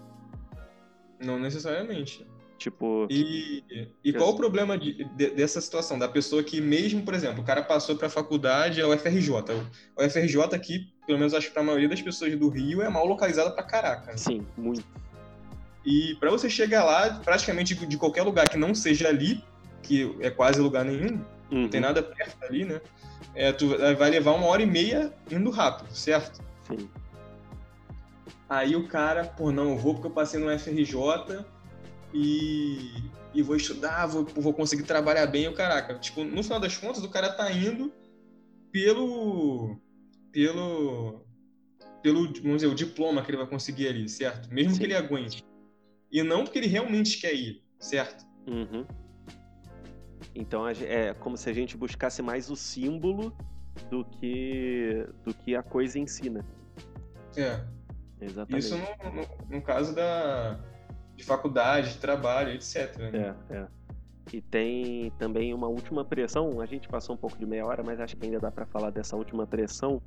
Não 1.23 1.39
necessariamente. 1.39 2.27
Tipo. 2.57 3.07
E, 3.09 3.63
e 4.03 4.13
qual 4.13 4.29
o 4.29 4.35
problema 4.35 4.77
de, 4.77 5.03
de, 5.03 5.31
dessa 5.31 5.59
situação? 5.59 5.97
Da 5.97 6.07
pessoa 6.07 6.43
que, 6.43 6.61
mesmo, 6.61 7.03
por 7.03 7.13
exemplo, 7.13 7.41
o 7.41 7.45
cara 7.45 7.63
passou 7.63 7.95
para 7.95 8.07
a 8.07 8.09
faculdade, 8.09 8.79
é 8.79 8.85
o 8.85 8.97
FRJ. 8.97 9.31
O 9.97 10.09
FRJ 10.09 10.55
aqui, 10.55 10.93
pelo 11.05 11.19
menos 11.19 11.33
acho 11.33 11.47
que 11.47 11.53
para 11.53 11.61
a 11.61 11.65
maioria 11.65 11.89
das 11.89 12.01
pessoas 12.01 12.35
do 12.37 12.49
Rio, 12.49 12.81
é 12.81 12.89
mal 12.89 13.05
localizada 13.05 13.51
para 13.51 13.63
caraca. 13.63 14.11
Né? 14.11 14.17
Sim, 14.17 14.45
muito. 14.57 14.83
E 15.85 16.15
para 16.19 16.31
você 16.31 16.49
chegar 16.49 16.83
lá, 16.83 17.21
praticamente 17.23 17.75
de 17.75 17.97
qualquer 17.97 18.23
lugar 18.23 18.49
que 18.49 18.57
não 18.57 18.73
seja 18.73 19.07
ali, 19.07 19.43
que 19.83 20.15
é 20.19 20.31
quase 20.31 20.59
lugar 20.59 20.83
nenhum, 20.83 21.21
uhum. 21.51 21.61
não 21.61 21.69
tem 21.69 21.79
nada 21.79 22.01
perto 22.01 22.43
ali, 22.43 22.65
né? 22.65 22.81
É, 23.35 23.51
tu 23.51 23.67
vai 23.97 24.09
levar 24.09 24.31
uma 24.31 24.47
hora 24.47 24.63
e 24.63 24.65
meia 24.65 25.13
indo 25.29 25.49
rápido, 25.51 25.93
certo? 25.93 26.41
Sim. 26.67 26.89
Aí 28.49 28.75
o 28.75 28.87
cara, 28.87 29.25
pô, 29.25 29.51
não, 29.51 29.71
eu 29.71 29.77
vou 29.77 29.93
porque 29.93 30.07
eu 30.07 30.11
passei 30.11 30.39
no 30.39 30.49
FRJ 30.57 31.45
e, 32.13 32.93
e 33.33 33.41
vou 33.41 33.55
estudar, 33.55 34.05
vou, 34.05 34.25
vou 34.35 34.53
conseguir 34.53 34.83
trabalhar 34.83 35.25
bem, 35.27 35.47
o 35.47 35.53
caraca. 35.53 35.95
Tipo, 35.95 36.23
no 36.23 36.41
final 36.41 36.59
das 36.59 36.77
contas, 36.77 37.03
o 37.03 37.09
cara 37.09 37.29
tá 37.29 37.51
indo 37.51 37.91
pelo. 38.71 39.77
Pelo. 40.35 41.25
pelo, 42.03 42.25
vamos 42.41 42.57
dizer, 42.57 42.67
o 42.67 42.75
diploma 42.75 43.23
que 43.23 43.31
ele 43.31 43.37
vai 43.37 43.47
conseguir 43.47 43.87
ali, 43.87 44.09
certo? 44.09 44.53
Mesmo 44.53 44.73
Sim. 44.73 44.79
que 44.79 44.83
ele 44.83 44.95
aguente 44.95 45.45
e 46.11 46.21
não 46.21 46.43
porque 46.43 46.59
ele 46.59 46.67
realmente 46.67 47.19
quer 47.19 47.33
ir, 47.33 47.63
certo? 47.79 48.25
Uhum. 48.45 48.85
Então 50.35 50.67
é 50.67 51.13
como 51.13 51.37
se 51.37 51.49
a 51.49 51.53
gente 51.53 51.77
buscasse 51.77 52.21
mais 52.21 52.49
o 52.49 52.55
símbolo 52.55 53.35
do 53.89 54.03
que 54.03 55.07
do 55.23 55.33
que 55.33 55.55
a 55.55 55.63
coisa 55.63 55.97
em 55.97 56.05
si, 56.05 56.29
né? 56.29 56.41
É. 57.37 57.65
Exatamente. 58.21 58.65
Isso 58.65 58.77
no, 58.77 59.11
no, 59.11 59.27
no 59.49 59.61
caso 59.61 59.95
da 59.95 60.59
de 61.15 61.23
faculdade, 61.23 61.93
de 61.93 61.97
trabalho, 61.99 62.51
etc. 62.51 62.97
Né? 62.97 63.35
É, 63.49 63.55
é. 63.55 63.67
E 64.33 64.41
tem 64.41 65.11
também 65.17 65.53
uma 65.53 65.67
última 65.67 66.03
pressão. 66.03 66.59
A 66.59 66.65
gente 66.65 66.87
passou 66.87 67.15
um 67.15 67.17
pouco 67.17 67.37
de 67.37 67.45
meia 67.45 67.65
hora, 67.65 67.83
mas 67.83 67.99
acho 67.99 68.17
que 68.17 68.25
ainda 68.25 68.39
dá 68.39 68.51
para 68.51 68.65
falar 68.65 68.89
dessa 68.89 69.15
última 69.15 69.45
pressão, 69.45 70.01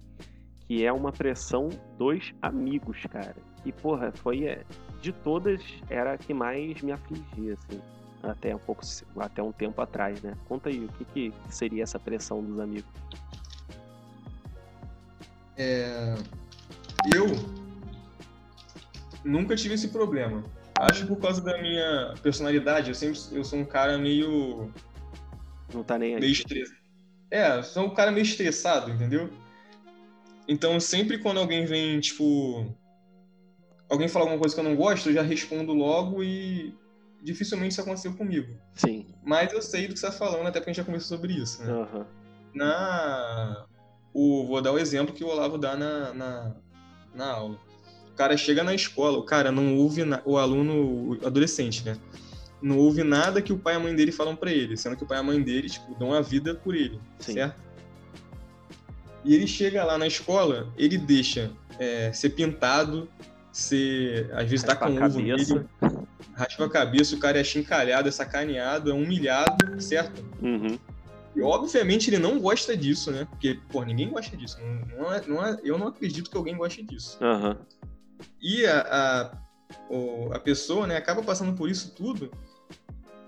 que 0.60 0.84
é 0.84 0.92
uma 0.92 1.12
pressão 1.12 1.68
dos 1.96 2.34
amigos, 2.42 3.02
cara. 3.10 3.36
Que 3.62 3.72
porra, 3.72 4.12
foi 4.12 4.44
é, 4.44 4.64
de 5.00 5.12
todas, 5.12 5.62
era 5.88 6.14
a 6.14 6.18
que 6.18 6.34
mais 6.34 6.80
me 6.82 6.92
afligia, 6.92 7.54
assim, 7.54 7.80
até 8.22 8.54
um 8.54 8.58
pouco, 8.58 8.82
até 9.18 9.42
um 9.42 9.52
tempo 9.52 9.80
atrás, 9.80 10.20
né? 10.20 10.34
Conta 10.48 10.68
aí, 10.68 10.84
o 10.84 10.88
que, 10.88 11.04
que 11.04 11.32
seria 11.48 11.82
essa 11.82 11.98
pressão 11.98 12.42
dos 12.42 12.58
amigos? 12.58 12.90
É... 15.56 16.14
Eu 17.14 17.26
nunca 19.24 19.56
tive 19.56 19.74
esse 19.74 19.88
problema. 19.88 20.42
Acho 20.80 21.02
que 21.02 21.08
por 21.08 21.20
causa 21.20 21.40
da 21.40 21.60
minha 21.60 22.14
personalidade, 22.22 22.88
eu 22.88 22.94
sempre 22.94 23.18
eu 23.32 23.44
sou 23.44 23.58
um 23.58 23.64
cara 23.64 23.98
meio 23.98 24.72
não 25.72 25.82
tá 25.82 25.98
nem 25.98 26.14
aí. 26.14 26.20
Meio 26.20 26.32
estressado. 26.32 26.78
É, 27.30 27.62
sou 27.62 27.84
um 27.84 27.94
cara 27.94 28.10
meio 28.10 28.22
estressado, 28.22 28.90
entendeu? 28.90 29.30
Então 30.46 30.80
sempre 30.80 31.18
quando 31.18 31.38
alguém 31.38 31.66
vem, 31.66 32.00
tipo, 32.00 32.74
alguém 33.88 34.08
fala 34.08 34.24
alguma 34.24 34.40
coisa 34.40 34.54
que 34.54 34.60
eu 34.60 34.64
não 34.64 34.76
gosto, 34.76 35.08
eu 35.08 35.14
já 35.14 35.22
respondo 35.22 35.72
logo 35.72 36.22
e 36.22 36.74
dificilmente 37.22 37.72
isso 37.72 37.80
aconteceu 37.80 38.14
comigo. 38.14 38.56
Sim. 38.74 39.06
Mas 39.22 39.52
eu 39.52 39.60
sei 39.60 39.86
do 39.86 39.94
que 39.94 40.00
você 40.00 40.06
está 40.06 40.18
falando, 40.18 40.46
até 40.46 40.58
porque 40.58 40.70
a 40.70 40.72
gente 40.72 40.78
já 40.78 40.84
conversou 40.84 41.18
sobre 41.18 41.34
isso, 41.34 41.62
né? 41.62 41.72
Uhum. 41.72 42.04
Na... 42.54 43.66
O, 44.14 44.46
vou 44.46 44.62
dar 44.62 44.72
o 44.72 44.78
exemplo 44.78 45.14
que 45.14 45.22
o 45.22 45.28
Olavo 45.28 45.58
dá 45.58 45.76
na, 45.76 46.14
na, 46.14 46.56
na 47.14 47.30
aula. 47.30 47.58
Cara 48.18 48.36
chega 48.36 48.64
na 48.64 48.74
escola, 48.74 49.16
o 49.16 49.22
cara 49.22 49.52
não 49.52 49.76
ouve 49.76 50.04
na... 50.04 50.20
o 50.24 50.36
aluno, 50.36 51.12
o 51.22 51.26
adolescente, 51.26 51.84
né? 51.84 51.96
Não 52.60 52.76
ouve 52.76 53.04
nada 53.04 53.40
que 53.40 53.52
o 53.52 53.56
pai 53.58 53.74
e 53.74 53.76
a 53.76 53.80
mãe 53.80 53.94
dele 53.94 54.10
falam 54.10 54.34
para 54.34 54.50
ele, 54.50 54.76
sendo 54.76 54.96
que 54.96 55.04
o 55.04 55.06
pai 55.06 55.18
e 55.18 55.20
a 55.20 55.22
mãe 55.22 55.40
dele, 55.40 55.68
tipo, 55.70 55.94
dão 55.94 56.12
a 56.12 56.20
vida 56.20 56.52
por 56.56 56.74
ele, 56.74 56.98
Sim. 57.20 57.34
certo? 57.34 57.62
E 59.24 59.34
ele 59.36 59.46
chega 59.46 59.84
lá 59.84 59.96
na 59.96 60.06
escola, 60.08 60.66
ele 60.76 60.98
deixa 60.98 61.52
é, 61.78 62.12
ser 62.12 62.30
pintado, 62.30 63.08
você 63.52 64.28
às 64.32 64.50
vezes 64.50 64.64
tá 64.66 64.72
Raspa 64.72 64.86
com 64.90 64.98
a 65.04 65.06
ovo 65.06 65.18
cabeça. 65.24 65.54
nele, 65.54 65.66
raspa 66.34 66.64
a 66.64 66.68
cabeça, 66.70 67.14
o 67.14 67.18
cara 67.20 67.38
é 67.38 67.44
chincalhado, 67.44 68.08
é 68.08 68.10
sacaneado, 68.10 68.90
é 68.90 68.94
humilhado, 68.94 69.80
certo? 69.80 70.24
Uhum. 70.42 70.76
E 71.36 71.40
obviamente 71.40 72.10
ele 72.10 72.18
não 72.18 72.40
gosta 72.40 72.76
disso, 72.76 73.12
né? 73.12 73.28
Porque, 73.30 73.60
pô, 73.70 73.84
ninguém 73.84 74.08
gosta 74.10 74.36
disso. 74.36 74.58
Não, 74.60 74.98
não 75.04 75.14
é- 75.14 75.22
não 75.28 75.46
é- 75.46 75.58
eu 75.62 75.78
não 75.78 75.86
acredito 75.86 76.28
que 76.28 76.36
alguém 76.36 76.56
goste 76.56 76.82
disso. 76.82 77.16
Aham. 77.22 77.56
E 78.40 78.64
a, 78.66 78.80
a, 79.30 80.36
a 80.36 80.38
pessoa, 80.40 80.86
né, 80.86 80.96
acaba 80.96 81.22
passando 81.22 81.54
por 81.56 81.68
isso 81.70 81.94
tudo 81.94 82.30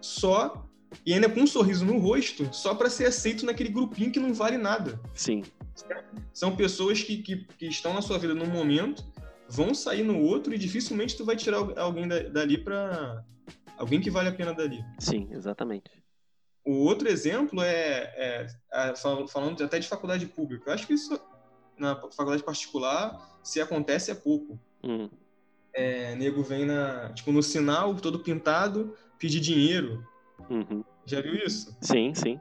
só 0.00 0.66
e 1.06 1.12
ainda 1.14 1.28
com 1.28 1.40
um 1.40 1.46
sorriso 1.46 1.84
no 1.84 1.98
rosto, 1.98 2.52
só 2.52 2.74
pra 2.74 2.90
ser 2.90 3.06
aceito 3.06 3.46
naquele 3.46 3.68
grupinho 3.68 4.10
que 4.10 4.18
não 4.18 4.34
vale 4.34 4.56
nada. 4.58 5.00
Sim. 5.14 5.42
São 6.32 6.56
pessoas 6.56 7.02
que, 7.02 7.18
que, 7.22 7.44
que 7.44 7.66
estão 7.66 7.94
na 7.94 8.02
sua 8.02 8.18
vida 8.18 8.34
num 8.34 8.46
momento, 8.48 9.04
vão 9.48 9.74
sair 9.74 10.02
no 10.02 10.20
outro 10.20 10.52
e 10.54 10.58
dificilmente 10.58 11.16
tu 11.16 11.24
vai 11.24 11.36
tirar 11.36 11.58
al- 11.58 11.78
alguém 11.78 12.08
da- 12.08 12.22
dali 12.28 12.58
pra. 12.58 13.24
alguém 13.76 14.00
que 14.00 14.10
vale 14.10 14.28
a 14.28 14.32
pena 14.32 14.52
dali. 14.52 14.84
Sim, 14.98 15.28
exatamente. 15.32 15.90
O 16.64 16.84
outro 16.84 17.08
exemplo 17.08 17.62
é, 17.62 18.46
é, 18.72 18.94
fal- 18.96 19.26
falando 19.28 19.62
até 19.62 19.78
de 19.78 19.88
faculdade 19.88 20.26
pública. 20.26 20.70
Eu 20.70 20.74
acho 20.74 20.86
que 20.86 20.94
isso 20.94 21.18
na 21.78 21.96
faculdade 21.96 22.42
particular, 22.42 23.38
se 23.42 23.60
acontece 23.60 24.10
é 24.10 24.14
pouco. 24.14 24.60
Hum. 24.82 25.08
É, 25.74 26.14
nego 26.16 26.42
vem 26.42 26.64
na, 26.66 27.12
tipo, 27.12 27.30
no 27.32 27.42
sinal, 27.42 27.94
todo 27.96 28.18
pintado, 28.20 28.96
pedir 29.18 29.40
dinheiro. 29.40 30.04
Uhum. 30.48 30.82
Já 31.06 31.20
viu 31.20 31.34
isso? 31.34 31.76
Sim, 31.80 32.12
sim. 32.14 32.40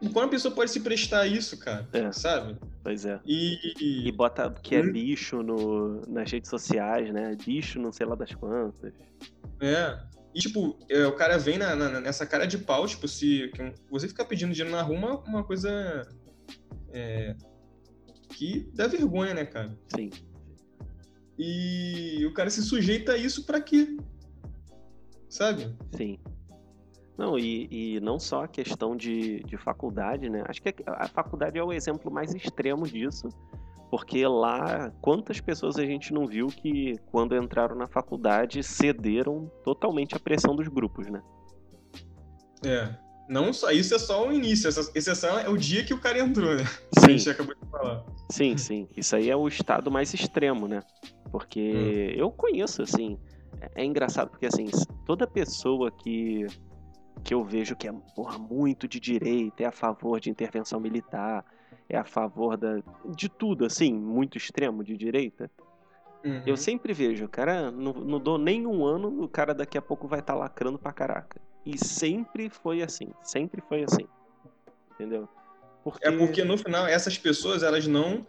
Como 0.00 0.20
a 0.20 0.28
pessoa 0.28 0.52
pode 0.54 0.70
se 0.70 0.80
prestar 0.80 1.20
a 1.20 1.26
isso, 1.26 1.56
cara? 1.58 1.88
É. 1.92 2.10
Sabe? 2.10 2.56
Pois 2.82 3.04
é. 3.04 3.20
E, 3.24 4.06
E 4.08 4.12
bota 4.12 4.50
que 4.50 4.74
é 4.74 4.80
Hum. 4.82 4.90
bicho 4.92 5.42
no, 5.42 6.00
nas 6.08 6.30
redes 6.30 6.50
sociais, 6.50 7.12
né? 7.12 7.36
Bicho 7.44 7.78
não 7.78 7.92
sei 7.92 8.06
lá 8.06 8.16
das 8.16 8.34
quantas. 8.34 8.92
É. 9.60 9.96
E, 10.34 10.40
tipo, 10.40 10.76
é, 10.88 11.06
o 11.06 11.14
cara 11.14 11.38
vem 11.38 11.58
na- 11.58 11.76
na- 11.76 12.00
nessa 12.00 12.26
cara 12.26 12.46
de 12.46 12.58
pau, 12.58 12.86
tipo, 12.86 13.06
se 13.06 13.52
você 13.90 14.08
ficar 14.08 14.24
pedindo 14.24 14.52
dinheiro 14.52 14.74
na 14.74 14.82
rua, 14.82 14.96
uma, 14.96 15.18
uma 15.20 15.44
coisa 15.44 16.08
é, 16.92 17.36
que 18.30 18.68
dá 18.74 18.86
vergonha, 18.88 19.34
né, 19.34 19.44
cara? 19.44 19.78
Sim. 19.94 20.10
E 21.38 22.24
o 22.26 22.32
cara 22.34 22.50
se 22.50 22.62
sujeita 22.62 23.12
a 23.12 23.16
isso 23.16 23.44
pra 23.44 23.60
quê? 23.60 23.96
Sabe? 25.28 25.74
Sim. 25.96 26.18
Não, 27.16 27.38
e, 27.38 27.68
e 27.96 28.00
não 28.00 28.18
só 28.18 28.44
a 28.44 28.48
questão 28.48 28.96
de, 28.96 29.42
de 29.44 29.56
faculdade, 29.56 30.28
né? 30.28 30.44
Acho 30.46 30.62
que 30.62 30.74
a, 30.86 31.04
a 31.04 31.08
faculdade 31.08 31.58
é 31.58 31.62
o 31.64 31.72
exemplo 31.72 32.10
mais 32.10 32.34
extremo 32.34 32.86
disso, 32.86 33.28
porque 33.90 34.26
lá, 34.26 34.90
quantas 35.00 35.40
pessoas 35.40 35.78
a 35.78 35.84
gente 35.84 36.12
não 36.12 36.26
viu 36.26 36.46
que, 36.48 36.98
quando 37.10 37.36
entraram 37.36 37.76
na 37.76 37.86
faculdade, 37.86 38.62
cederam 38.62 39.50
totalmente 39.62 40.14
à 40.16 40.20
pressão 40.20 40.56
dos 40.56 40.68
grupos, 40.68 41.08
né? 41.08 41.22
É. 42.64 42.94
Não 43.28 43.52
só, 43.52 43.70
isso 43.70 43.94
é 43.94 43.98
só 43.98 44.26
o 44.28 44.32
início, 44.32 44.68
essa 44.68 44.90
exceção 44.94 45.38
é 45.38 45.48
o 45.48 45.56
dia 45.56 45.84
que 45.84 45.94
o 45.94 46.00
cara 46.00 46.18
entrou, 46.18 46.54
né? 46.56 46.64
A 46.96 47.10
gente 47.10 47.22
Sim, 47.22 47.30
acabou 47.30 47.54
de 47.54 47.70
falar. 47.70 48.04
sim, 48.30 48.56
sim. 48.56 48.88
Isso 48.96 49.14
aí 49.16 49.30
é 49.30 49.36
o 49.36 49.46
estado 49.48 49.90
mais 49.90 50.12
extremo, 50.12 50.66
né? 50.66 50.82
Porque 51.32 52.14
eu 52.16 52.30
conheço, 52.30 52.82
assim. 52.82 53.18
É, 53.60 53.82
é 53.82 53.84
engraçado, 53.84 54.30
porque, 54.30 54.46
assim, 54.46 54.68
toda 55.04 55.26
pessoa 55.26 55.90
que, 55.90 56.46
que 57.24 57.34
eu 57.34 57.42
vejo 57.42 57.74
que 57.74 57.88
é 57.88 57.92
porra, 58.14 58.38
muito 58.38 58.86
de 58.86 59.00
direita, 59.00 59.64
é 59.64 59.66
a 59.66 59.72
favor 59.72 60.20
de 60.20 60.30
intervenção 60.30 60.78
militar, 60.78 61.44
é 61.88 61.96
a 61.96 62.04
favor 62.04 62.56
da, 62.56 62.80
de 63.16 63.28
tudo, 63.28 63.64
assim, 63.64 63.92
muito 63.92 64.36
extremo 64.36 64.84
de 64.84 64.96
direita, 64.96 65.50
Uhum. 66.24 66.42
eu 66.46 66.56
sempre 66.56 66.92
vejo, 66.92 67.28
cara, 67.28 67.70
não, 67.70 67.92
não 67.92 68.20
dou 68.20 68.38
nem 68.38 68.66
um 68.66 68.84
ano, 68.84 69.22
o 69.22 69.28
cara 69.28 69.52
daqui 69.52 69.76
a 69.76 69.82
pouco 69.82 70.06
vai 70.06 70.20
estar 70.20 70.34
lacrando 70.34 70.78
pra 70.78 70.92
caraca. 70.92 71.40
E 71.66 71.76
sempre 71.76 72.48
foi 72.48 72.82
assim, 72.82 73.12
sempre 73.22 73.60
foi 73.60 73.84
assim. 73.84 74.06
Entendeu? 74.92 75.28
Porque... 75.82 76.06
É 76.06 76.12
porque 76.12 76.44
no 76.44 76.56
final 76.56 76.86
essas 76.86 77.18
pessoas 77.18 77.62
elas 77.62 77.86
não 77.86 78.26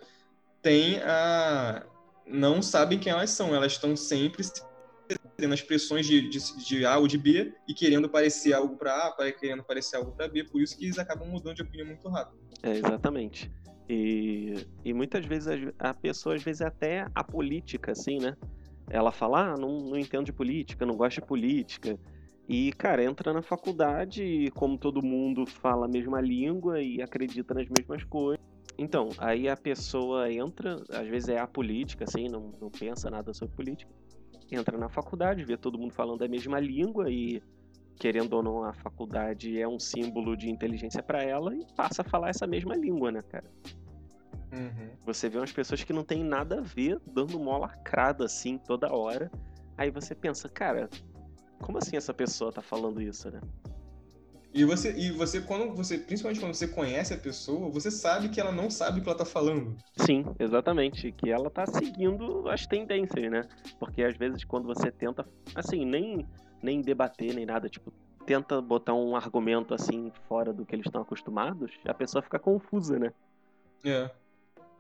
têm 0.61 0.99
a. 1.01 1.83
não 2.25 2.61
sabem 2.61 2.99
quem 2.99 3.11
elas 3.11 3.29
são, 3.29 3.53
elas 3.53 3.73
estão 3.73 3.95
sempre 3.95 4.43
tendo 5.37 5.53
as 5.53 5.61
pressões 5.61 6.05
de, 6.05 6.29
de, 6.29 6.65
de 6.65 6.85
A 6.85 6.97
ou 6.97 7.07
de 7.07 7.17
B 7.17 7.53
e 7.67 7.73
querendo 7.73 8.09
parecer 8.09 8.53
algo 8.53 8.77
para 8.77 9.07
A, 9.07 9.31
querendo 9.31 9.63
parecer 9.63 9.97
algo 9.97 10.11
para 10.11 10.27
B, 10.27 10.43
por 10.45 10.61
isso 10.61 10.77
que 10.77 10.85
eles 10.85 10.97
acabam 10.97 11.27
mudando 11.27 11.55
de 11.55 11.61
opinião 11.61 11.87
muito 11.87 12.07
rápido. 12.09 12.37
É, 12.63 12.77
exatamente. 12.77 13.51
E, 13.89 14.65
e 14.83 14.93
muitas 14.93 15.25
vezes 15.25 15.73
a, 15.79 15.89
a 15.89 15.93
pessoa, 15.93 16.35
às 16.35 16.43
vezes, 16.43 16.61
até 16.61 17.05
apolítica, 17.13 17.91
assim, 17.91 18.17
né? 18.19 18.35
Ela 18.89 19.11
fala, 19.11 19.53
ah, 19.53 19.57
não, 19.57 19.79
não 19.79 19.97
entendo 19.97 20.25
de 20.25 20.33
política, 20.33 20.85
não 20.85 20.95
gosto 20.95 21.21
de 21.21 21.27
política. 21.27 21.99
E, 22.47 22.71
cara, 22.73 23.03
entra 23.03 23.33
na 23.33 23.41
faculdade 23.41 24.23
e, 24.23 24.51
como 24.51 24.77
todo 24.77 25.01
mundo 25.01 25.45
fala 25.45 25.85
a 25.85 25.89
mesma 25.89 26.19
língua 26.21 26.81
e 26.81 27.01
acredita 27.01 27.53
nas 27.53 27.67
mesmas 27.67 28.03
coisas. 28.03 28.43
Então, 28.77 29.09
aí 29.17 29.47
a 29.47 29.55
pessoa 29.55 30.31
entra, 30.31 30.81
às 30.89 31.07
vezes 31.07 31.29
é 31.29 31.39
apolítica, 31.39 32.05
assim, 32.05 32.27
não, 32.27 32.51
não 32.59 32.69
pensa 32.69 33.09
nada 33.09 33.33
sobre 33.33 33.55
política. 33.55 33.91
Entra 34.51 34.77
na 34.77 34.89
faculdade, 34.89 35.43
vê 35.43 35.57
todo 35.57 35.77
mundo 35.77 35.93
falando 35.93 36.23
a 36.23 36.27
mesma 36.27 36.59
língua 36.59 37.09
e, 37.11 37.41
querendo 37.97 38.33
ou 38.33 38.43
não, 38.43 38.63
a 38.63 38.73
faculdade 38.73 39.59
é 39.59 39.67
um 39.67 39.79
símbolo 39.79 40.35
de 40.35 40.49
inteligência 40.49 41.03
para 41.03 41.23
ela 41.23 41.55
e 41.55 41.65
passa 41.75 42.01
a 42.01 42.05
falar 42.05 42.29
essa 42.29 42.47
mesma 42.47 42.75
língua, 42.75 43.11
né, 43.11 43.21
cara? 43.21 43.49
Você 45.05 45.29
vê 45.29 45.37
umas 45.37 45.51
pessoas 45.51 45.83
que 45.83 45.93
não 45.93 46.03
tem 46.03 46.23
nada 46.23 46.59
a 46.59 46.61
ver 46.61 46.99
dando 47.11 47.39
mó 47.39 47.57
lacrada 47.57 48.25
assim 48.25 48.57
toda 48.57 48.93
hora. 48.93 49.31
Aí 49.77 49.89
você 49.89 50.13
pensa, 50.13 50.47
cara, 50.47 50.89
como 51.59 51.77
assim 51.77 51.97
essa 51.97 52.13
pessoa 52.13 52.51
tá 52.51 52.61
falando 52.61 53.01
isso, 53.01 53.31
né? 53.31 53.41
E 54.53 54.63
você, 54.63 54.93
e 54.95 55.11
você, 55.11 55.41
quando 55.41 55.73
você, 55.73 55.97
principalmente 55.97 56.39
quando 56.39 56.53
você 56.53 56.67
conhece 56.67 57.13
a 57.13 57.17
pessoa, 57.17 57.69
você 57.69 57.89
sabe 57.89 58.29
que 58.29 58.39
ela 58.39 58.51
não 58.51 58.69
sabe 58.69 58.99
o 58.99 59.03
que 59.03 59.09
ela 59.09 59.17
tá 59.17 59.25
falando. 59.25 59.75
Sim, 59.97 60.23
exatamente. 60.39 61.11
Que 61.11 61.31
ela 61.31 61.49
tá 61.49 61.65
seguindo 61.65 62.47
as 62.47 62.67
tendências, 62.67 63.31
né? 63.31 63.41
Porque 63.79 64.03
às 64.03 64.15
vezes 64.15 64.43
quando 64.43 64.67
você 64.67 64.91
tenta, 64.91 65.27
assim, 65.55 65.83
nem, 65.85 66.27
nem 66.61 66.81
debater 66.81 67.33
nem 67.33 67.47
nada, 67.47 67.67
tipo, 67.67 67.91
tenta 68.27 68.61
botar 68.61 68.93
um 68.93 69.15
argumento 69.15 69.73
assim 69.73 70.11
fora 70.27 70.53
do 70.53 70.65
que 70.65 70.75
eles 70.75 70.85
estão 70.85 71.01
acostumados, 71.01 71.71
a 71.85 71.93
pessoa 71.93 72.21
fica 72.21 72.37
confusa, 72.37 72.99
né? 72.99 73.11
É. 73.83 74.09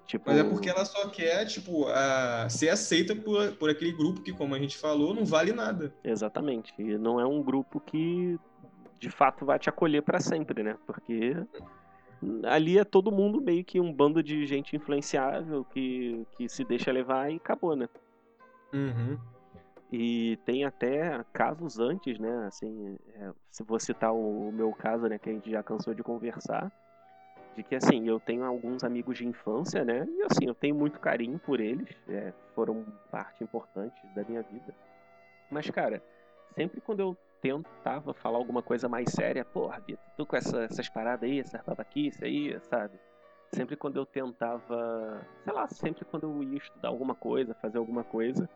Tipo, 0.05 0.29
Mas 0.29 0.37
é 0.37 0.43
porque 0.43 0.69
ela 0.69 0.83
só 0.85 1.07
quer, 1.07 1.45
tipo, 1.45 1.87
a, 1.87 2.47
ser 2.49 2.69
aceita 2.69 3.15
por, 3.15 3.53
por 3.53 3.69
aquele 3.69 3.91
grupo 3.91 4.21
que, 4.21 4.33
como 4.33 4.53
a 4.53 4.59
gente 4.59 4.77
falou, 4.77 5.13
não 5.13 5.25
vale 5.25 5.53
nada. 5.53 5.93
Exatamente. 6.03 6.73
E 6.77 6.97
não 6.97 7.19
é 7.19 7.25
um 7.25 7.41
grupo 7.41 7.79
que 7.79 8.37
de 9.03 9.09
fato 9.09 9.45
vai 9.45 9.59
te 9.59 9.67
acolher 9.67 10.01
pra 10.01 10.21
sempre, 10.21 10.63
né? 10.63 10.77
Porque 10.87 11.35
ali 12.45 12.79
é 12.79 12.85
todo 12.85 13.11
mundo 13.11 13.41
meio 13.41 13.63
que 13.65 13.81
um 13.81 13.91
bando 13.91 14.23
de 14.23 14.45
gente 14.45 14.77
influenciável 14.77 15.65
que, 15.65 16.25
que 16.37 16.47
se 16.47 16.63
deixa 16.63 16.89
levar 16.89 17.29
e 17.29 17.35
acabou, 17.35 17.75
né? 17.75 17.89
Uhum. 18.71 19.19
E 19.91 20.39
tem 20.45 20.63
até 20.63 21.21
casos 21.33 21.79
antes, 21.79 22.17
né? 22.17 22.45
Assim, 22.47 22.97
é, 23.13 23.31
se 23.51 23.61
vou 23.61 23.77
citar 23.77 24.13
o, 24.13 24.47
o 24.47 24.53
meu 24.53 24.71
caso, 24.71 25.05
né? 25.07 25.19
Que 25.19 25.29
a 25.29 25.33
gente 25.33 25.51
já 25.51 25.61
cansou 25.61 25.93
de 25.93 26.01
conversar. 26.01 26.71
De 27.57 27.61
que, 27.61 27.75
assim, 27.75 28.07
eu 28.07 28.21
tenho 28.21 28.45
alguns 28.45 28.85
amigos 28.85 29.17
de 29.17 29.27
infância, 29.27 29.83
né? 29.83 30.07
E, 30.09 30.23
assim, 30.23 30.47
eu 30.47 30.55
tenho 30.55 30.73
muito 30.73 30.99
carinho 30.99 31.37
por 31.37 31.59
eles. 31.59 31.89
é, 32.07 32.33
foram 32.55 32.85
parte 33.11 33.43
importante 33.43 34.01
da 34.15 34.23
minha 34.23 34.41
vida. 34.41 34.73
Mas, 35.51 35.69
cara, 35.69 36.01
sempre 36.55 36.81
quando 36.81 37.01
eu 37.01 37.17
tentava 37.43 38.13
falar 38.13 38.37
alguma 38.37 38.63
coisa 38.63 38.87
mais 38.87 39.11
séria, 39.11 39.43
porra, 39.43 39.77
Vitor, 39.85 40.01
tu 40.15 40.25
com 40.25 40.37
essa- 40.37 40.63
essas 40.63 40.87
paradas 40.87 41.29
aí, 41.29 41.41
essas 41.41 41.61
babaquices 41.61 42.23
aí, 42.23 42.57
sabe? 42.61 42.97
Sempre 43.51 43.75
quando 43.75 43.97
eu 43.97 44.05
tentava, 44.05 45.21
sei 45.43 45.53
lá, 45.53 45.67
sempre 45.67 46.05
quando 46.05 46.23
eu 46.23 46.41
ia 46.41 46.57
estudar 46.57 46.87
alguma 46.87 47.13
coisa, 47.13 47.53
fazer 47.55 47.77
alguma 47.77 48.01
coisa, 48.01 48.49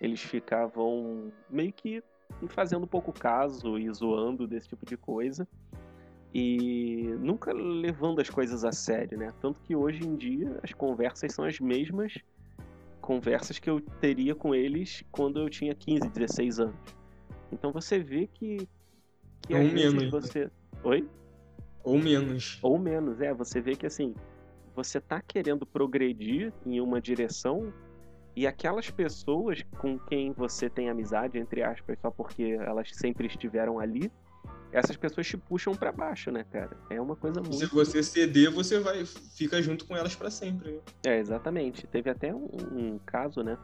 eles 0.00 0.20
ficavam 0.22 1.32
meio 1.50 1.72
que 1.72 2.00
fazendo 2.46 2.86
pouco 2.86 3.12
caso 3.12 3.76
e 3.76 3.92
zoando 3.92 4.46
desse 4.46 4.68
tipo 4.68 4.86
de 4.86 4.96
coisa. 4.96 5.46
E 6.32 7.08
nunca 7.18 7.52
levando 7.52 8.20
as 8.20 8.30
coisas 8.30 8.64
a 8.64 8.70
sério, 8.70 9.18
né? 9.18 9.32
Tanto 9.40 9.60
que 9.62 9.74
hoje 9.74 10.06
em 10.06 10.14
dia 10.14 10.60
as 10.62 10.72
conversas 10.72 11.32
são 11.32 11.44
as 11.44 11.58
mesmas 11.58 12.14
conversas 13.00 13.58
que 13.58 13.68
eu 13.68 13.80
teria 14.00 14.34
com 14.34 14.54
eles 14.54 15.02
quando 15.10 15.40
eu 15.40 15.50
tinha 15.50 15.74
15, 15.74 16.08
16 16.08 16.60
anos. 16.60 16.97
Então 17.52 17.72
você 17.72 17.98
vê 17.98 18.26
que, 18.26 18.68
que 19.42 19.54
Ou 19.54 19.62
menos, 19.64 19.94
né? 20.04 20.10
você. 20.10 20.50
Oi? 20.84 21.08
Ou 21.82 21.98
menos. 21.98 22.58
Ou 22.62 22.78
menos, 22.78 23.20
é. 23.20 23.32
Você 23.34 23.60
vê 23.60 23.74
que 23.74 23.86
assim, 23.86 24.14
você 24.74 25.00
tá 25.00 25.20
querendo 25.20 25.64
progredir 25.66 26.52
em 26.66 26.80
uma 26.80 27.00
direção 27.00 27.72
e 28.36 28.46
aquelas 28.46 28.90
pessoas 28.90 29.64
com 29.78 29.98
quem 29.98 30.32
você 30.32 30.70
tem 30.70 30.88
amizade, 30.88 31.38
entre 31.38 31.62
aspas, 31.62 31.98
só 32.00 32.10
porque 32.10 32.56
elas 32.60 32.88
sempre 32.92 33.26
estiveram 33.26 33.80
ali, 33.80 34.12
essas 34.70 34.96
pessoas 34.96 35.26
te 35.26 35.36
puxam 35.36 35.74
pra 35.74 35.90
baixo, 35.90 36.30
né, 36.30 36.44
cara? 36.52 36.76
É 36.90 37.00
uma 37.00 37.16
coisa 37.16 37.42
Se 37.42 37.48
muito. 37.50 37.74
você 37.74 38.02
ceder, 38.02 38.50
você 38.50 38.78
vai 38.78 39.04
fica 39.04 39.60
junto 39.62 39.86
com 39.86 39.96
elas 39.96 40.14
pra 40.14 40.30
sempre. 40.30 40.72
né? 40.72 40.80
É, 41.06 41.18
exatamente. 41.18 41.86
Teve 41.86 42.10
até 42.10 42.32
um, 42.34 42.48
um 42.70 42.98
caso, 43.04 43.42
né? 43.42 43.58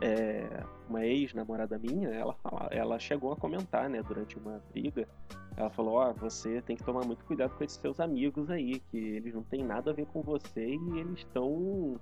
É, 0.00 0.64
uma 0.88 1.04
ex-namorada 1.04 1.78
minha, 1.78 2.08
ela, 2.08 2.36
ela 2.70 2.98
chegou 2.98 3.32
a 3.32 3.36
comentar, 3.36 3.88
né, 3.88 4.02
durante 4.02 4.36
uma 4.36 4.62
briga, 4.70 5.08
ela 5.56 5.70
falou, 5.70 5.94
ó, 5.94 6.10
oh, 6.10 6.14
você 6.14 6.60
tem 6.62 6.76
que 6.76 6.82
tomar 6.82 7.04
muito 7.04 7.24
cuidado 7.24 7.54
com 7.56 7.64
esses 7.64 7.78
seus 7.78 8.00
amigos 8.00 8.50
aí, 8.50 8.80
que 8.90 8.98
eles 8.98 9.34
não 9.34 9.42
têm 9.42 9.62
nada 9.62 9.90
a 9.90 9.94
ver 9.94 10.06
com 10.06 10.20
você 10.22 10.66
e 10.66 10.98
eles 10.98 11.20
estão 11.20 11.98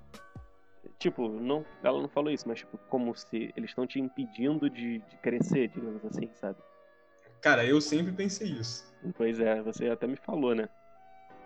tipo, 0.99 1.28
não, 1.28 1.64
ela 1.82 2.01
não 2.01 2.09
falou 2.09 2.30
isso, 2.30 2.49
mas 2.49 2.61
tipo, 2.61 2.78
como 2.88 3.14
se 3.14 3.53
eles 3.57 3.70
estão 3.70 3.86
te 3.86 4.01
impedindo 4.01 4.70
de, 4.70 4.99
de, 4.99 5.16
crescer, 5.18 5.68
digamos 5.68 6.05
assim, 6.05 6.30
sabe? 6.34 6.59
Cara, 7.40 7.64
eu 7.64 7.80
sempre 7.80 8.12
pensei 8.12 8.49
isso. 8.49 8.93
Pois 9.16 9.40
é, 9.40 9.61
você 9.62 9.88
até 9.88 10.07
me 10.07 10.16
falou, 10.16 10.55
né? 10.55 10.68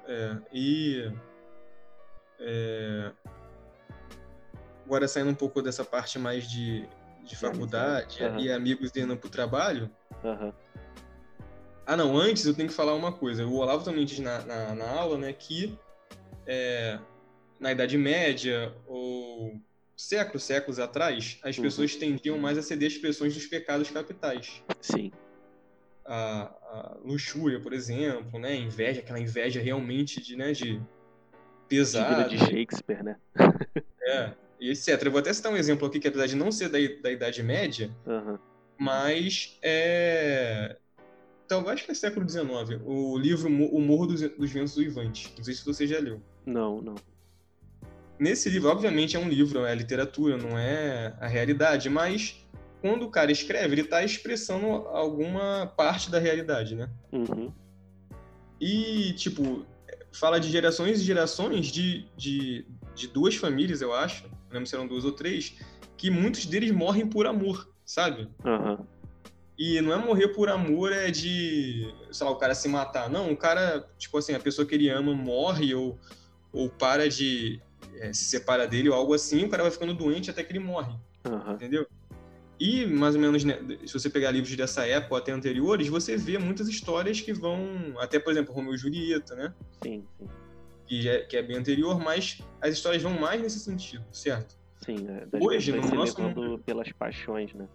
É, 0.06 0.36
e 0.52 1.10
é, 2.38 3.12
agora 4.86 5.08
saindo 5.08 5.30
um 5.30 5.34
pouco 5.34 5.60
dessa 5.60 5.84
parte 5.84 6.16
mais 6.16 6.48
de, 6.48 6.88
de 7.24 7.36
faculdade 7.36 8.22
uhum. 8.22 8.38
e 8.38 8.52
amigos 8.52 8.94
indo 8.96 9.16
pro 9.16 9.28
trabalho. 9.28 9.90
Uhum. 10.22 10.52
Ah, 11.84 11.96
não, 11.96 12.16
antes 12.16 12.46
eu 12.46 12.54
tenho 12.54 12.68
que 12.68 12.74
falar 12.74 12.94
uma 12.94 13.12
coisa. 13.12 13.44
O 13.44 13.56
Olavo 13.56 13.84
também 13.84 14.04
diz 14.04 14.20
na, 14.20 14.40
na, 14.42 14.74
na 14.76 14.88
aula, 14.88 15.18
né, 15.18 15.32
que 15.32 15.76
é, 16.46 16.98
na 17.58 17.72
Idade 17.72 17.98
Média 17.98 18.72
ou 18.86 19.60
séculos, 19.96 20.44
séculos 20.44 20.78
atrás, 20.78 21.38
as 21.42 21.56
uhum. 21.56 21.64
pessoas 21.64 21.96
tendiam 21.96 22.38
mais 22.38 22.56
a 22.56 22.62
ceder 22.62 22.88
às 22.88 22.98
pressões 22.98 23.34
dos 23.34 23.46
pecados 23.46 23.90
capitais. 23.90 24.62
Sim. 24.80 25.10
A, 26.04 26.42
a, 26.42 26.96
luxúria, 27.04 27.58
por 27.58 27.72
exemplo, 27.72 28.38
né? 28.38 28.54
Inveja, 28.54 29.00
aquela 29.00 29.18
inveja 29.18 29.60
realmente 29.60 30.22
de, 30.22 30.36
né, 30.36 30.52
de 30.52 30.80
pesada. 31.68 32.28
De 32.28 32.38
Shakespeare, 32.38 33.02
né? 33.02 33.16
é, 34.02 34.30
e 34.60 34.70
etc. 34.70 35.02
Eu 35.04 35.10
vou 35.10 35.20
até 35.20 35.32
citar 35.32 35.52
um 35.52 35.56
exemplo 35.56 35.86
aqui 35.86 35.98
que 35.98 36.08
apesar 36.08 36.26
de 36.26 36.36
não 36.36 36.50
ser 36.50 36.68
da, 36.68 36.78
da 37.02 37.10
Idade 37.10 37.42
Média, 37.42 37.90
uhum. 38.06 38.38
mas 38.78 39.58
é... 39.62 40.76
Então, 41.44 41.68
acho 41.68 41.84
que 41.84 41.92
é 41.92 41.94
século 41.94 42.28
XIX. 42.28 42.80
O 42.84 43.16
livro 43.16 43.48
O 43.48 43.80
Morro 43.80 44.06
dos, 44.06 44.20
dos 44.20 44.50
Ventos 44.50 44.76
Uivantes. 44.76 45.32
Não 45.36 45.44
sei 45.44 45.54
se 45.54 45.64
você 45.64 45.86
já 45.86 46.00
leu. 46.00 46.20
Não, 46.44 46.82
não. 46.82 46.96
Nesse 48.18 48.48
livro, 48.48 48.68
obviamente, 48.68 49.16
é 49.16 49.18
um 49.20 49.28
livro, 49.28 49.64
é 49.64 49.74
literatura, 49.74 50.36
não 50.36 50.58
é 50.58 51.14
a 51.20 51.28
realidade, 51.28 51.88
mas 51.88 52.44
quando 52.80 53.04
o 53.04 53.10
cara 53.10 53.30
escreve, 53.30 53.74
ele 53.74 53.82
está 53.82 54.02
expressando 54.02 54.66
alguma 54.66 55.66
parte 55.76 56.10
da 56.10 56.18
realidade, 56.18 56.74
né? 56.74 56.90
Uhum. 57.12 57.52
E, 58.60 59.12
tipo, 59.12 59.66
fala 60.12 60.38
de 60.38 60.48
gerações 60.48 61.00
e 61.00 61.04
gerações 61.04 61.66
de, 61.66 62.06
de, 62.16 62.66
de 62.94 63.06
duas 63.08 63.36
famílias, 63.36 63.82
eu 63.82 63.92
acho, 63.92 64.24
não 64.46 64.54
lembro 64.54 64.66
se 64.66 64.74
eram 64.74 64.86
duas 64.86 65.04
ou 65.04 65.12
três, 65.12 65.56
que 65.96 66.10
muitos 66.10 66.46
deles 66.46 66.70
morrem 66.70 67.06
por 67.06 67.26
amor, 67.26 67.68
sabe? 67.84 68.28
Uhum. 68.44 68.78
E 69.58 69.80
não 69.80 69.92
é 69.92 69.96
morrer 69.96 70.28
por 70.28 70.48
amor, 70.48 70.92
é 70.92 71.10
de, 71.10 71.92
sei 72.10 72.26
lá, 72.26 72.32
o 72.32 72.36
cara 72.36 72.54
se 72.54 72.68
matar. 72.68 73.08
Não, 73.08 73.32
o 73.32 73.36
cara, 73.36 73.88
tipo 73.96 74.18
assim, 74.18 74.34
a 74.34 74.40
pessoa 74.40 74.66
que 74.66 74.74
ele 74.74 74.90
ama 74.90 75.14
morre 75.14 75.74
ou, 75.74 75.98
ou 76.52 76.68
para 76.68 77.08
de, 77.08 77.60
é, 77.94 78.12
se 78.12 78.26
separa 78.26 78.66
dele 78.66 78.90
ou 78.90 78.94
algo 78.94 79.14
assim, 79.14 79.44
o 79.44 79.48
cara 79.48 79.62
vai 79.62 79.72
ficando 79.72 79.94
doente 79.94 80.30
até 80.30 80.42
que 80.42 80.52
ele 80.52 80.58
morre. 80.58 80.94
Uhum. 81.26 81.52
Entendeu? 81.54 81.86
E, 82.58 82.86
mais 82.86 83.14
ou 83.14 83.20
menos, 83.20 83.44
né, 83.44 83.58
se 83.86 83.92
você 83.92 84.08
pegar 84.08 84.30
livros 84.30 84.54
dessa 84.56 84.86
época 84.86 85.14
ou 85.14 85.18
até 85.18 85.32
anteriores, 85.32 85.88
você 85.88 86.16
vê 86.16 86.38
muitas 86.38 86.68
histórias 86.68 87.20
que 87.20 87.32
vão. 87.32 87.94
Até, 87.98 88.18
por 88.18 88.32
exemplo, 88.32 88.54
Romeu 88.54 88.74
e 88.74 88.78
Julieta, 88.78 89.34
né? 89.34 89.54
Sim, 89.82 90.04
sim. 90.18 90.26
Que 90.86 91.08
é, 91.08 91.20
que 91.20 91.36
é 91.36 91.42
bem 91.42 91.56
anterior, 91.56 91.98
mas 91.98 92.40
as 92.60 92.74
histórias 92.74 93.02
vão 93.02 93.18
mais 93.18 93.42
nesse 93.42 93.58
sentido, 93.58 94.04
certo? 94.12 94.56
Sim, 94.84 95.06
é, 95.08 95.44
hoje, 95.44 95.72
no 95.72 95.88
nosso 95.94 96.20
mundo. 96.20 96.62
pelas 96.64 96.92
paixões, 96.92 97.52
né? 97.54 97.66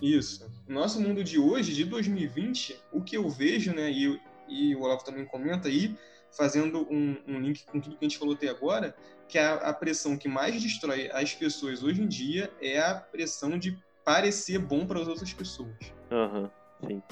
Isso. 0.00 0.50
No 0.66 0.80
nosso 0.80 1.00
mundo 1.00 1.22
de 1.22 1.38
hoje, 1.38 1.72
de 1.72 1.84
2020, 1.84 2.76
o 2.92 3.00
que 3.00 3.16
eu 3.16 3.28
vejo, 3.28 3.72
né, 3.72 3.90
e, 3.90 4.20
e 4.48 4.74
o 4.74 4.82
Olavo 4.82 5.04
também 5.04 5.24
comenta 5.24 5.68
aí, 5.68 5.96
fazendo 6.32 6.86
um, 6.90 7.16
um, 7.28 7.38
link 7.38 7.64
com 7.66 7.78
tudo 7.78 7.96
que 7.96 8.04
a 8.04 8.08
gente 8.08 8.18
falou 8.18 8.34
até 8.34 8.48
agora, 8.48 8.96
que 9.28 9.38
a, 9.38 9.54
a 9.54 9.72
pressão 9.72 10.16
que 10.16 10.28
mais 10.28 10.60
destrói 10.60 11.10
as 11.12 11.34
pessoas 11.34 11.82
hoje 11.82 12.02
em 12.02 12.08
dia 12.08 12.50
é 12.60 12.80
a 12.80 12.94
pressão 12.94 13.58
de 13.58 13.78
parecer 14.04 14.58
bom 14.58 14.86
para 14.86 15.00
as 15.00 15.06
outras 15.06 15.32
pessoas. 15.32 15.76
Uhum, 16.10 16.50
sim. 16.86 17.02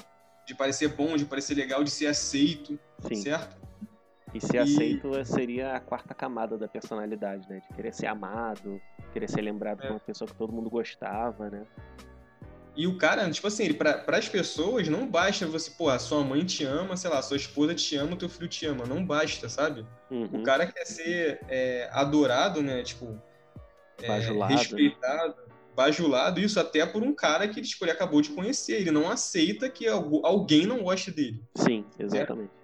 De 0.45 0.55
parecer 0.55 0.89
bom, 0.89 1.15
de 1.15 1.23
parecer 1.23 1.55
legal, 1.55 1.83
de 1.83 1.91
ser 1.91 2.07
aceito, 2.07 2.77
sim. 3.07 3.15
certo? 3.15 3.60
E 4.33 4.39
ser 4.39 4.57
e... 4.57 4.59
aceito 4.59 5.25
seria 5.25 5.75
a 5.75 5.79
quarta 5.79 6.13
camada 6.13 6.57
da 6.57 6.67
personalidade, 6.67 7.47
né? 7.49 7.61
De 7.67 7.75
querer 7.75 7.93
ser 7.93 8.07
amado, 8.07 8.81
querer 9.11 9.29
ser 9.29 9.41
lembrado 9.41 9.79
é. 9.79 9.81
como 9.83 9.93
uma 9.95 9.99
pessoa 9.99 10.27
que 10.27 10.35
todo 10.35 10.53
mundo 10.53 10.69
gostava, 10.69 11.49
né? 11.49 11.65
E 12.75 12.87
o 12.87 12.97
cara, 12.97 13.29
tipo 13.29 13.47
assim, 13.47 13.73
para 13.73 14.03
as 14.07 14.29
pessoas 14.29 14.87
não 14.87 15.05
basta 15.05 15.45
você, 15.45 15.69
pô, 15.71 15.89
a 15.89 15.99
sua 15.99 16.23
mãe 16.23 16.45
te 16.45 16.63
ama, 16.63 16.95
sei 16.95 17.09
lá, 17.09 17.21
sua 17.21 17.35
esposa 17.35 17.75
te 17.75 17.97
ama, 17.97 18.13
o 18.13 18.15
teu 18.15 18.29
filho 18.29 18.47
te 18.47 18.65
ama. 18.65 18.85
Não 18.85 19.05
basta, 19.05 19.49
sabe? 19.49 19.85
Uhum. 20.09 20.41
O 20.41 20.43
cara 20.43 20.65
quer 20.65 20.85
ser 20.85 21.41
é, 21.49 21.89
adorado, 21.91 22.61
né? 22.61 22.81
Tipo, 22.81 23.21
é, 24.01 24.07
bajulado, 24.07 24.53
respeitado, 24.53 25.35
né? 25.35 25.53
bajulado, 25.75 26.39
isso 26.39 26.59
até 26.59 26.85
por 26.85 27.03
um 27.03 27.13
cara 27.13 27.47
que 27.47 27.61
tipo, 27.61 27.83
ele 27.83 27.91
acabou 27.91 28.21
de 28.21 28.29
conhecer. 28.29 28.79
Ele 28.79 28.91
não 28.91 29.09
aceita 29.09 29.69
que 29.69 29.85
alguém 29.87 30.65
não 30.65 30.83
goste 30.83 31.11
dele. 31.11 31.43
Sim, 31.55 31.83
exatamente. 31.99 32.60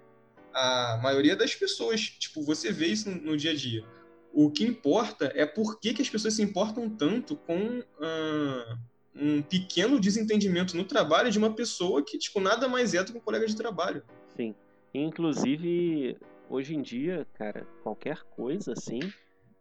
A 0.60 0.98
maioria 1.02 1.36
das 1.36 1.54
pessoas, 1.54 2.00
tipo, 2.00 2.42
você 2.42 2.72
vê 2.72 2.86
isso 2.86 3.10
no, 3.10 3.16
no 3.22 3.36
dia 3.36 3.52
a 3.52 3.54
dia. 3.54 3.84
O 4.32 4.50
que 4.50 4.64
importa 4.64 5.32
é 5.34 5.46
por 5.46 5.78
que, 5.78 5.94
que 5.94 6.02
as 6.02 6.08
pessoas 6.08 6.34
se 6.34 6.42
importam 6.42 6.88
tanto 6.88 7.36
com. 7.36 7.78
Uh, 7.78 8.88
um 9.20 9.42
pequeno 9.42 9.98
desentendimento 9.98 10.76
no 10.76 10.84
trabalho 10.84 11.30
de 11.30 11.38
uma 11.38 11.52
pessoa 11.52 12.02
que, 12.04 12.16
tipo, 12.16 12.40
nada 12.40 12.68
mais 12.68 12.94
é 12.94 13.02
do 13.02 13.12
que 13.12 13.18
um 13.18 13.20
colega 13.20 13.46
de 13.46 13.56
trabalho. 13.56 14.02
Sim. 14.36 14.54
Inclusive, 14.94 16.16
hoje 16.48 16.74
em 16.74 16.82
dia, 16.82 17.26
cara, 17.34 17.66
qualquer 17.82 18.22
coisa 18.36 18.72
assim, 18.72 19.00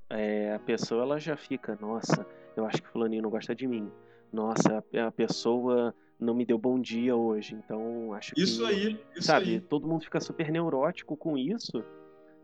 é, 0.09 0.53
a 0.53 0.59
pessoa 0.59 1.01
ela 1.03 1.19
já 1.19 1.35
fica, 1.35 1.77
nossa, 1.81 2.25
eu 2.55 2.65
acho 2.65 2.81
que 2.81 2.87
fulaninho 2.89 3.23
não 3.23 3.29
gosta 3.29 3.55
de 3.55 3.67
mim. 3.67 3.91
Nossa, 4.31 4.83
a 5.05 5.11
pessoa 5.11 5.93
não 6.19 6.33
me 6.33 6.45
deu 6.45 6.57
bom 6.57 6.79
dia 6.79 7.15
hoje, 7.15 7.55
então 7.55 8.13
acho 8.13 8.33
que... 8.33 8.41
Isso 8.41 8.65
aí, 8.65 8.99
isso 9.15 9.27
sabe, 9.27 9.53
aí. 9.53 9.59
todo 9.59 9.87
mundo 9.87 10.03
fica 10.03 10.19
super 10.19 10.51
neurótico 10.51 11.15
com 11.15 11.37
isso 11.37 11.83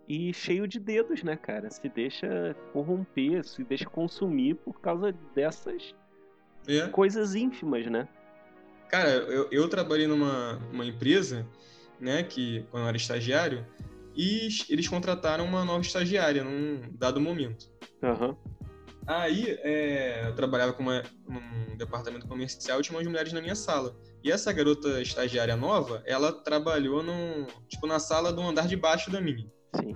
e 0.07 0.33
cheio 0.33 0.67
de 0.67 0.79
dedos, 0.79 1.23
né, 1.23 1.35
cara? 1.35 1.69
Se 1.69 1.87
deixa 1.89 2.55
corromper, 2.71 3.43
se 3.45 3.63
deixa 3.63 3.85
consumir 3.85 4.55
por 4.55 4.79
causa 4.79 5.13
dessas 5.33 5.93
é. 6.67 6.87
Coisas 6.87 7.35
ínfimas, 7.35 7.85
né? 7.87 8.07
Cara, 8.89 9.09
eu, 9.09 9.47
eu 9.51 9.67
trabalhei 9.67 10.07
numa 10.07 10.57
uma 10.71 10.85
empresa, 10.85 11.45
né, 11.99 12.23
que 12.23 12.65
quando 12.69 12.83
eu 12.83 12.89
era 12.89 12.97
estagiário, 12.97 13.65
e 14.15 14.47
eles 14.69 14.87
contrataram 14.87 15.45
uma 15.45 15.65
nova 15.65 15.81
estagiária 15.81 16.43
num 16.43 16.81
dado 16.91 17.19
momento. 17.19 17.71
Uhum. 18.01 18.35
Aí, 19.05 19.57
é, 19.61 20.27
eu 20.27 20.35
trabalhava 20.35 20.73
com 20.73 20.83
uma, 20.83 21.03
num 21.27 21.75
departamento 21.75 22.27
comercial 22.27 22.79
e 22.79 22.83
tinha 22.83 22.97
umas 22.97 23.07
mulheres 23.07 23.33
na 23.33 23.41
minha 23.41 23.55
sala. 23.55 23.95
E 24.23 24.31
essa 24.31 24.53
garota 24.53 25.01
estagiária 25.01 25.55
nova, 25.57 26.01
ela 26.05 26.31
trabalhou 26.31 27.03
no, 27.03 27.45
tipo, 27.67 27.85
na 27.85 27.99
sala 27.99 28.31
do 28.31 28.41
andar 28.41 28.67
de 28.67 28.77
baixo 28.77 29.11
da 29.11 29.19
minha. 29.19 29.51
Sim. 29.75 29.95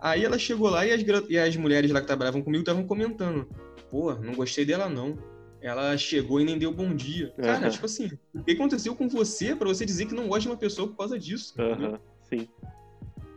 Aí 0.00 0.24
ela 0.24 0.38
chegou 0.38 0.68
lá 0.68 0.86
e 0.86 0.92
as, 0.92 1.02
e 1.28 1.38
as 1.38 1.56
mulheres 1.56 1.90
lá 1.90 2.00
que 2.00 2.06
trabalhavam 2.06 2.42
comigo 2.42 2.62
estavam 2.62 2.86
comentando. 2.86 3.48
Pô, 3.90 4.14
não 4.14 4.34
gostei 4.34 4.64
dela 4.64 4.88
não 4.88 5.18
ela 5.62 5.96
chegou 5.96 6.40
e 6.40 6.44
nem 6.44 6.58
deu 6.58 6.72
bom 6.72 6.92
dia. 6.92 7.32
Cara, 7.40 7.70
tipo 7.70 7.86
assim, 7.86 8.10
o 8.34 8.42
que 8.42 8.50
aconteceu 8.52 8.96
com 8.96 9.08
você 9.08 9.54
para 9.54 9.68
você 9.68 9.86
dizer 9.86 10.06
que 10.06 10.14
não 10.14 10.26
gosta 10.26 10.42
de 10.42 10.48
uma 10.48 10.56
pessoa 10.56 10.88
por 10.88 10.96
causa 10.96 11.18
disso? 11.18 11.54
Uhum. 11.58 11.96
Sim. 12.28 12.48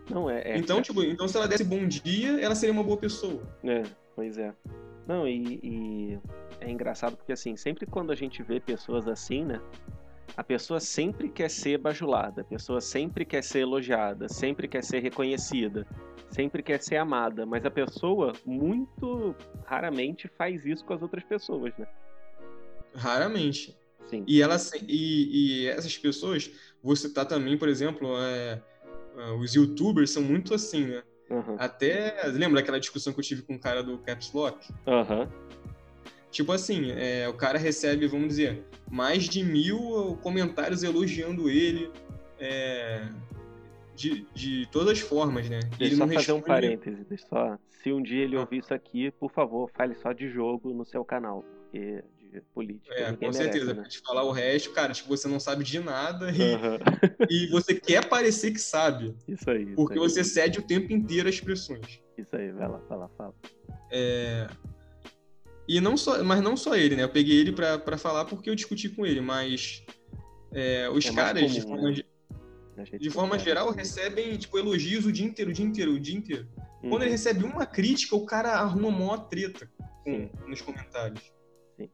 Não, 0.10 0.30
é, 0.30 0.42
é, 0.42 0.58
Então, 0.58 0.82
tipo, 0.82 1.04
então 1.04 1.28
se 1.28 1.38
ela 1.38 1.48
desse 1.48 1.64
bom 1.64 1.88
dia, 1.88 2.40
ela 2.42 2.56
seria 2.56 2.74
uma 2.74 2.84
boa 2.84 2.98
pessoa. 2.98 3.44
É, 3.64 3.84
pois 4.16 4.38
é. 4.38 4.54
Não, 5.08 5.28
e, 5.28 5.60
e 5.62 6.20
é 6.60 6.70
engraçado 6.70 7.16
porque 7.16 7.34
assim, 7.34 7.56
sempre 7.56 7.86
quando 7.86 8.12
a 8.12 8.16
gente 8.16 8.42
vê 8.42 8.60
pessoas 8.60 9.08
assim, 9.08 9.46
né? 9.46 9.62
A 10.36 10.44
pessoa 10.44 10.80
sempre 10.80 11.30
quer 11.30 11.50
ser 11.50 11.78
bajulada, 11.78 12.42
a 12.42 12.44
pessoa 12.44 12.82
sempre 12.82 13.24
quer 13.24 13.44
ser 13.44 13.60
elogiada, 13.60 14.28
sempre 14.28 14.68
quer 14.68 14.84
ser 14.84 15.00
reconhecida, 15.00 15.88
sempre 16.30 16.62
quer 16.62 16.82
ser 16.82 16.98
amada, 16.98 17.46
mas 17.46 17.66
a 17.66 17.72
pessoa 17.72 18.34
muito 18.46 19.36
raramente 19.66 20.28
faz 20.28 20.66
isso 20.66 20.84
com 20.84 20.94
as 20.94 21.02
outras 21.02 21.24
pessoas, 21.24 21.74
né? 21.78 21.88
Raramente. 22.96 23.78
Sim. 24.08 24.24
E, 24.28 24.42
ela, 24.42 24.58
e, 24.88 25.64
e 25.64 25.68
essas 25.68 25.98
pessoas, 25.98 26.52
vou 26.84 26.96
citar 26.96 27.26
também, 27.26 27.58
por 27.58 27.70
exemplo, 27.70 28.18
é, 28.20 28.62
é, 29.18 29.32
os 29.32 29.56
youtubers 29.56 30.12
são 30.12 30.22
muito 30.22 30.54
assim, 30.54 30.86
né? 30.86 31.04
Uhum. 31.30 31.56
Até. 31.58 32.28
Lembra 32.28 32.60
aquela 32.60 32.80
discussão 32.80 33.14
que 33.14 33.20
eu 33.20 33.24
tive 33.24 33.42
com 33.42 33.56
o 33.56 33.60
cara 33.60 33.84
do 33.84 33.98
Caps 34.00 34.32
Lock? 34.34 34.68
Uhum. 34.88 35.28
Tipo 36.32 36.52
assim, 36.52 36.92
é, 36.92 37.28
o 37.30 37.34
cara 37.34 37.58
recebe, 37.58 38.08
vamos 38.08 38.28
dizer, 38.28 38.64
mais 38.92 39.24
de 39.24 39.44
mil 39.44 40.18
comentários 40.22 40.84
elogiando 40.84 41.50
ele. 41.50 41.92
É, 42.40 43.08
de, 43.96 44.28
de 44.34 44.68
todas 44.72 44.90
as 44.90 45.00
formas, 45.00 45.50
né? 45.50 45.62
Deixa 45.78 45.84
ele 45.86 45.96
só 45.96 46.04
fazer 46.04 46.16
responde... 46.18 46.42
um 46.42 46.46
parêntese, 46.46 47.18
só. 47.30 47.58
Se 47.82 47.94
um 47.94 48.02
dia 48.02 48.24
ele 48.24 48.36
ouvir 48.36 48.58
isso 48.58 48.74
aqui, 48.74 49.10
por 49.12 49.32
favor, 49.32 49.72
fale 49.74 49.96
só 49.96 50.12
de 50.12 50.28
jogo 50.30 50.74
no 50.74 50.84
seu 50.84 51.06
canal 51.06 51.46
porque 51.76 52.04
política. 52.54 52.94
É, 52.94 53.12
com 53.14 53.20
merece, 53.20 53.38
certeza. 53.38 53.74
Né? 53.74 53.82
Pra 53.82 53.90
te 53.90 54.00
falar 54.00 54.24
o 54.24 54.32
resto, 54.32 54.72
cara, 54.72 54.94
tipo, 54.94 55.10
você 55.10 55.28
não 55.28 55.40
sabe 55.40 55.64
de 55.64 55.80
nada 55.80 56.32
e, 56.32 56.56
uhum. 56.56 56.78
e 57.30 57.48
você 57.48 57.76
quer 57.76 58.08
parecer 58.08 58.52
que 58.52 58.60
sabe. 58.60 59.16
Isso 59.28 59.50
aí. 59.50 59.64
Isso 59.64 59.76
porque 59.76 59.94
aí. 59.94 60.00
você 60.00 60.24
cede 60.24 60.60
o 60.60 60.64
tempo 60.64 60.92
inteiro 60.92 61.30
às 61.30 61.40
pressões. 61.40 62.02
Isso 62.18 62.36
aí, 62.36 62.52
vai 62.52 62.68
lá, 62.68 62.80
fala, 62.88 63.10
fala. 63.18 63.34
É... 63.92 64.48
E 65.68 65.82
não 65.82 65.98
só, 65.98 66.24
mas 66.24 66.42
não 66.42 66.56
só 66.56 66.76
ele, 66.76 66.96
né? 66.96 67.04
Eu 67.04 67.10
peguei 67.10 67.40
ele 67.40 67.52
pra, 67.52 67.78
pra 67.78 67.98
falar 67.98 68.26
porque 68.26 68.50
eu 68.50 68.56
discuti 68.56 68.88
com 68.88 69.06
ele, 69.06 69.20
mas 69.20 69.84
é, 70.52 70.90
os 70.90 71.06
é 71.06 71.14
caras, 71.14 71.42
comum, 71.42 71.54
de 71.54 71.62
forma, 71.62 71.92
né? 72.78 72.98
de 73.00 73.10
forma 73.10 73.40
geral, 73.40 73.72
recebem 73.72 74.38
tipo, 74.38 74.58
elogios 74.58 75.06
o 75.06 75.12
dia 75.12 75.26
inteiro, 75.26 75.52
o 75.52 75.54
dia 75.54 75.66
inteiro, 75.66 75.92
o 75.94 76.00
dia 76.00 76.16
inteiro. 76.16 76.48
Uhum. 76.84 76.90
Quando 76.92 77.02
ele 77.02 77.12
recebe 77.12 77.44
uma 77.44 77.66
crítica, 77.66 78.16
o 78.16 78.26
cara 78.26 78.52
arruma 78.54 78.92
maior 78.92 79.28
treta 79.28 79.70
com, 80.04 80.30
nos 80.48 80.62
comentários. 80.62 81.34
Sim. 81.78 81.90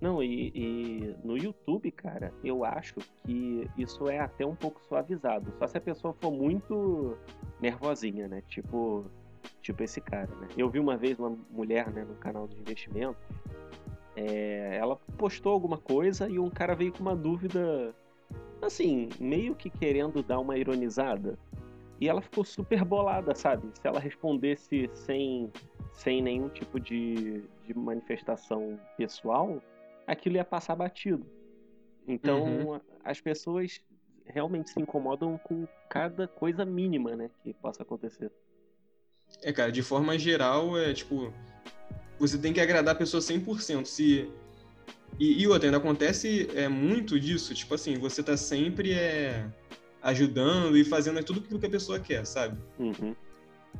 Não, 0.00 0.22
e, 0.22 0.52
e, 0.54 1.16
no 1.24 1.38
YouTube, 1.38 1.90
cara, 1.90 2.32
eu 2.44 2.64
acho 2.64 2.96
que 3.24 3.68
isso 3.78 4.08
é 4.08 4.18
até 4.18 4.44
um 4.44 4.54
pouco 4.54 4.80
suavizado. 4.86 5.52
Só 5.58 5.66
se 5.66 5.78
a 5.78 5.80
pessoa 5.80 6.12
for 6.12 6.30
muito 6.30 7.16
nervosinha, 7.60 8.28
né? 8.28 8.42
Tipo, 8.46 9.06
tipo 9.62 9.82
esse 9.82 10.00
cara, 10.00 10.34
né? 10.36 10.48
Eu 10.56 10.68
vi 10.68 10.78
uma 10.78 10.96
vez 10.98 11.18
uma 11.18 11.36
mulher, 11.50 11.90
né, 11.90 12.04
no 12.04 12.14
canal 12.16 12.46
de 12.46 12.58
investimento, 12.58 13.18
é, 14.14 14.76
ela 14.78 14.96
postou 15.16 15.52
alguma 15.52 15.78
coisa 15.78 16.28
e 16.28 16.38
um 16.38 16.50
cara 16.50 16.74
veio 16.74 16.92
com 16.92 17.00
uma 17.00 17.16
dúvida, 17.16 17.94
assim, 18.60 19.08
meio 19.18 19.54
que 19.54 19.70
querendo 19.70 20.22
dar 20.22 20.40
uma 20.40 20.58
ironizada. 20.58 21.38
E 21.98 22.08
ela 22.08 22.20
ficou 22.20 22.44
super 22.44 22.84
bolada, 22.84 23.34
sabe? 23.34 23.68
Se 23.72 23.86
ela 23.86 23.98
respondesse 23.98 24.90
sem, 24.92 25.50
sem 25.94 26.20
nenhum 26.20 26.50
tipo 26.50 26.78
de, 26.78 27.42
de 27.66 27.74
manifestação 27.74 28.78
pessoal, 28.98 29.58
aquilo 30.06 30.36
ia 30.36 30.44
passar 30.44 30.76
batido. 30.76 31.26
Então, 32.06 32.44
uhum. 32.44 32.80
as 33.04 33.20
pessoas 33.20 33.80
realmente 34.24 34.70
se 34.70 34.80
incomodam 34.80 35.38
com 35.38 35.66
cada 35.88 36.26
coisa 36.26 36.64
mínima, 36.64 37.16
né, 37.16 37.30
que 37.42 37.52
possa 37.54 37.82
acontecer. 37.82 38.30
É, 39.42 39.52
cara, 39.52 39.72
de 39.72 39.82
forma 39.82 40.18
geral, 40.18 40.78
é 40.78 40.92
tipo, 40.92 41.32
você 42.18 42.38
tem 42.38 42.52
que 42.52 42.60
agradar 42.60 42.94
a 42.94 42.98
pessoa 42.98 43.20
100%. 43.20 43.84
Se 43.84 44.30
e, 45.18 45.42
e 45.42 45.48
outra, 45.48 45.68
ainda 45.68 45.78
acontece 45.78 46.48
é, 46.54 46.68
muito 46.68 47.18
disso, 47.18 47.54
tipo 47.54 47.74
assim, 47.74 47.98
você 47.98 48.22
tá 48.22 48.36
sempre 48.36 48.92
é, 48.92 49.46
ajudando 50.02 50.76
e 50.76 50.84
fazendo 50.84 51.22
tudo 51.24 51.40
aquilo 51.40 51.58
que 51.58 51.66
a 51.66 51.70
pessoa 51.70 51.98
quer, 51.98 52.26
sabe? 52.26 52.58
Uhum. 52.78 53.14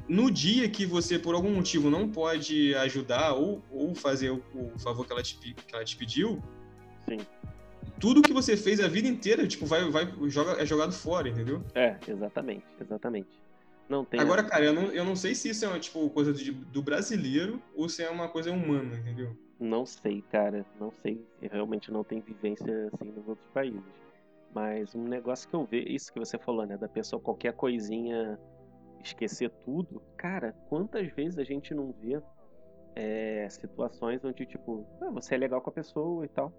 No 0.08 0.30
dia 0.30 0.68
que 0.68 0.86
você, 0.86 1.18
por 1.18 1.34
algum 1.34 1.52
motivo, 1.52 1.90
não 1.90 2.08
pode 2.08 2.74
ajudar 2.76 3.34
ou, 3.34 3.62
ou 3.70 3.94
fazer 3.94 4.30
o, 4.30 4.42
o 4.54 4.78
favor 4.78 5.06
que 5.06 5.12
ela, 5.12 5.22
te, 5.22 5.36
que 5.36 5.74
ela 5.74 5.84
te 5.84 5.96
pediu, 5.96 6.40
Sim. 7.08 7.18
tudo 7.98 8.22
que 8.22 8.32
você 8.32 8.56
fez 8.56 8.80
a 8.80 8.86
vida 8.86 9.08
inteira, 9.08 9.46
tipo, 9.46 9.66
vai, 9.66 9.88
vai, 9.90 10.12
joga, 10.28 10.62
é 10.62 10.66
jogado 10.66 10.92
fora, 10.92 11.28
entendeu? 11.28 11.64
É, 11.74 11.96
exatamente, 12.06 12.66
exatamente. 12.80 13.28
Não 13.88 14.04
tem 14.04 14.20
Agora, 14.20 14.42
cara, 14.42 14.64
eu 14.64 14.72
não, 14.72 14.84
eu 14.92 15.04
não 15.04 15.14
sei 15.14 15.34
se 15.34 15.48
isso 15.48 15.64
é 15.64 15.68
uma, 15.68 15.78
tipo, 15.78 16.08
coisa 16.10 16.32
de, 16.32 16.50
do 16.52 16.82
brasileiro 16.82 17.62
ou 17.74 17.88
se 17.88 18.02
é 18.02 18.10
uma 18.10 18.28
coisa 18.28 18.50
humana, 18.50 18.96
entendeu? 18.96 19.36
Não 19.58 19.86
sei, 19.86 20.22
cara, 20.30 20.66
não 20.78 20.92
sei. 21.02 21.24
Eu 21.40 21.50
realmente 21.50 21.90
não 21.90 22.04
tenho 22.04 22.22
vivência 22.22 22.90
assim 22.92 23.10
nos 23.10 23.26
outros 23.26 23.48
países. 23.50 23.80
Mas 24.54 24.94
um 24.94 25.04
negócio 25.04 25.48
que 25.48 25.54
eu 25.54 25.64
vejo, 25.64 25.88
isso 25.88 26.12
que 26.12 26.18
você 26.18 26.38
falou, 26.38 26.66
né? 26.66 26.76
Da 26.76 26.88
pessoa 26.88 27.20
qualquer 27.20 27.52
coisinha 27.52 28.38
esquecer 29.06 29.50
tudo. 29.64 30.02
Cara, 30.16 30.52
quantas 30.68 31.08
vezes 31.12 31.38
a 31.38 31.44
gente 31.44 31.74
não 31.74 31.92
vê 31.92 32.20
é, 32.94 33.48
situações 33.50 34.24
onde, 34.24 34.46
tipo, 34.46 34.86
ah, 35.00 35.10
você 35.10 35.34
é 35.34 35.38
legal 35.38 35.60
com 35.60 35.70
a 35.70 35.72
pessoa 35.72 36.24
e 36.24 36.28
tal. 36.28 36.52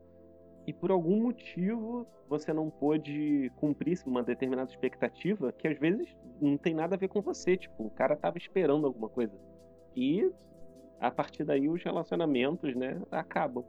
E 0.66 0.74
por 0.74 0.91
algum 0.91 1.24
motivo 1.24 2.06
você 2.28 2.52
não 2.52 2.70
pôde 2.70 3.50
cumprir 3.56 3.98
uma 4.06 4.22
determinada 4.22 4.70
expectativa 4.70 5.52
que 5.54 5.66
às 5.66 5.80
vezes 5.80 6.14
não 6.41 6.58
tem 6.58 6.74
nada 6.74 6.95
a 6.95 6.98
ver 6.98 7.08
com 7.08 7.22
você. 7.22 7.56
Tipo, 7.56 7.86
o 7.86 7.89
cara 7.89 8.16
tava 8.16 8.38
esperando 8.38 8.86
alguma 8.86 9.08
coisa. 9.08 9.34
E 9.95 10.30
a 11.00 11.10
partir 11.10 11.43
daí 11.43 11.70
os 11.70 11.82
relacionamentos, 11.84 12.76
né, 12.76 13.02
acabam. 13.12 13.64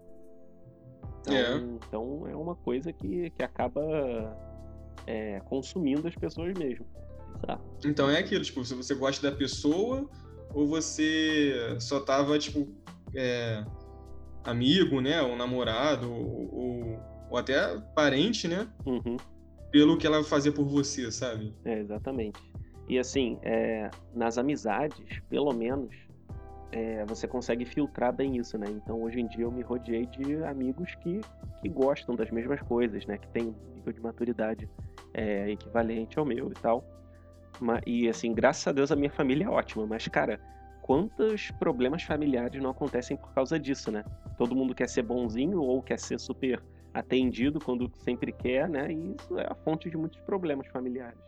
Então 1.20 1.34
é, 1.34 1.56
então 1.56 2.28
é 2.28 2.36
uma 2.36 2.56
coisa 2.56 2.92
que, 2.92 3.30
que 3.30 3.42
acaba 3.42 4.36
é, 5.06 5.40
consumindo 5.40 6.08
as 6.08 6.14
pessoas 6.14 6.56
mesmo. 6.58 6.86
Exato. 7.42 7.62
Então 7.84 8.10
é 8.10 8.18
aquilo, 8.18 8.42
tipo, 8.42 8.64
se 8.64 8.74
você 8.74 8.94
gosta 8.94 9.30
da 9.30 9.36
pessoa 9.36 10.08
ou 10.54 10.66
você 10.66 11.76
só 11.80 12.00
tava, 12.00 12.38
tipo, 12.38 12.68
é, 13.14 13.64
amigo, 14.44 15.00
né, 15.00 15.22
ou 15.22 15.36
namorado, 15.36 16.10
ou, 16.12 16.98
ou 17.30 17.38
até 17.38 17.78
parente, 17.94 18.48
né, 18.48 18.66
uhum. 18.86 19.16
pelo 19.70 19.98
que 19.98 20.06
ela 20.06 20.24
fazia 20.24 20.50
por 20.50 20.64
você, 20.64 21.10
sabe? 21.12 21.54
É, 21.64 21.78
exatamente. 21.78 22.40
E 22.88 22.98
assim, 22.98 23.38
é, 23.42 23.90
nas 24.14 24.38
amizades, 24.38 25.20
pelo 25.28 25.52
menos, 25.52 25.94
é, 26.72 27.04
você 27.04 27.28
consegue 27.28 27.64
filtrar 27.66 28.12
bem 28.14 28.36
isso, 28.36 28.56
né? 28.56 28.66
Então 28.70 29.02
hoje 29.02 29.20
em 29.20 29.26
dia 29.26 29.44
eu 29.44 29.52
me 29.52 29.62
rodeei 29.62 30.06
de 30.06 30.42
amigos 30.44 30.94
que, 30.96 31.20
que 31.60 31.68
gostam 31.68 32.14
das 32.14 32.30
mesmas 32.30 32.60
coisas, 32.62 33.04
né? 33.06 33.18
Que 33.18 33.28
tem 33.28 33.48
um 33.48 33.74
nível 33.74 33.92
de 33.92 34.00
maturidade 34.00 34.68
é, 35.12 35.50
equivalente 35.50 36.18
ao 36.18 36.24
meu 36.24 36.50
e 36.50 36.54
tal. 36.54 36.82
E 37.86 38.08
assim, 38.08 38.32
graças 38.32 38.66
a 38.66 38.72
Deus 38.72 38.92
a 38.92 38.96
minha 38.96 39.10
família 39.10 39.44
é 39.44 39.48
ótima, 39.48 39.86
mas 39.86 40.06
cara, 40.08 40.40
quantos 40.82 41.50
problemas 41.52 42.02
familiares 42.02 42.62
não 42.62 42.70
acontecem 42.70 43.16
por 43.16 43.32
causa 43.34 43.58
disso, 43.58 43.90
né? 43.90 44.04
Todo 44.36 44.54
mundo 44.54 44.74
quer 44.74 44.88
ser 44.88 45.02
bonzinho 45.02 45.60
ou 45.60 45.82
quer 45.82 45.98
ser 45.98 46.18
super 46.18 46.62
atendido 46.94 47.60
quando 47.60 47.90
sempre 48.04 48.32
quer, 48.32 48.68
né? 48.68 48.90
E 48.90 49.14
isso 49.14 49.38
é 49.38 49.46
a 49.50 49.54
fonte 49.54 49.90
de 49.90 49.96
muitos 49.96 50.18
problemas 50.20 50.66
familiares. 50.68 51.18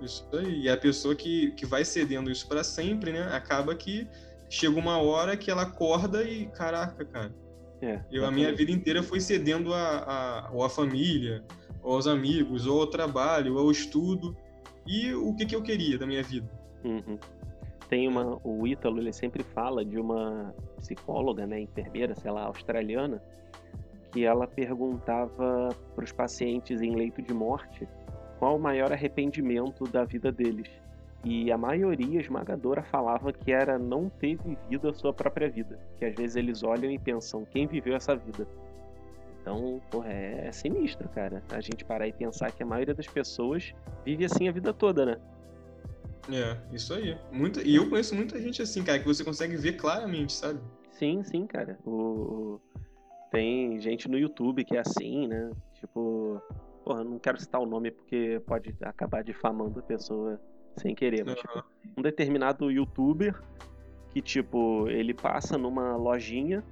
Isso 0.00 0.28
aí. 0.32 0.62
E 0.62 0.68
a 0.68 0.76
pessoa 0.76 1.14
que, 1.14 1.52
que 1.52 1.66
vai 1.66 1.84
cedendo 1.84 2.30
isso 2.30 2.48
para 2.48 2.62
sempre, 2.64 3.12
né? 3.12 3.22
Acaba 3.32 3.74
que 3.74 4.06
chega 4.48 4.78
uma 4.78 4.98
hora 4.98 5.36
que 5.36 5.50
ela 5.50 5.62
acorda 5.62 6.22
e, 6.22 6.46
caraca, 6.46 7.04
cara. 7.04 7.34
É, 7.80 8.00
eu, 8.10 8.26
a 8.26 8.30
minha 8.30 8.52
vida 8.52 8.72
inteira 8.72 9.02
foi 9.02 9.20
cedendo 9.20 9.72
a, 9.72 9.98
a, 9.98 10.50
ou 10.52 10.64
a 10.64 10.68
família, 10.68 11.44
ou 11.82 11.94
aos 11.94 12.08
amigos, 12.08 12.66
ou 12.66 12.80
ao 12.80 12.86
trabalho, 12.88 13.54
ou 13.54 13.60
ao 13.60 13.70
estudo. 13.70 14.36
E 14.88 15.14
o 15.14 15.34
que, 15.34 15.44
que 15.44 15.54
eu 15.54 15.62
queria 15.62 15.98
da 15.98 16.06
minha 16.06 16.22
vida? 16.22 16.48
Uhum. 16.82 17.18
Tem 17.90 18.08
uma, 18.08 18.40
o 18.42 18.66
Ítalo, 18.66 18.98
ele 18.98 19.12
sempre 19.12 19.42
fala 19.42 19.84
de 19.84 19.98
uma 19.98 20.54
psicóloga, 20.78 21.46
né, 21.46 21.60
enfermeira, 21.60 22.14
sei 22.14 22.30
lá, 22.30 22.44
australiana, 22.44 23.22
que 24.10 24.24
ela 24.24 24.46
perguntava 24.46 25.68
para 25.94 26.04
os 26.04 26.12
pacientes 26.12 26.80
em 26.80 26.94
leito 26.94 27.20
de 27.20 27.34
morte 27.34 27.86
qual 28.38 28.56
o 28.56 28.58
maior 28.58 28.90
arrependimento 28.90 29.84
da 29.84 30.04
vida 30.04 30.32
deles. 30.32 30.70
E 31.24 31.50
a 31.50 31.58
maioria 31.58 32.20
esmagadora 32.20 32.82
falava 32.82 33.32
que 33.32 33.52
era 33.52 33.78
não 33.78 34.08
ter 34.08 34.36
vivido 34.36 34.88
a 34.88 34.94
sua 34.94 35.12
própria 35.12 35.50
vida. 35.50 35.78
Que 35.98 36.06
às 36.06 36.14
vezes 36.14 36.36
eles 36.36 36.62
olham 36.62 36.90
e 36.90 36.98
pensam, 36.98 37.44
quem 37.44 37.66
viveu 37.66 37.94
essa 37.94 38.14
vida? 38.14 38.46
Então, 39.48 39.80
porra, 39.90 40.12
é, 40.12 40.48
é 40.48 40.52
sinistro, 40.52 41.08
cara. 41.08 41.42
A 41.50 41.60
gente 41.62 41.82
parar 41.82 42.06
e 42.06 42.12
pensar 42.12 42.52
que 42.52 42.62
a 42.62 42.66
maioria 42.66 42.94
das 42.94 43.06
pessoas 43.06 43.72
vive 44.04 44.26
assim 44.26 44.46
a 44.46 44.52
vida 44.52 44.74
toda, 44.74 45.06
né? 45.06 45.16
É, 46.30 46.58
isso 46.70 46.92
aí. 46.92 47.16
Muita, 47.32 47.62
e 47.62 47.76
eu 47.76 47.88
conheço 47.88 48.14
muita 48.14 48.38
gente 48.38 48.60
assim, 48.60 48.84
cara, 48.84 48.98
que 48.98 49.06
você 49.06 49.24
consegue 49.24 49.56
ver 49.56 49.72
claramente, 49.72 50.34
sabe? 50.34 50.60
Sim, 50.90 51.22
sim, 51.24 51.46
cara. 51.46 51.78
O... 51.86 52.60
Tem 53.30 53.80
gente 53.80 54.06
no 54.06 54.18
YouTube 54.18 54.64
que 54.64 54.76
é 54.76 54.80
assim, 54.80 55.26
né? 55.26 55.50
Tipo, 55.80 56.42
porra, 56.84 57.02
não 57.02 57.18
quero 57.18 57.40
citar 57.40 57.62
o 57.62 57.66
nome 57.66 57.90
porque 57.90 58.42
pode 58.46 58.76
acabar 58.82 59.24
difamando 59.24 59.78
a 59.78 59.82
pessoa 59.82 60.38
sem 60.76 60.94
querer, 60.94 61.24
mas, 61.24 61.36
uhum. 61.36 61.40
tipo, 61.40 61.64
um 61.96 62.02
determinado 62.02 62.70
youtuber 62.70 63.34
que, 64.12 64.20
tipo, 64.20 64.86
ele 64.88 65.14
passa 65.14 65.56
numa 65.56 65.96
lojinha, 65.96 66.62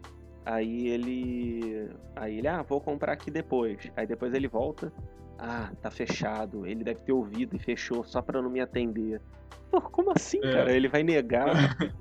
aí 0.47 0.89
ele. 0.89 1.91
Aí 2.15 2.39
ele, 2.39 2.49
ah, 2.49 2.63
vou 2.63 2.81
comprar 2.81 3.13
aqui 3.13 3.31
depois. 3.31 3.79
Aí 3.97 4.07
depois 4.07 4.33
ele 4.33 4.47
volta, 4.47 4.93
ah, 5.39 5.71
tá 5.83 5.91
fechado. 5.91 6.65
Ele 6.65 6.85
deve 6.85 7.01
ter 7.01 7.13
ouvido 7.13 7.57
e 7.57 7.59
fechou 7.59 8.05
só 8.05 8.23
pra 8.23 8.41
não 8.41 8.49
me 8.49 8.61
atender. 8.61 9.21
Pô, 9.71 9.81
como 9.81 10.13
assim, 10.13 10.39
é. 10.39 10.53
cara? 10.53 10.73
Ele 10.73 10.89
vai 10.89 11.03
negar 11.03 11.77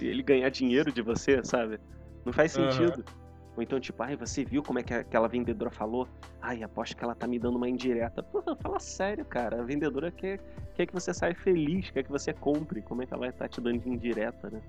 ele 0.00 0.22
ganhar 0.22 0.50
dinheiro 0.50 0.92
de 0.92 1.00
você, 1.00 1.42
sabe? 1.44 1.78
Não 2.24 2.32
faz 2.32 2.52
sentido. 2.52 2.98
Uhum. 2.98 3.30
Ou 3.56 3.62
então, 3.62 3.80
tipo, 3.80 4.02
ai, 4.02 4.16
você 4.16 4.44
viu 4.44 4.62
como 4.62 4.78
é 4.78 4.82
que 4.82 4.94
aquela 4.94 5.28
vendedora 5.28 5.70
falou? 5.70 6.08
Ai, 6.40 6.62
aposto 6.62 6.96
que 6.96 7.04
ela 7.04 7.14
tá 7.14 7.26
me 7.26 7.38
dando 7.38 7.56
uma 7.56 7.68
indireta. 7.68 8.22
Porra, 8.22 8.56
fala 8.56 8.78
sério, 8.78 9.24
cara. 9.24 9.60
A 9.60 9.64
vendedora 9.64 10.10
quer, 10.10 10.40
quer 10.74 10.86
que 10.86 10.92
você 10.92 11.12
saia 11.12 11.34
feliz, 11.34 11.90
quer 11.90 12.02
que 12.02 12.10
você 12.10 12.32
compre. 12.32 12.82
Como 12.82 13.02
é 13.02 13.06
que 13.06 13.12
ela 13.12 13.20
vai 13.20 13.30
estar 13.30 13.44
tá 13.44 13.48
te 13.48 13.60
dando 13.60 13.78
de 13.78 13.88
indireta, 13.88 14.50
né? 14.50 14.60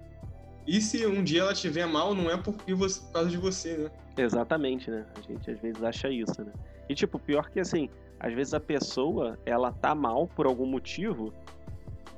E 0.68 0.80
se 0.80 1.06
um 1.06 1.24
dia 1.24 1.42
ela 1.42 1.54
tiver 1.54 1.86
mal, 1.86 2.14
não 2.14 2.30
é 2.30 2.38
porque 2.38 2.74
você, 2.74 3.02
por 3.02 3.12
causa 3.14 3.30
de 3.30 3.38
você, 3.38 3.78
né? 3.78 3.92
Exatamente, 4.18 4.92
né? 4.92 5.06
A 5.18 5.22
gente 5.22 5.50
às 5.50 5.60
vezes 5.60 5.84
acha 5.84 6.10
isso, 6.10 6.44
né? 6.44 6.52
E 6.88 6.94
tipo, 6.94 7.18
pior 7.18 7.50
que 7.50 7.60
assim, 7.60 7.90
às 8.20 8.34
vezes 8.34 8.54
a 8.54 8.60
pessoa, 8.60 9.40
ela 9.46 9.72
tá 9.72 9.96
mal 9.96 10.28
por 10.28 10.46
algum 10.46 10.66
motivo, 10.66 11.34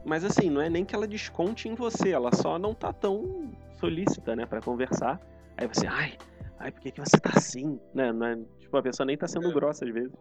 mas 0.05 0.23
assim, 0.23 0.49
não 0.49 0.61
é 0.61 0.69
nem 0.69 0.83
que 0.83 0.95
ela 0.95 1.07
desconte 1.07 1.69
em 1.69 1.75
você, 1.75 2.09
ela 2.11 2.33
só 2.35 2.59
não 2.59 2.73
tá 2.73 2.91
tão 2.91 3.49
solícita, 3.79 4.35
né, 4.35 4.45
para 4.45 4.61
conversar 4.61 5.19
Aí 5.57 5.67
você, 5.67 5.87
ai, 5.87 6.17
ai, 6.59 6.71
por 6.71 6.81
que, 6.81 6.91
que 6.91 6.99
você 6.99 7.17
tá 7.19 7.31
assim? 7.35 7.79
Né? 7.93 8.11
Não 8.11 8.25
é, 8.25 8.37
tipo, 8.59 8.75
a 8.75 8.81
pessoa 8.81 9.05
nem 9.05 9.17
tá 9.17 9.27
sendo 9.27 9.49
É. 9.49 9.53
grossa 9.53 9.85
às 9.85 9.93
vezes. 9.93 10.13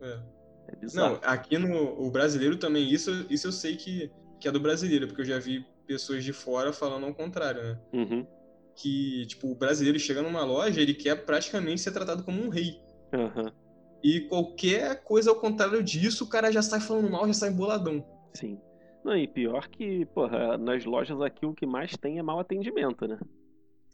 É. 0.00 0.18
É 0.68 0.76
bizarro. 0.76 1.20
Não, 1.22 1.30
aqui 1.30 1.58
no 1.58 1.76
o 2.02 2.10
brasileiro 2.10 2.56
também, 2.56 2.90
isso, 2.90 3.26
isso 3.28 3.48
eu 3.48 3.52
sei 3.52 3.76
que, 3.76 4.10
que 4.40 4.48
é 4.48 4.50
do 4.50 4.58
brasileiro, 4.58 5.06
porque 5.06 5.20
eu 5.20 5.26
já 5.26 5.38
vi 5.38 5.66
pessoas 5.86 6.24
de 6.24 6.32
fora 6.32 6.72
falando 6.72 7.06
ao 7.06 7.14
contrário, 7.14 7.62
né? 7.62 7.80
Uhum. 7.92 8.26
Que, 8.74 9.26
tipo, 9.26 9.50
o 9.50 9.54
brasileiro 9.54 9.98
chega 9.98 10.22
numa 10.22 10.44
loja, 10.44 10.80
ele 10.80 10.94
quer 10.94 11.24
praticamente 11.24 11.80
ser 11.80 11.92
tratado 11.92 12.24
como 12.24 12.42
um 12.42 12.48
rei. 12.48 12.80
Aham. 13.12 13.52
E 14.02 14.20
qualquer 14.22 15.02
coisa 15.02 15.30
ao 15.30 15.36
contrário 15.36 15.82
disso, 15.82 16.24
o 16.24 16.28
cara 16.28 16.52
já 16.52 16.60
sai 16.60 16.80
falando 16.80 17.10
mal, 17.10 17.26
já 17.26 17.32
sai 17.32 17.50
boladão. 17.50 18.04
Sim. 18.34 18.60
Não, 19.04 19.16
e 19.16 19.26
pior 19.26 19.68
que, 19.68 20.04
porra, 20.06 20.58
nas 20.58 20.84
lojas 20.84 21.20
aqui 21.20 21.46
o 21.46 21.54
que 21.54 21.66
mais 21.66 21.96
tem 21.96 22.18
é 22.18 22.22
mau 22.22 22.38
atendimento, 22.40 23.06
né? 23.06 23.18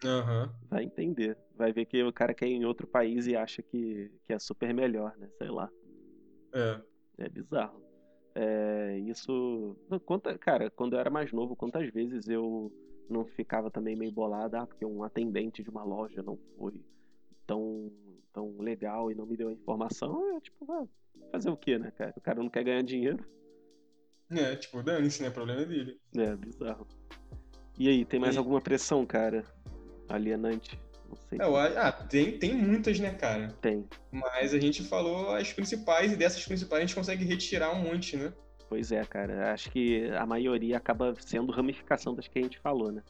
Aham. 0.05 0.53
Vai 0.68 0.84
entender. 0.84 1.36
Vai 1.57 1.72
ver 1.72 1.84
que 1.84 2.03
o 2.03 2.12
cara 2.12 2.32
quer 2.32 2.47
ir 2.47 2.55
em 2.55 2.64
outro 2.64 2.86
país 2.86 3.26
e 3.26 3.36
acha 3.36 3.62
que, 3.62 4.11
que 4.24 4.32
é 4.32 4.38
super 4.38 4.72
melhor, 4.72 5.14
né? 5.18 5.28
Sei 5.36 5.49
lá. 5.49 5.68
É. 6.55 6.80
É 7.18 7.28
bizarro. 7.28 7.82
É, 8.35 8.99
isso. 9.07 9.76
Quanta, 10.07 10.37
cara, 10.39 10.70
quando 10.70 10.95
eu 10.95 11.01
era 11.01 11.11
mais 11.11 11.33
novo, 11.33 11.57
quantas 11.57 11.89
vezes 11.91 12.28
eu 12.28 12.72
não 13.09 13.24
ficava 13.24 13.70
também 13.70 13.97
meio 13.97 14.12
bolado, 14.12 14.57
ah, 14.57 14.66
porque 14.66 14.85
um 14.85 15.03
atendente 15.03 15.62
de 15.62 15.70
uma 15.70 15.83
loja 15.83 16.22
não 16.22 16.39
foi 16.57 16.81
tão, 17.47 17.91
tão 18.33 18.57
legal 18.59 19.11
e 19.11 19.14
não 19.14 19.26
me 19.26 19.37
deu 19.37 19.49
a 19.49 19.53
informação. 19.53 20.37
É 20.37 20.41
tipo, 20.41 20.70
ah, 20.72 20.87
fazer 21.33 21.51
o 21.51 21.57
quê, 21.57 21.78
né, 21.78 21.91
cara? 21.91 22.14
O 22.16 22.20
cara 22.20 22.41
não 22.41 22.49
quer 22.49 22.62
ganhar 22.64 22.83
dinheiro. 22.83 23.24
É, 24.31 24.55
tipo, 24.55 24.81
dane-se, 24.83 25.22
né? 25.22 25.31
Problema 25.31 25.64
dele. 25.64 25.99
É, 26.16 26.37
bizarro. 26.37 26.87
E 27.76 27.89
aí, 27.89 28.05
tem 28.05 28.20
mais 28.20 28.37
E- 28.37 28.39
alguma 28.39 28.61
pressão, 28.61 29.05
cara? 29.05 29.45
Alienante? 30.09 30.78
Não 31.11 31.16
sei. 31.28 31.38
É, 31.40 31.78
ah, 31.78 31.92
tem, 31.92 32.38
tem 32.38 32.54
muitas, 32.54 32.98
né, 33.00 33.12
cara? 33.12 33.48
Tem. 33.61 33.84
Mas 34.12 34.54
a 34.54 34.61
gente 34.61 34.84
falou 34.84 35.34
as 35.34 35.52
principais, 35.52 36.12
e 36.12 36.16
dessas 36.16 36.44
principais 36.44 36.82
a 36.82 36.86
gente 36.86 36.94
consegue 36.94 37.24
retirar 37.24 37.72
um 37.72 37.82
monte, 37.82 38.16
né? 38.16 38.32
Pois 38.68 38.92
é, 38.92 39.04
cara. 39.04 39.52
Acho 39.52 39.70
que 39.70 40.08
a 40.12 40.24
maioria 40.24 40.76
acaba 40.76 41.14
sendo 41.18 41.50
ramificação 41.50 42.14
das 42.14 42.28
que 42.28 42.38
a 42.38 42.42
gente 42.42 42.58
falou, 42.61 42.92
né? 42.92 43.02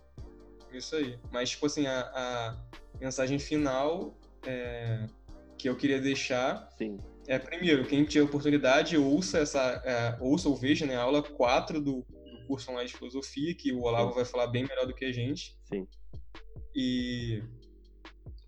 Isso 0.72 0.96
aí. 0.96 1.18
Mas, 1.30 1.50
tipo 1.50 1.66
assim, 1.66 1.86
a, 1.86 2.00
a 2.00 2.56
mensagem 2.98 3.38
final 3.38 4.16
é, 4.46 5.06
que 5.58 5.68
eu 5.68 5.76
queria 5.76 6.00
deixar 6.00 6.70
Sim. 6.78 6.98
é, 7.26 7.38
primeiro, 7.38 7.84
quem 7.84 8.04
tiver 8.04 8.24
oportunidade, 8.24 8.96
ouça 8.96 9.40
essa, 9.40 9.82
é, 9.84 10.16
ouça 10.20 10.48
ou 10.48 10.56
veja, 10.56 10.86
né, 10.86 10.96
a 10.96 11.02
aula 11.02 11.22
4 11.22 11.80
do, 11.80 12.06
do 12.08 12.46
curso 12.46 12.70
online 12.70 12.88
de 12.88 12.96
filosofia, 12.96 13.54
que 13.54 13.70
o 13.72 13.82
Olavo 13.82 14.14
vai 14.14 14.24
falar 14.24 14.46
bem 14.46 14.64
melhor 14.66 14.86
do 14.86 14.94
que 14.94 15.04
a 15.04 15.12
gente. 15.12 15.54
Sim. 15.64 15.86
E 16.74 17.42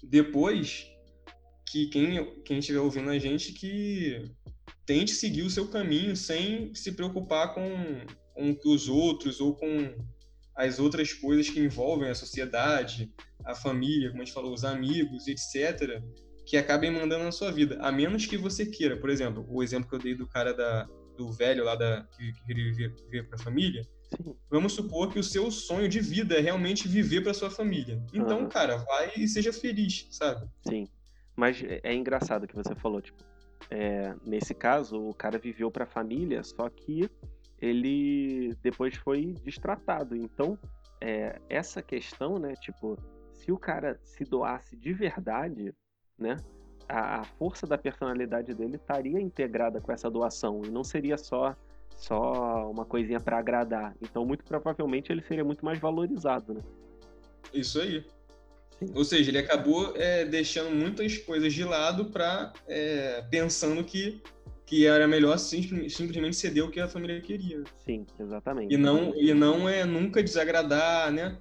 depois 0.03 0.91
que 1.71 1.87
quem 1.87 2.43
quem 2.43 2.59
estiver 2.59 2.81
ouvindo 2.81 3.11
a 3.11 3.19
gente 3.19 3.53
que 3.53 4.31
tente 4.85 5.13
seguir 5.13 5.43
o 5.43 5.51
seu 5.51 5.69
caminho 5.69 6.17
sem 6.17 6.75
se 6.75 6.93
preocupar 6.93 7.55
com, 7.55 7.67
com 8.35 8.57
os 8.67 8.89
outros 8.89 9.41
ou 9.41 9.55
com 9.55 9.95
as 10.55 10.79
outras 10.79 11.13
coisas 11.13 11.49
que 11.49 11.61
envolvem 11.61 12.11
a 12.11 12.15
sociedade, 12.15 13.11
a 13.45 13.55
família, 13.55 14.11
como 14.11 14.23
a 14.23 14.25
gente 14.25 14.35
falou, 14.35 14.53
os 14.53 14.65
amigos, 14.65 15.27
etc., 15.27 16.03
que 16.45 16.57
acabem 16.57 16.91
mandando 16.91 17.25
na 17.25 17.33
sua 17.33 17.51
vida, 17.51 17.79
a 17.81 17.91
menos 17.91 18.27
que 18.27 18.37
você 18.37 18.67
queira. 18.67 18.97
Por 18.97 19.09
exemplo, 19.09 19.47
o 19.49 19.63
exemplo 19.63 19.89
que 19.89 19.95
eu 19.95 19.99
dei 19.99 20.15
do 20.15 20.27
cara 20.27 20.53
da, 20.53 20.85
do 21.17 21.33
velho 21.33 21.65
lá 21.65 21.75
da, 21.75 22.07
que, 22.17 22.33
viver, 22.55 22.95
viver 23.05 23.29
para 23.29 23.41
a 23.41 23.43
família, 23.43 23.87
Sim. 24.17 24.37
vamos 24.51 24.73
supor 24.73 25.13
que 25.13 25.19
o 25.19 25.23
seu 25.23 25.51
sonho 25.51 25.89
de 25.89 26.01
vida 26.01 26.37
é 26.37 26.41
realmente 26.41 26.89
viver 26.89 27.23
para 27.23 27.35
sua 27.35 27.51
família. 27.51 28.03
Então, 28.13 28.41
Aham. 28.41 28.49
cara, 28.49 28.77
vai 28.77 29.13
e 29.17 29.29
seja 29.29 29.53
feliz, 29.53 30.07
sabe? 30.11 30.47
Sim. 30.67 30.89
Mas 31.37 31.63
é 31.63 31.81
é 31.83 31.95
engraçado 31.95 32.47
que 32.47 32.55
você 32.55 32.75
falou, 32.75 33.01
tipo, 33.01 33.23
é, 33.71 34.15
nesse 34.25 34.55
caso, 34.55 35.01
o 35.01 35.15
cara 35.15 35.39
viveu 35.39 35.71
pra 35.71 35.87
família, 35.87 36.43
só 36.43 36.69
que 36.69 37.09
ele 37.59 38.55
depois 38.63 38.95
foi 38.97 39.35
destratado. 39.45 40.15
Então, 40.17 40.59
é, 41.01 41.41
essa 41.49 41.81
questão, 41.81 42.39
né, 42.39 42.55
tipo, 42.57 42.99
se 43.33 43.51
o 43.51 43.59
cara 43.59 43.99
se 44.05 44.25
doasse 44.25 44.77
de 44.77 44.93
verdade, 44.93 45.73
né, 46.19 46.37
a, 46.89 47.21
a 47.21 47.25
força 47.25 47.67
da 47.67 47.79
personalidade 47.79 48.55
dele 48.55 48.77
estaria 48.77 49.21
integrada 49.21 49.81
com 49.81 49.91
essa 49.93 50.11
doação 50.11 50.63
e 50.65 50.71
não 50.71 50.85
seria 50.85 51.17
só 51.17 51.57
só 52.03 52.69
uma 52.71 52.85
coisinha 52.85 53.21
pra 53.21 53.39
agradar. 53.39 53.95
Então, 54.03 54.27
muito 54.27 54.45
provavelmente 54.45 55.13
ele 55.13 55.23
seria 55.23 55.45
muito 55.45 55.65
mais 55.65 55.79
valorizado, 55.79 56.53
né? 56.55 56.61
Isso 57.55 57.81
aí. 57.81 58.05
Sim. 58.79 58.93
Ou 58.95 59.05
seja, 59.05 59.31
ele 59.31 59.39
acabou 59.39 59.95
é, 59.97 60.25
deixando 60.25 60.75
muitas 60.75 61.17
coisas 61.19 61.53
de 61.55 61.63
lado 61.63 62.07
para 62.07 62.53
pensando 63.31 63.85
que, 63.85 64.21
que 64.67 64.85
era 64.85 65.07
melhor 65.07 65.39
sim- 65.39 65.89
simplesmente 65.89 66.35
ceder 66.35 66.65
o 66.65 66.71
que 66.71 66.81
a 66.81 66.89
família 66.89 67.21
queria. 67.21 67.63
Sim, 67.85 68.05
exatamente. 68.19 68.75
E 68.75 68.77
não, 68.77 69.15
e 69.15 69.33
não 69.33 69.69
é 69.69 69.85
nunca 69.85 70.23
desagradar, 70.23 71.13
né? 71.13 71.39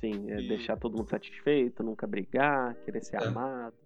Sim, 0.00 0.30
é 0.32 0.40
E- 0.40 0.48
deixar 0.48 0.76
todo 0.76 0.96
mundo 0.96 1.10
satisfeito, 1.10 1.82
nunca 1.84 2.06
brigar, 2.08 2.74
querer 2.84 3.04
ser 3.04 3.22
É. 3.22 3.26
amado. 3.26 3.76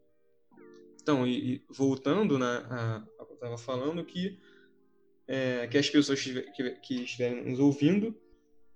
Então, 1.03 1.27
e, 1.27 1.57
e 1.57 1.65
voltando 1.69 2.39
na, 2.39 2.59
a, 2.71 2.95
ao 3.19 3.27
que 3.27 3.33
eu 3.33 3.35
estava 3.35 3.59
falando, 3.59 4.05
que, 4.05 4.39
é, 5.33 5.67
que 5.67 5.79
as 5.79 5.89
pessoas 5.89 6.21
que, 6.21 6.71
que, 6.83 6.95
estiverem 7.05 7.43
nos 7.43 7.59
ouvindo, 7.59 8.15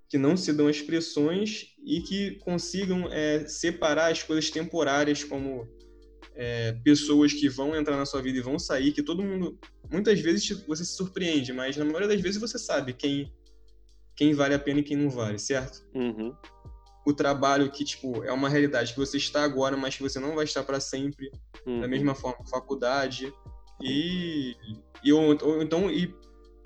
que 0.08 0.16
não 0.16 0.38
se 0.38 0.54
dão 0.54 0.70
expressões 0.70 1.74
e 1.84 2.00
que 2.00 2.36
consigam 2.36 3.12
é, 3.12 3.46
separar 3.46 4.10
as 4.10 4.22
coisas 4.22 4.48
temporárias 4.50 5.22
como 5.22 5.68
é, 6.34 6.72
pessoas 6.82 7.34
que 7.34 7.46
vão 7.46 7.76
entrar 7.76 7.98
na 7.98 8.06
sua 8.06 8.22
vida 8.22 8.38
e 8.38 8.42
vão 8.42 8.58
sair, 8.58 8.92
que 8.92 9.02
todo 9.02 9.22
mundo, 9.22 9.58
muitas 9.92 10.18
vezes 10.18 10.48
você 10.66 10.82
se 10.82 10.96
surpreende, 10.96 11.52
mas 11.52 11.76
na 11.76 11.84
maioria 11.84 12.08
das 12.08 12.22
vezes 12.22 12.40
você 12.40 12.58
sabe 12.58 12.94
quem, 12.94 13.30
quem 14.16 14.32
vale 14.32 14.54
a 14.54 14.58
pena 14.58 14.80
e 14.80 14.82
quem 14.82 14.96
não 14.96 15.10
vale, 15.10 15.38
certo? 15.38 15.86
Uhum, 15.94 16.34
O 17.04 17.12
trabalho 17.12 17.70
que, 17.70 17.84
tipo, 17.84 18.24
é 18.24 18.32
uma 18.32 18.48
realidade 18.48 18.94
que 18.94 18.98
você 18.98 19.18
está 19.18 19.44
agora, 19.44 19.76
mas 19.76 19.94
que 19.94 20.02
você 20.02 20.18
não 20.18 20.34
vai 20.34 20.46
estar 20.46 20.62
para 20.62 20.80
sempre, 20.80 21.30
uhum. 21.66 21.82
da 21.82 21.88
mesma 21.88 22.14
forma 22.14 22.46
faculdade 22.46 23.30
e, 23.82 24.56
e 25.04 25.12
ou, 25.12 25.36
ou 25.42 25.62
então 25.62 25.90
e 25.90 26.14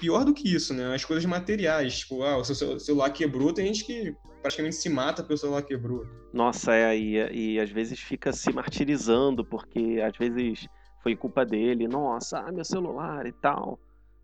pior 0.00 0.24
do 0.24 0.32
que 0.34 0.52
isso 0.52 0.72
né 0.74 0.94
as 0.94 1.04
coisas 1.04 1.24
materiais 1.24 1.98
tipo 2.00 2.22
ah 2.22 2.36
o 2.38 2.44
seu 2.44 2.54
cel- 2.54 2.80
celular 2.80 3.10
quebrou 3.10 3.52
tem 3.52 3.66
gente 3.66 3.84
que 3.84 4.16
praticamente 4.40 4.76
se 4.76 4.88
mata 4.88 5.22
pelo 5.22 5.38
celular 5.38 5.62
quebrou 5.62 6.06
Nossa, 6.32 6.74
é, 6.74 6.96
e, 6.96 7.54
e 7.56 7.60
às 7.60 7.70
vezes 7.70 7.98
fica 8.00 8.32
se 8.32 8.52
martirizando, 8.52 9.44
porque 9.44 10.00
às 10.02 10.16
vezes 10.16 10.66
foi 11.02 11.14
culpa 11.16 11.44
dele, 11.44 11.86
nossa, 11.88 12.38
ah, 12.38 12.52
meu 12.52 12.64
celular 12.64 13.26
e 13.26 13.32
tal, 13.32 13.78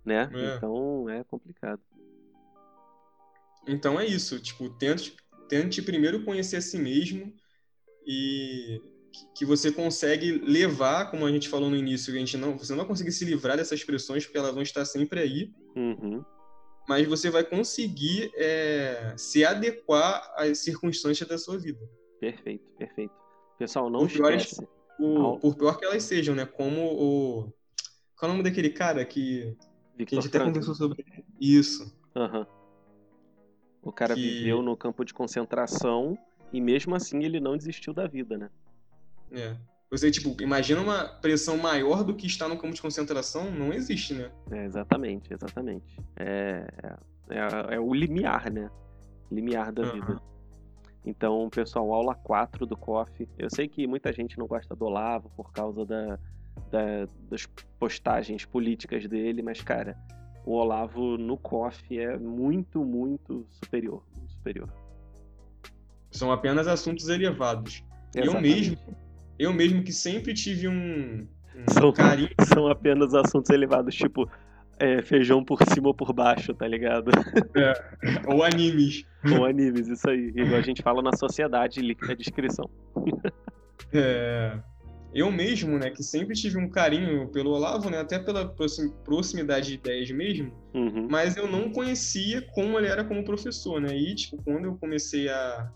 né? 0.05 0.31
É. 0.33 0.57
Então 0.57 1.09
é 1.11 1.25
complicado. 1.25 1.81
então 3.67 3.99
é 4.01 4.07
isso 4.07 4.39
tipo 4.41 4.71
tente 4.71 5.15
tente 5.49 5.83
primeiro 5.83 6.25
conhecer 6.25 6.57
a 6.57 6.61
si 6.61 6.79
mesmo 6.79 7.33
e 8.07 8.81
que- 9.35 9.45
você 9.45 9.73
consegue 9.73 10.33
levar 10.33 11.11
como 11.11 11.27
a 11.27 11.31
gente 11.33 11.49
falou 11.49 11.69
no 11.71 11.77
início 11.77 12.13
que 12.13 12.17
a 12.19 12.21
gente 12.21 12.37
não 12.37 12.57
você 12.57 12.73
não 12.73 12.79
vai 12.79 12.87
conseguir 12.87 13.13
se 13.13 13.25
livrar 13.25 13.57
dessas 13.57 13.83
pressões 13.85 14.25
porque 14.25 14.39
elas 14.39 14.55
vão 14.55 14.63
estar 14.63 14.85
sempre 14.85 15.21
aí 15.21 15.51
Uhum, 15.77 16.25
mas 16.89 17.07
você 17.07 17.29
vai 17.31 17.45
conseguir 17.45 18.31
é, 18.35 19.15
se 19.17 19.45
adequar 19.45 20.33
às 20.37 20.59
circunstâncias 20.59 21.29
da 21.29 21.37
sua 21.37 21.59
vida 21.59 21.81
perfeito, 22.21 22.65
perfeito. 22.79 23.15
Pessoal, 23.59 23.91
não 23.91 24.03
é 24.03 24.07
esquece. 24.07 24.67
O- 24.99 25.19
Ao- 25.19 25.39
por 25.39 25.55
pior 25.57 25.79
que 25.79 25.85
elas 25.85 26.03
sejam, 26.03 26.35
né? 26.35 26.47
Como 26.47 26.81
o. 26.83 27.53
Qual 28.19 28.31
é 28.31 28.35
o 28.35 28.37
nome 28.37 28.43
daquele 28.43 28.71
cara 28.71 29.05
que, 29.05 29.43
que 29.43 29.57
a 29.61 29.97
Victor 29.99 30.23
gente 30.23 30.29
até 30.37 30.45
conversou 30.45 30.75
sobre 30.75 31.05
isso? 31.41 31.95
Aham. 32.15 32.47
O 33.83 33.93
cara 33.93 34.15
Que- 34.15 34.23
viveu 34.23 34.63
no 34.63 34.77
campo 34.77 35.05
de 35.05 35.13
concentração 35.13 36.17
e 36.53 36.61
mesmo 36.61 36.95
assim 36.95 37.23
ele 37.25 37.39
não 37.41 37.57
desistiu 37.57 37.93
da 37.93 38.07
vida, 38.07 38.39
né? 38.39 38.51
É. 39.33 39.57
Você, 39.91 40.11
tipo, 40.11 40.37
imagina 40.43 40.81
uma 40.81 41.05
pressão 41.05 41.57
maior 41.57 42.03
do 42.03 42.15
que 42.15 42.27
está 42.27 42.49
no 42.49 42.57
campo 42.59 42.75
de 42.75 42.83
concentração, 42.83 43.51
não 43.53 43.73
existe, 43.73 44.15
né? 44.15 44.31
É, 44.51 44.65
exatamente, 44.65 45.33
exatamente. 45.33 46.01
É, 46.17 46.67
é, 47.31 47.75
é 47.77 47.81
o 47.81 47.95
limiar, 47.95 48.51
né? 48.51 48.69
Limiar 49.31 49.73
da 49.73 49.83
Aham. 49.83 49.93
vida. 49.93 50.23
Então, 51.05 51.49
pessoal, 51.51 51.93
aula 51.93 52.17
4 52.17 52.67
do 52.67 52.77
COF. 52.77 53.29
Eu 53.39 53.49
sei 53.49 53.69
que 53.69 53.87
muita 53.87 54.13
gente 54.13 54.37
não 54.37 54.47
gosta 54.49 54.75
do 54.75 54.87
Olavo 54.87 55.31
por 55.37 55.53
causa 55.53 55.87
da, 55.87 56.19
da- 56.69 57.09
das 57.31 57.47
postagens 57.79 58.45
políticas 58.45 59.07
dele, 59.07 59.41
mas, 59.41 59.61
cara, 59.63 59.97
o 60.45 60.53
Olavo 60.55 61.17
no 61.17 61.37
COF 61.39 61.97
é 61.97 62.19
muito, 62.19 62.85
muito 62.85 63.47
superior. 63.53 64.03
Muito 64.17 64.33
superior. 64.33 64.69
São 66.11 66.33
apenas 66.33 66.67
assuntos 66.67 67.09
elevados. 67.09 67.85
Eu 68.13 68.25
Exatamente. 68.25 68.71
mesmo, 68.71 68.77
eu 69.39 69.53
mesmo 69.53 69.83
que 69.83 69.93
sempre 69.93 70.35
tive 70.35 70.69
um, 70.69 71.27
um 71.55 71.73
São, 71.73 71.93
carinho. 71.93 72.31
são 72.53 72.69
apenas 72.69 73.15
assuntos 73.15 73.51
elevados, 73.51 73.95
tipo, 73.95 74.29
É, 74.79 75.01
feijão 75.01 75.43
por 75.43 75.59
cima 75.73 75.89
ou 75.89 75.95
por 75.95 76.13
baixo, 76.13 76.53
tá 76.53 76.69
ligado? 76.69 77.11
É. 77.57 77.73
Ou 78.31 78.45
animes. 78.45 79.07
ou 79.39 79.47
animes, 79.47 79.89
isso 79.89 80.07
aí. 80.11 80.31
Igual 80.37 80.57
a 80.57 80.61
gente 80.61 80.83
fala 80.83 81.01
na 81.01 81.17
sociedade, 81.17 81.81
link 81.81 82.07
na 82.07 82.13
descrição. 82.13 82.69
É, 83.91 84.59
eu 85.15 85.33
mesmo, 85.33 85.79
né, 85.79 85.89
que 85.89 86.03
sempre 86.03 86.35
tive 86.35 86.59
um 86.59 86.69
carinho 86.69 87.27
pelo 87.29 87.53
Olavo, 87.53 87.89
né, 87.89 88.01
até 88.01 88.19
pela 88.19 88.55
proximidade 89.05 89.69
de 89.69 89.75
ideias 89.75 90.11
mesmo, 90.11 90.53
uhum. 90.75 91.09
mas 91.11 91.39
eu 91.39 91.51
não 91.51 91.71
conhecia 91.71 92.43
como 92.55 92.79
ele 92.79 92.89
era 92.89 93.03
como 93.03 93.25
professor, 93.25 93.81
né, 93.81 93.97
e, 93.97 94.15
tipo, 94.15 94.43
quando 94.43 94.67
eu 94.67 94.77
comecei 94.77 95.29
a, 95.31 95.71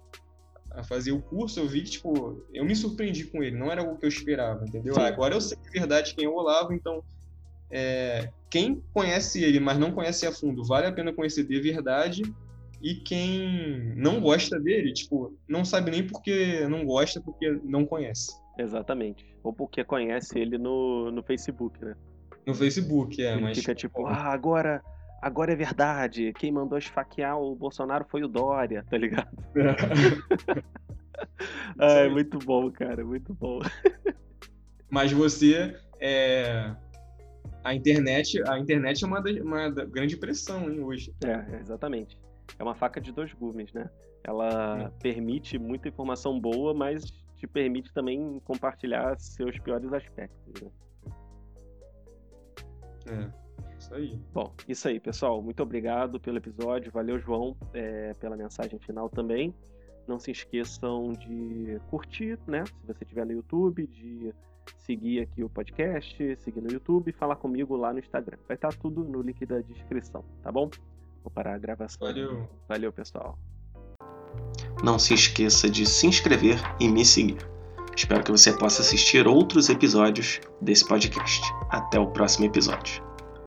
a 0.71 0.83
fazer 0.83 1.13
o 1.13 1.21
curso, 1.21 1.61
eu 1.61 1.69
vi 1.69 1.83
que, 1.83 1.91
tipo, 1.91 2.43
eu 2.53 2.65
me 2.65 2.77
surpreendi 2.77 3.25
com 3.25 3.43
ele, 3.43 3.57
não 3.57 3.71
era 3.71 3.83
o 3.83 3.97
que 3.97 4.05
eu 4.05 4.09
esperava, 4.09 4.65
entendeu? 4.65 4.95
Sim. 4.95 5.01
Agora 5.01 5.35
eu 5.35 5.41
sei 5.41 5.59
de 5.59 5.71
verdade 5.71 6.15
quem 6.15 6.25
é 6.25 6.29
o 6.29 6.35
Olavo, 6.35 6.73
então, 6.73 7.03
é, 7.71 8.31
quem 8.49 8.83
conhece 8.93 9.43
ele, 9.43 9.61
mas 9.61 9.79
não 9.79 9.93
conhece 9.93 10.27
a 10.27 10.33
fundo, 10.33 10.65
vale 10.65 10.87
a 10.87 10.93
pena 10.93 11.13
conhecer 11.13 11.45
de 11.45 11.61
verdade, 11.61 12.23
e 12.81 12.95
quem 12.95 13.95
não 13.95 14.21
gosta 14.21 14.59
dele, 14.59 14.93
tipo, 14.93 15.37
não 15.47 15.65
sabe 15.65 15.91
nem 15.91 16.07
porque 16.07 16.67
não 16.67 16.85
gosta, 16.85 17.21
porque 17.21 17.61
não 17.63 17.85
conhece. 17.85 18.33
Exatamente. 18.59 19.27
Ou 19.43 19.53
porque 19.53 19.85
conhece 19.85 20.39
ele 20.39 20.57
no, 20.57 21.11
no 21.11 21.23
Facebook, 21.23 21.83
né? 21.85 21.95
No 22.47 22.55
Facebook, 22.55 23.23
é, 23.23 23.33
ele 23.33 23.43
mas. 23.43 23.59
Fica 23.59 23.75
tipo, 23.75 24.07
ah, 24.07 24.33
agora, 24.33 24.83
agora 25.21 25.53
é 25.53 25.57
verdade. 25.57 26.33
Quem 26.35 26.53
mandou 26.53 26.79
esfaquear 26.79 27.39
o 27.39 27.55
Bolsonaro 27.55 28.05
foi 28.09 28.23
o 28.23 28.29
Dória, 28.29 28.85
tá 28.89 28.97
ligado? 28.97 29.37
É. 31.79 32.09
muito 32.11 32.39
bom, 32.39 32.71
cara, 32.71 33.05
muito 33.05 33.35
bom. 33.35 33.61
Mas 34.89 35.13
você 35.13 35.77
é. 36.01 36.75
A 37.63 37.75
internet, 37.75 38.43
a 38.49 38.59
internet 38.59 39.05
é 39.05 39.07
uma, 39.07 39.21
uma 39.21 39.69
grande 39.69 40.17
pressão 40.17 40.71
hein, 40.71 40.81
hoje. 40.81 41.15
É, 41.23 41.61
exatamente 41.61 42.19
é 42.59 42.63
uma 42.63 42.75
faca 42.75 43.01
de 43.01 43.13
dois 43.13 43.33
gumes, 43.33 43.73
né? 43.73 43.89
Ela 44.25 44.83
é. 44.83 44.91
permite 45.03 45.59
muita 45.59 45.89
informação 45.89 46.39
boa, 46.39 46.75
mas 46.75 47.05
te 47.37 47.47
permite 47.47 47.93
também 47.93 48.41
compartilhar 48.45 49.19
seus 49.19 49.59
piores 49.59 49.93
aspectos, 49.93 50.63
né? 50.63 50.71
É, 53.07 53.31
isso 53.91 53.95
aí. 53.95 54.21
Bom, 54.33 54.53
isso 54.69 54.89
aí, 54.89 55.01
pessoal. 55.01 55.43
Muito 55.43 55.63
obrigado 55.63 56.21
pelo 56.21 56.39
episódio. 56.39 56.93
Valeu, 56.93 57.19
João, 57.19 57.57
é, 57.75 58.15
pela 58.15 58.37
mensagem 58.37 58.79
final 58.79 59.09
também. 59.09 59.55
Não 60.07 60.19
se 60.19 60.31
esqueçam 60.31 61.13
de 61.13 61.81
curtir, 61.91 62.39
né? 62.47 62.65
Se 62.67 62.87
você 62.87 63.05
estiver 63.05 63.27
no 63.27 63.33
YouTube, 63.33 63.87
de 63.87 64.33
seguir 64.79 65.21
aqui 65.21 65.43
o 65.43 65.49
podcast, 65.49 66.37
seguir 66.37 66.61
no 66.61 66.71
YouTube 66.71 67.09
e 67.09 67.13
falar 67.13 67.37
comigo 67.37 67.77
lá 67.77 67.93
no 67.93 67.99
Instagram. 67.99 68.39
Vai 68.47 68.55
estar 68.55 68.73
tudo 68.75 69.05
no 69.05 69.23
link 69.23 69.45
da 69.45 69.61
descrição, 69.61 70.25
tá 70.43 70.51
bom? 70.51 70.71
Vou 71.23 71.31
parar 71.31 71.55
a 71.55 71.59
gravação. 71.59 72.07
Valeu. 72.07 72.49
Valeu, 72.69 72.93
pessoal. 72.93 73.39
Não 74.83 74.99
se 74.99 75.13
esqueça 75.13 75.69
de 75.69 75.85
se 75.85 76.07
inscrever 76.07 76.59
e 76.81 76.89
me 76.89 77.05
seguir. 77.05 77.39
Espero 77.95 78.25
que 78.25 78.31
você 78.31 78.57
possa 78.57 78.81
assistir 78.81 79.27
outros 79.27 79.69
episódios 79.69 80.41
desse 80.61 80.87
podcast. 80.87 81.43
Até 81.69 81.99
o 81.99 82.11
próximo 82.11 82.47
episódio. 82.47 83.10